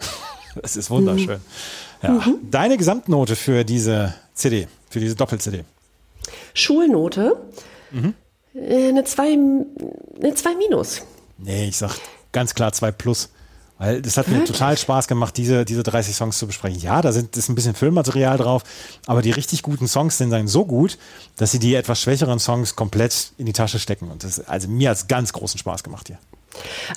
[0.60, 1.36] Das ist wunderschön.
[1.36, 1.40] Mhm.
[2.02, 2.10] Ja.
[2.10, 2.38] Mhm.
[2.50, 5.62] Deine Gesamtnote für diese CD, für diese Doppel-CD?
[6.54, 7.36] Schulnote.
[7.92, 8.14] Mhm.
[8.60, 11.02] Äh, eine 2 eine zwei minus.
[11.38, 11.96] Nee, ich sag
[12.32, 13.30] ganz klar 2 plus.
[13.78, 16.80] Weil das hat mir total Spaß gemacht, diese, diese 30 Songs zu besprechen.
[16.80, 18.64] Ja, da sind, ist ein bisschen Filmmaterial drauf,
[19.06, 20.98] aber die richtig guten Songs sind dann so gut,
[21.36, 24.10] dass sie die etwas schwächeren Songs komplett in die Tasche stecken.
[24.10, 26.18] Und das, also mir hat es ganz großen Spaß gemacht hier.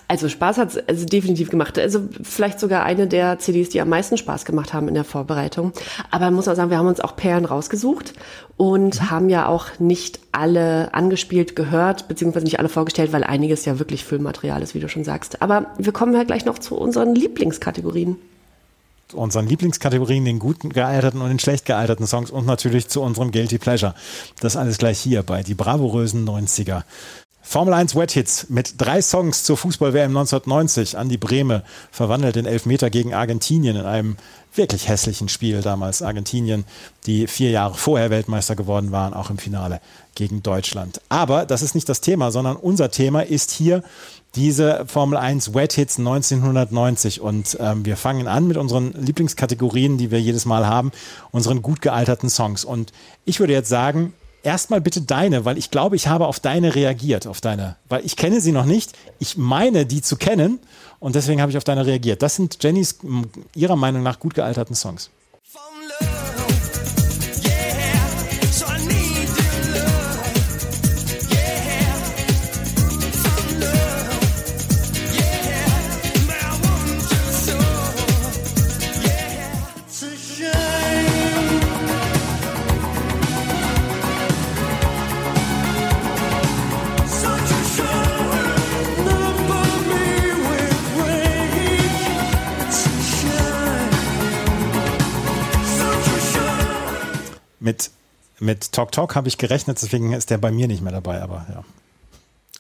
[0.08, 1.78] Also Spaß hat es also definitiv gemacht.
[1.78, 5.74] Also vielleicht sogar eine der CDs, die am meisten Spaß gemacht haben in der Vorbereitung.
[6.10, 8.14] Aber muss man sagen, wir haben uns auch Perlen rausgesucht
[8.58, 9.12] und mhm.
[9.12, 14.06] haben ja auch nicht alle angespielt gehört, beziehungsweise nicht alle vorgestellt, weil einiges ja wirklich
[14.06, 15.42] Füllmaterial ist, wie du schon sagst.
[15.42, 18.18] Aber wir kommen ja gleich noch zu unseren Lieblingskategorien
[19.14, 23.58] unseren Lieblingskategorien, den guten gealterten und den schlecht gealterten Songs und natürlich zu unserem Guilty
[23.58, 23.94] Pleasure.
[24.40, 26.84] Das alles gleich hier bei die bravourösen 90er.
[27.52, 30.98] Formel 1 Wet Hits mit drei Songs zur Fußball-WM 1990.
[30.98, 34.16] Andi Brehme verwandelt den Elfmeter gegen Argentinien in einem
[34.56, 36.02] wirklich hässlichen Spiel damals.
[36.02, 36.64] Argentinien,
[37.06, 39.82] die vier Jahre vorher Weltmeister geworden waren, auch im Finale
[40.16, 41.02] gegen Deutschland.
[41.10, 43.84] Aber das ist nicht das Thema, sondern unser Thema ist hier
[44.36, 47.20] diese Formel 1 Wet Hits 1990.
[47.20, 50.94] Und ähm, wir fangen an mit unseren Lieblingskategorien, die wir jedes Mal haben,
[51.32, 52.64] unseren gut gealterten Songs.
[52.64, 52.94] Und
[53.26, 57.28] ich würde jetzt sagen, erstmal bitte deine, weil ich glaube, ich habe auf deine reagiert,
[57.28, 58.94] auf deine, weil ich kenne sie noch nicht.
[59.20, 60.60] Ich meine, die zu kennen
[61.00, 62.22] und deswegen habe ich auf deine reagiert.
[62.22, 63.00] Das sind Jennys
[63.56, 65.10] ihrer Meinung nach gut gealterten Songs.
[97.62, 97.92] Mit,
[98.40, 101.46] mit Talk Talk habe ich gerechnet, deswegen ist der bei mir nicht mehr dabei, aber
[101.50, 101.64] ja.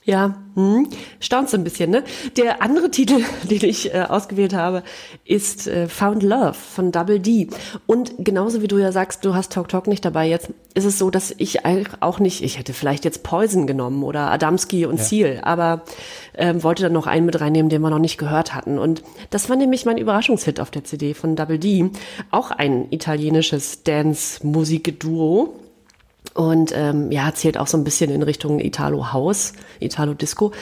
[0.03, 0.87] Ja, hm,
[1.19, 2.03] staunst ein bisschen, ne?
[2.35, 4.81] Der andere Titel, den ich äh, ausgewählt habe,
[5.25, 7.49] ist äh, Found Love von Double D.
[7.85, 10.97] Und genauso wie du ja sagst, du hast Talk Talk nicht dabei jetzt, ist es
[10.97, 11.59] so, dass ich
[11.99, 15.03] auch nicht, ich hätte vielleicht jetzt Poison genommen oder Adamski und ja.
[15.03, 15.83] Ziel, aber
[16.33, 18.79] ähm, wollte dann noch einen mit reinnehmen, den wir noch nicht gehört hatten.
[18.79, 21.91] Und das war nämlich mein Überraschungshit auf der CD von Double D.
[22.31, 25.60] Auch ein italienisches Dance-Musik-Duo
[26.33, 30.53] und ähm, ja, zählt auch so ein bisschen in Richtung Italo House, Italo Disco.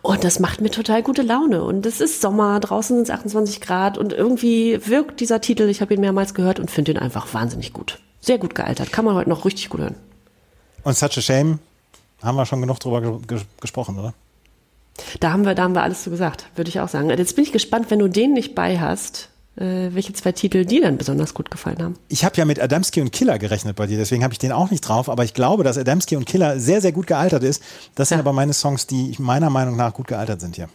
[0.00, 1.62] Und das macht mir total gute Laune.
[1.64, 5.80] Und es ist Sommer, draußen sind es 28 Grad und irgendwie wirkt dieser Titel, ich
[5.82, 7.98] habe ihn mehrmals gehört und finde ihn einfach wahnsinnig gut.
[8.20, 9.96] Sehr gut gealtert, kann man heute noch richtig gut hören.
[10.82, 11.58] Und Such a Shame,
[12.22, 14.14] haben wir schon genug drüber ge gesprochen, oder?
[15.20, 17.10] Da haben wir, da haben wir alles zu gesagt, würde ich auch sagen.
[17.10, 19.28] Jetzt bin ich gespannt, wenn du den nicht bei hast,
[19.58, 21.94] welche zwei Titel dir dann besonders gut gefallen haben.
[22.08, 24.70] Ich habe ja mit Adamski und Killer gerechnet bei dir, deswegen habe ich den auch
[24.70, 27.62] nicht drauf, aber ich glaube, dass Adamski und Killer sehr, sehr gut gealtert ist.
[27.94, 28.20] Das sind ja.
[28.20, 30.68] aber meine Songs, die meiner Meinung nach gut gealtert sind hier.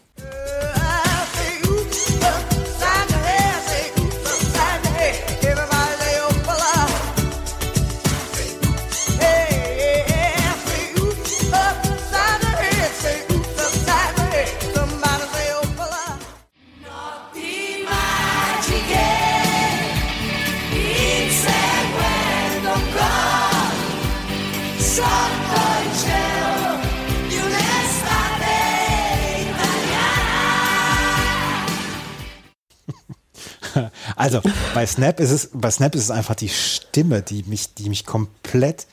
[34.16, 34.42] Also
[34.74, 38.06] bei Snap ist es, bei Snap ist es einfach die Stimme, die mich, die mich
[38.06, 38.88] komplett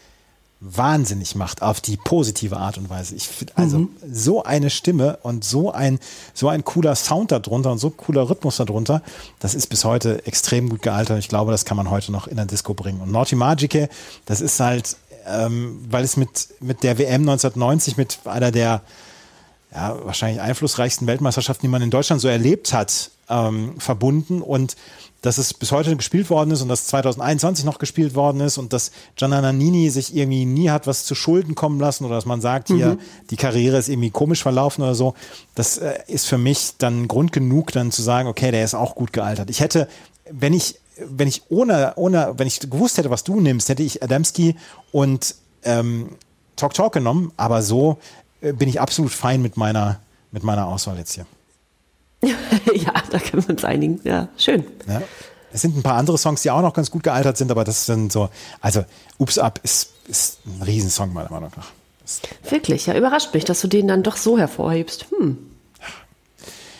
[0.61, 3.15] wahnsinnig macht auf die positive Art und Weise.
[3.15, 3.89] Ich finde also mhm.
[4.13, 5.99] so eine Stimme und so ein
[6.35, 9.03] so ein cooler Sound darunter und so cooler Rhythmus darunter,
[9.39, 11.19] das ist bis heute extrem gut gealtert.
[11.19, 13.01] Ich glaube, das kann man heute noch in der Disco bringen.
[13.01, 13.89] Und Naughty Magic,
[14.27, 18.83] das ist halt, ähm, weil es mit mit der WM 1990 mit einer der
[19.73, 24.77] ja, wahrscheinlich einflussreichsten Weltmeisterschaften, die man in Deutschland so erlebt hat, ähm, verbunden und
[25.23, 28.73] dass es bis heute gespielt worden ist und dass 2021 noch gespielt worden ist und
[28.73, 32.41] dass Gianna Nannini sich irgendwie nie hat was zu Schulden kommen lassen oder dass man
[32.41, 33.01] sagt, hier, mhm.
[33.29, 35.15] die Karriere ist irgendwie komisch verlaufen oder so,
[35.55, 38.95] das äh, ist für mich dann Grund genug, dann zu sagen, okay, der ist auch
[38.95, 39.51] gut gealtert.
[39.51, 39.89] Ich hätte,
[40.31, 44.03] wenn ich, wenn ich ohne, ohne, wenn ich gewusst hätte, was du nimmst, hätte ich
[44.03, 44.57] Adamski
[44.91, 45.35] und
[45.65, 46.17] ähm,
[46.57, 47.99] Talk Talk genommen, aber so
[48.41, 50.01] bin ich absolut fein mit meiner,
[50.33, 51.27] mit meiner Auswahl jetzt hier.
[52.23, 54.01] ja, da können wir uns einigen.
[54.05, 54.65] Ja, schön.
[54.87, 55.03] Ja.
[55.53, 57.87] Es sind ein paar andere Songs, die auch noch ganz gut gealtert sind, aber das
[57.87, 58.29] sind so,
[58.61, 58.85] also
[59.19, 61.69] Ups Up ist, ist ein Riesensong meiner Meinung nach.
[62.49, 65.07] Wirklich, ja, überrascht mich, dass du den dann doch so hervorhebst.
[65.11, 65.39] Hm.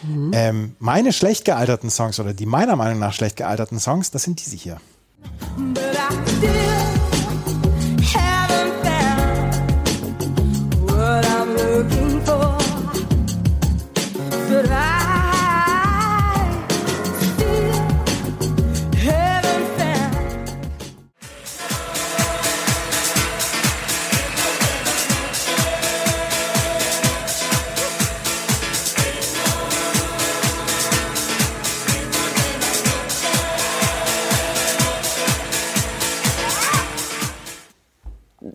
[0.03, 0.31] Mhm.
[0.33, 4.45] Ähm, meine schlecht gealterten Songs oder die meiner Meinung nach schlecht gealterten Songs, das sind
[4.45, 4.81] diese hier.
[5.57, 7.00] But I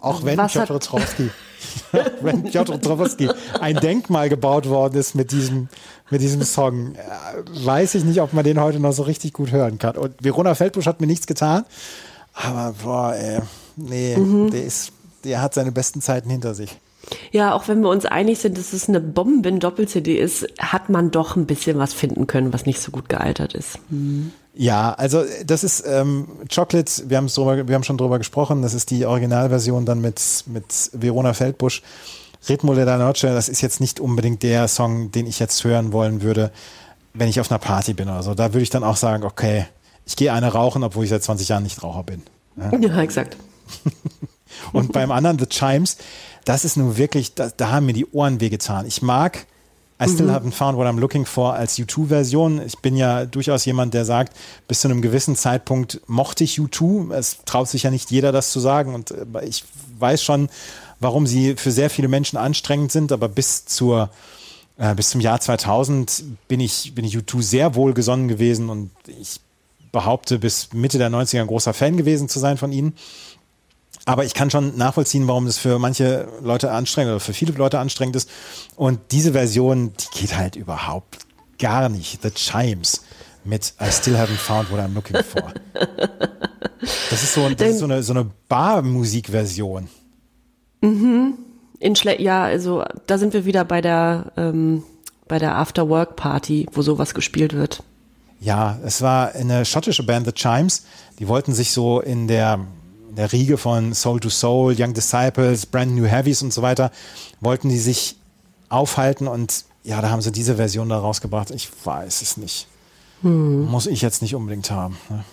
[0.06, 1.32] Auch wenn Piotr Trowski,
[2.22, 3.28] wenn Piotr Trowski
[3.60, 5.68] ein Denkmal gebaut worden ist mit diesem,
[6.12, 9.52] mit diesem Song, äh, weiß ich nicht, ob man den heute noch so richtig gut
[9.52, 9.98] hören kann.
[9.98, 11.66] Und Verona Feldbusch hat mir nichts getan,
[12.34, 13.40] aber boah, ey,
[13.78, 14.52] nee, mhm.
[14.52, 14.92] der ist,
[15.24, 16.78] der hat seine besten Zeiten hinter sich.
[17.32, 21.36] Ja, auch wenn wir uns einig sind, dass es eine Bomben-Doppel-CD ist, hat man doch
[21.36, 23.80] ein bisschen was finden können, was nicht so gut gealtert ist.
[23.90, 24.32] Mhm.
[24.58, 28.90] Ja, also das ist ähm, Chocolate, wir, drüber, wir haben schon drüber gesprochen, das ist
[28.90, 31.82] die Originalversion dann mit, mit Verona Feldbusch.
[32.48, 35.92] Ritmo de la Noche, das ist jetzt nicht unbedingt der Song, den ich jetzt hören
[35.92, 36.52] wollen würde,
[37.14, 38.34] wenn ich auf einer Party bin oder so.
[38.34, 39.66] Da würde ich dann auch sagen, okay,
[40.06, 42.22] ich gehe eine rauchen, obwohl ich seit 20 Jahren nicht Raucher bin.
[42.56, 43.36] Ja, ja exakt.
[44.74, 45.98] Und beim anderen, The Chimes,
[46.46, 48.86] das ist nun wirklich, da, da haben mir die Ohren wehgetan.
[48.86, 49.48] Ich mag
[49.98, 50.32] I still mhm.
[50.32, 52.62] haven't found what I'm looking for als U2-Version.
[52.66, 54.36] Ich bin ja durchaus jemand, der sagt,
[54.68, 57.14] bis zu einem gewissen Zeitpunkt mochte ich U2.
[57.14, 58.94] Es traut sich ja nicht jeder, das zu sagen.
[58.94, 59.64] Und äh, ich
[59.98, 60.50] weiß schon,
[61.00, 63.14] warum sie für sehr viele Menschen anstrengend sind.
[63.14, 64.10] Aber bis zur
[64.78, 69.40] äh, bis zum Jahr 2000 bin ich, bin ich U2 sehr wohlgesonnen gewesen und ich
[69.94, 72.94] behaupte, bis Mitte der 90er ein großer Fan gewesen zu sein von ihnen.
[74.06, 77.80] Aber ich kann schon nachvollziehen, warum das für manche Leute anstrengend oder für viele Leute
[77.80, 78.30] anstrengend ist.
[78.76, 81.18] Und diese Version, die geht halt überhaupt
[81.58, 82.22] gar nicht.
[82.22, 83.02] The Chimes
[83.44, 85.52] mit I still haven't found what I'm looking for.
[87.10, 89.88] Das ist so, das ist so eine, so eine Bar-Musik-Version.
[90.82, 91.34] Mhm.
[91.80, 94.84] In Schle ja, also da sind wir wieder bei der ähm,
[95.28, 97.84] bei der After Work Party, wo sowas gespielt wird.
[98.40, 100.86] Ja, es war eine schottische Band, The Chimes.
[101.20, 102.60] Die wollten sich so in der,
[103.16, 106.92] der Riege von Soul to Soul, Young Disciples, Brand New Heavies und so weiter,
[107.40, 108.18] wollten die sich
[108.70, 111.52] aufhalten und ja, da haben sie diese Version da rausgebracht.
[111.52, 112.68] Ich weiß es nicht.
[113.22, 113.66] Hm.
[113.66, 114.98] Muss ich jetzt nicht unbedingt haben.
[115.10, 115.24] Ne?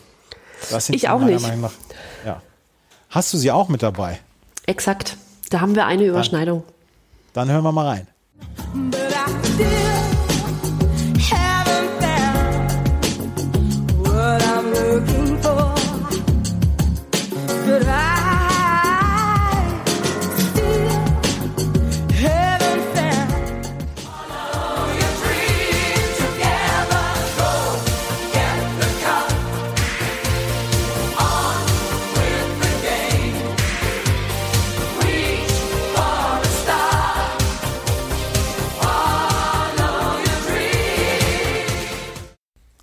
[0.90, 1.42] ich auch nicht.
[1.60, 1.72] Nach,
[2.24, 2.42] ja.
[3.08, 4.20] Hast du sie auch mit dabei?
[4.66, 5.16] Exakt.
[5.50, 6.64] Da haben wir eine Überschneidung.
[7.32, 9.01] Dann, dann hören wir mal rein.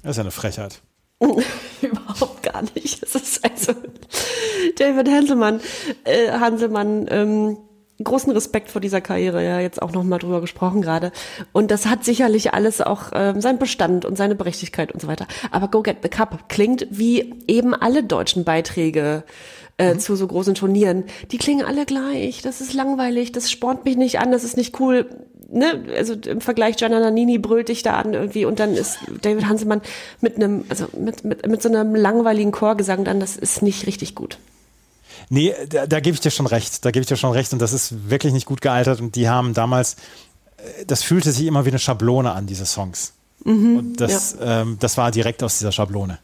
[0.10, 0.81] Das ist ja eine Frechheit.
[1.84, 3.03] Überhaupt gar nicht.
[3.03, 3.73] Es ist also
[4.76, 5.61] David Hanselmann,
[6.03, 7.57] äh, Hanselmann, ähm,
[8.03, 11.11] großen Respekt vor dieser Karriere, ja, jetzt auch nochmal drüber gesprochen gerade.
[11.52, 15.27] Und das hat sicherlich alles auch ähm, seinen Bestand und seine Berechtigkeit und so weiter.
[15.52, 19.26] Aber Go Get the Cup klingt wie eben alle deutschen Beiträge
[19.77, 19.99] äh, mhm.
[19.99, 21.03] zu so großen Turnieren.
[21.30, 22.41] Die klingen alle gleich.
[22.41, 25.07] Das ist langweilig, das spornt mich nicht an, das ist nicht cool
[25.51, 29.47] ne, also im Vergleich Gianna Nannini brüllt dich da an irgendwie und dann ist David
[29.47, 29.81] Hansemann
[30.21, 34.15] mit einem, also mit, mit, mit so einem langweiligen Chorgesang dann, das ist nicht richtig
[34.15, 34.38] gut.
[35.30, 36.85] Nee, da, da gebe ich dir schon recht.
[36.85, 39.30] Da gebe ich dir schon recht und das ist wirklich nicht gut gealtert und die
[39.30, 39.95] haben damals,
[40.57, 43.13] äh, das fühlte sich immer wie eine Schablone an, diese Songs.
[43.43, 44.61] Mhm, und das, ja.
[44.61, 46.19] ähm, das war direkt aus dieser Schablone.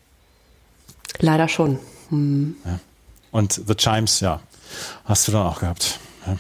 [1.19, 1.79] Leider schon.
[2.09, 2.57] Mhm.
[2.65, 2.79] Ja.
[3.31, 4.41] Und The Chimes, ja,
[5.05, 5.99] hast du dann auch gehabt.
[6.25, 6.37] Ja.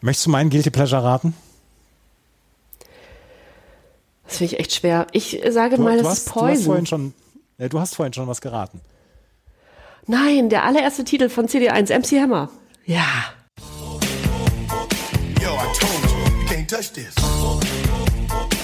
[0.00, 1.34] Möchtest du meinen Guilty Pleasure raten?
[4.26, 5.06] Das finde ich echt schwer.
[5.12, 6.48] Ich sage du, mal, das ist Poison.
[6.48, 7.14] Du hast, vorhin schon,
[7.58, 8.80] ja, du hast vorhin schon was geraten.
[10.06, 12.50] Nein, der allererste Titel von CD1, MC Hammer.
[12.84, 13.04] Ja.
[15.40, 17.14] Yo, I told you, you can't touch this.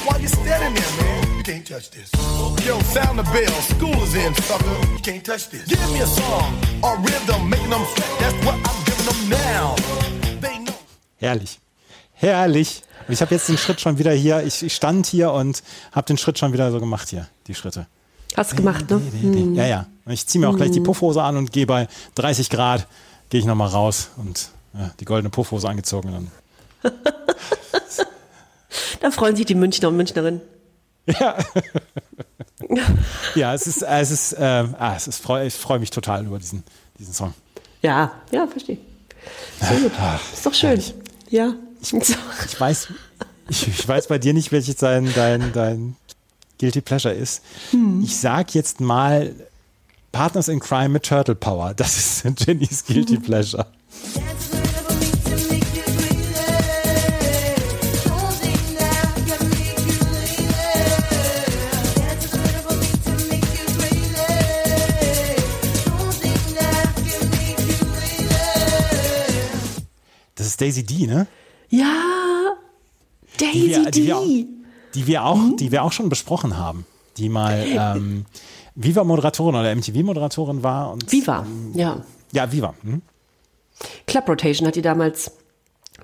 [0.05, 1.37] Why you standing there, man?
[1.37, 2.11] You can't touch this.
[2.67, 4.67] Yo, sound the bell, school is in, sucker.
[4.93, 5.65] You can't touch this.
[5.67, 8.21] Give me a song or rhythm, making them sweat.
[8.21, 9.75] That's what I'm giving them now.
[10.41, 10.75] They know.
[11.21, 11.59] Herrlich.
[12.13, 12.83] Herrlich.
[13.13, 15.63] Und ich habe jetzt den Schritt schon wieder hier, ich, ich stand hier und
[15.93, 17.87] habe den Schritt schon wieder so gemacht hier, die Schritte.
[18.35, 19.03] Hast du gemacht, ne?
[19.21, 19.55] Hm.
[19.55, 19.87] Ja, ja.
[20.07, 20.85] Und ich ziehe mir auch gleich die hm.
[20.85, 22.87] Puffhose an und gehe bei 30 Grad,
[23.29, 26.31] gehe ich nochmal raus und ja, die goldene Puffhose angezogen.
[26.83, 26.91] Dann.
[29.03, 30.41] da freuen sich die Münchner und Münchnerinnen.
[31.05, 31.37] Ja.
[33.35, 36.39] ja, es ist, es ist, äh, ah, es ist, freu, ich freue mich total über
[36.39, 36.65] diesen,
[36.99, 37.35] diesen Song.
[37.83, 38.79] Ja, ja, verstehe.
[39.61, 39.93] Sehr gut.
[40.33, 40.71] Ist doch schön.
[40.71, 40.95] Herrlich.
[41.29, 41.53] Ja.
[41.83, 41.93] Ich,
[42.47, 42.89] ich weiß,
[43.49, 45.97] ich, ich, weiß bei dir nicht, welches dein, dein, dein
[46.59, 47.43] Guilty Pleasure ist.
[47.71, 48.03] Hm.
[48.05, 49.35] Ich sag jetzt mal
[50.13, 51.75] Partners in Crime mit Turtle Power.
[51.75, 53.67] Das ist Jennys Guilty Pleasure.
[70.37, 71.27] Das ist Daisy D, ne?
[71.73, 72.53] Ja,
[73.39, 74.27] Daisy die wir, die wir, auch,
[74.95, 75.57] die wir auch, mhm.
[75.57, 76.85] die wir auch schon besprochen haben,
[77.17, 78.27] die mal ähm,
[78.75, 80.93] Viva-Moderatorin oder MTV-Moderatorin war.
[80.93, 82.05] Und, Viva, ähm, ja.
[82.33, 82.75] Ja, Viva.
[82.83, 83.01] Hm?
[84.07, 85.33] Club Rotation hat die damals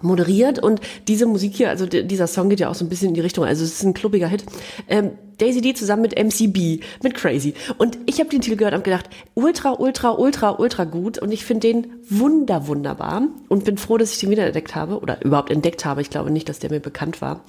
[0.01, 3.15] moderiert und diese Musik hier, also dieser Song geht ja auch so ein bisschen in
[3.15, 4.47] die Richtung, also es ist ein klubbiger Hit.
[4.89, 7.55] Ähm, Daisy D zusammen mit MCB, mit Crazy.
[7.79, 11.19] Und ich habe den Titel gehört und gedacht, ultra, ultra, ultra, ultra gut.
[11.19, 13.23] Und ich finde den wunder, wunderbar.
[13.49, 16.01] Und bin froh, dass ich den wiederentdeckt habe oder überhaupt entdeckt habe.
[16.01, 17.45] Ich glaube nicht, dass der mir bekannt war.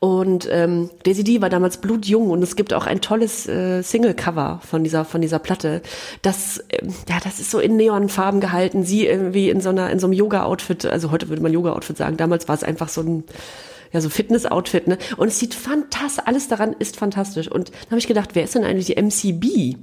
[0.00, 4.60] Und ähm, Daisy D war damals blutjung und es gibt auch ein tolles äh, Single-Cover
[4.64, 5.82] von dieser, von dieser Platte.
[6.22, 8.84] Das, äh, ja, das ist so in Neonfarben gehalten.
[8.84, 10.86] Sie irgendwie in so einer, in so einem Yoga-Outfit.
[10.86, 12.16] Also heute würde man Yoga-Outfit sagen.
[12.16, 13.24] Damals war es einfach so ein
[13.94, 14.98] ja, so Fitness-Outfit, ne?
[15.16, 17.48] Und es sieht fantastisch, alles daran ist fantastisch.
[17.48, 19.78] Und dann habe ich gedacht, wer ist denn eigentlich die MCB?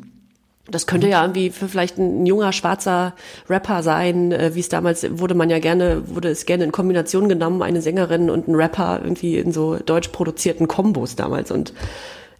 [0.70, 3.16] Das könnte ja irgendwie für vielleicht ein junger schwarzer
[3.50, 7.30] Rapper sein, äh, wie es damals wurde man ja gerne, wurde es gerne in Kombination
[7.30, 11.50] genommen, eine Sängerin und ein Rapper irgendwie in so deutsch produzierten Kombos damals.
[11.50, 11.74] Und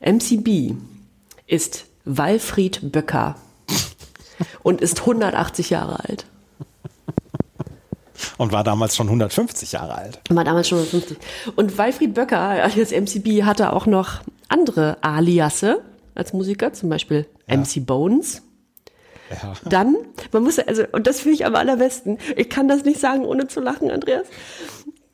[0.02, 0.76] MCB
[1.48, 3.36] ist Walfried Böcker
[4.62, 6.26] und ist 180 Jahre alt.
[8.38, 10.20] Und war damals schon 150 Jahre alt.
[10.30, 11.18] War damals schon 150.
[11.56, 15.82] Und Walfried Böcker alias MCB hatte auch noch andere Aliasse
[16.16, 17.58] als Musiker, zum Beispiel ja.
[17.58, 18.42] MC Bones.
[19.30, 19.54] Ja.
[19.64, 19.96] Dann,
[20.32, 23.48] man muss, also, und das finde ich am allerbesten, ich kann das nicht sagen, ohne
[23.48, 24.28] zu lachen, Andreas.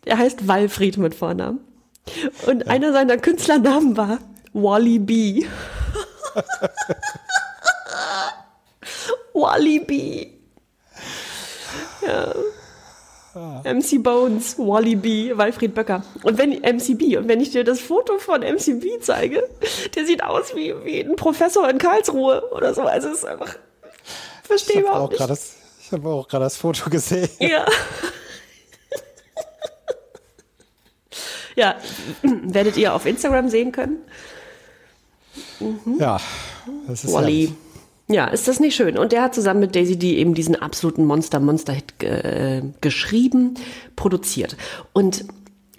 [0.05, 1.59] Er heißt Walfried mit Vornamen.
[2.47, 2.71] Und ja.
[2.71, 4.19] einer seiner Künstlernamen war
[4.53, 5.45] Wally B.
[9.33, 10.27] Wally B.
[12.05, 12.33] Ja.
[13.35, 16.03] MC Bones, Wally B, Walfried Böcker.
[16.23, 19.43] Und wenn MCB, und wenn ich dir das Foto von MCB zeige,
[19.95, 22.83] der sieht aus wie, wie ein Professor in Karlsruhe oder so.
[22.83, 23.55] Also es ist einfach,
[24.43, 25.29] verstehe überhaupt nicht.
[25.29, 27.29] Das, ich habe auch gerade das Foto gesehen.
[27.39, 27.65] Ja.
[31.55, 31.75] ja,
[32.21, 33.97] werdet ihr auf Instagram sehen können.
[35.59, 35.97] Mhm.
[35.99, 36.19] Ja,
[36.87, 37.47] das ist Wally.
[37.47, 37.66] Herrlich.
[38.07, 38.97] Ja, ist das nicht schön?
[38.97, 43.55] Und der hat zusammen mit Daisy D eben diesen absoluten Monster-Monster-Hit äh, geschrieben,
[43.97, 44.55] produziert.
[44.93, 45.25] Und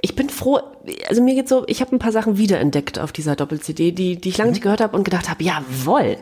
[0.02, 0.60] ich bin froh,
[1.08, 4.28] also mir geht's so, ich habe ein paar Sachen wiederentdeckt auf dieser Doppel-CD, die, die
[4.28, 4.64] ich lange nicht mhm.
[4.64, 6.18] gehört habe und gedacht habe, jawoll.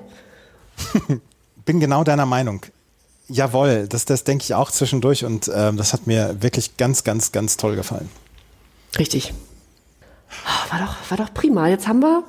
[1.64, 2.62] bin genau deiner Meinung.
[3.28, 7.32] Jawohl, das, das denke ich auch zwischendurch und ähm, das hat mir wirklich ganz, ganz,
[7.32, 8.08] ganz toll gefallen.
[8.96, 9.34] Richtig.
[10.44, 11.68] Ah, war doch, war doch prima.
[11.68, 12.22] Jetzt haben wir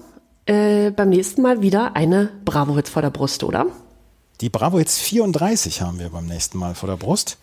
[0.48, 3.68] äh, beim nächsten Mal wieder eine Bravo-Hits vor der Brust, oder?
[4.42, 7.38] Die Bravo-Hits 34 haben wir beim nächsten Mal vor der Brust,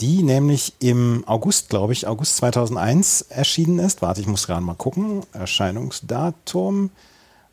[0.00, 4.02] die nämlich im August, glaube ich, August 2001 erschienen ist.
[4.02, 5.22] Warte, ich muss gerade mal gucken.
[5.32, 6.90] Erscheinungsdatum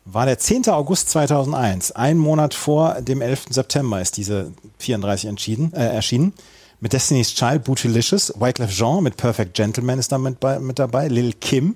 [0.04, 0.68] war der 10.
[0.68, 1.92] August 2001.
[1.92, 3.46] Ein Monat vor dem 11.
[3.50, 6.32] September ist diese 34 entschieden, äh, erschienen.
[6.80, 11.32] Mit Destiny's Child, Bootylicious, Wyclef Jean mit Perfect Gentleman ist da mit, mit dabei, Lil
[11.34, 11.74] Kim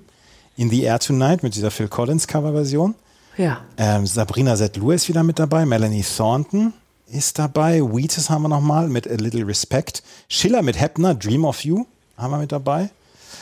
[0.55, 2.95] in The Air Tonight mit dieser Phil Collins Coverversion.
[3.37, 3.61] Ja.
[3.77, 5.65] Ähm, Sabrina Zetlur ist wieder mit dabei.
[5.65, 6.73] Melanie Thornton
[7.07, 7.81] ist dabei.
[7.81, 10.03] Wheatus haben wir nochmal mit A Little Respect.
[10.29, 11.85] Schiller mit Heppner, Dream of You
[12.17, 12.89] haben wir mit dabei.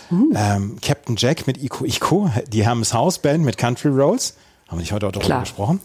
[0.10, 0.34] Mhm.
[0.36, 2.30] Ähm, Captain Jack mit Ico Ico.
[2.48, 4.36] Die Hermes House Band mit Country Roads.
[4.68, 5.42] Haben wir nicht heute auch darüber klar.
[5.42, 5.82] gesprochen?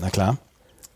[0.00, 0.38] Na klar.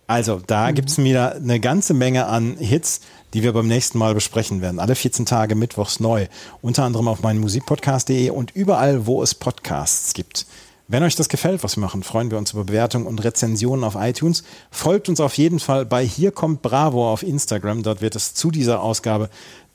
[0.06, 0.74] Also, da mhm.
[0.74, 3.00] gibt es wieder eine ganze Menge an Hits,
[3.32, 4.80] die wir beim nächsten Mal besprechen werden.
[4.80, 6.26] Alle 14 Tage mittwochs neu.
[6.62, 10.46] Unter anderem auf meinem Musikpodcast.de und überall, wo es Podcasts gibt.
[10.90, 13.94] Wenn euch das gefällt, was wir machen, freuen wir uns über Bewertungen und Rezensionen auf
[13.94, 14.42] iTunes.
[14.72, 17.84] Folgt uns auf jeden Fall bei Hier kommt Bravo auf Instagram.
[17.84, 19.30] Dort wird es zu dieser Ausgabe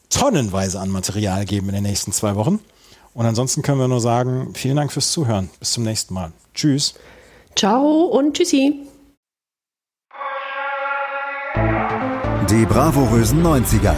[0.10, 2.60] tonnenweise an Material geben in den nächsten zwei Wochen.
[3.14, 5.50] Und ansonsten können wir nur sagen, vielen Dank fürs Zuhören.
[5.58, 6.34] Bis zum nächsten Mal.
[6.54, 6.96] Tschüss.
[7.56, 8.82] Ciao und tschüssi.
[12.50, 13.96] Die bravourösen 90er.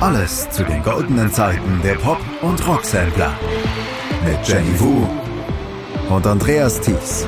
[0.00, 3.38] Alles zu den goldenen Zeiten der Pop- und Rocksampler.
[4.24, 5.06] Mit Jenny Wu
[6.08, 7.26] und Andreas Thies.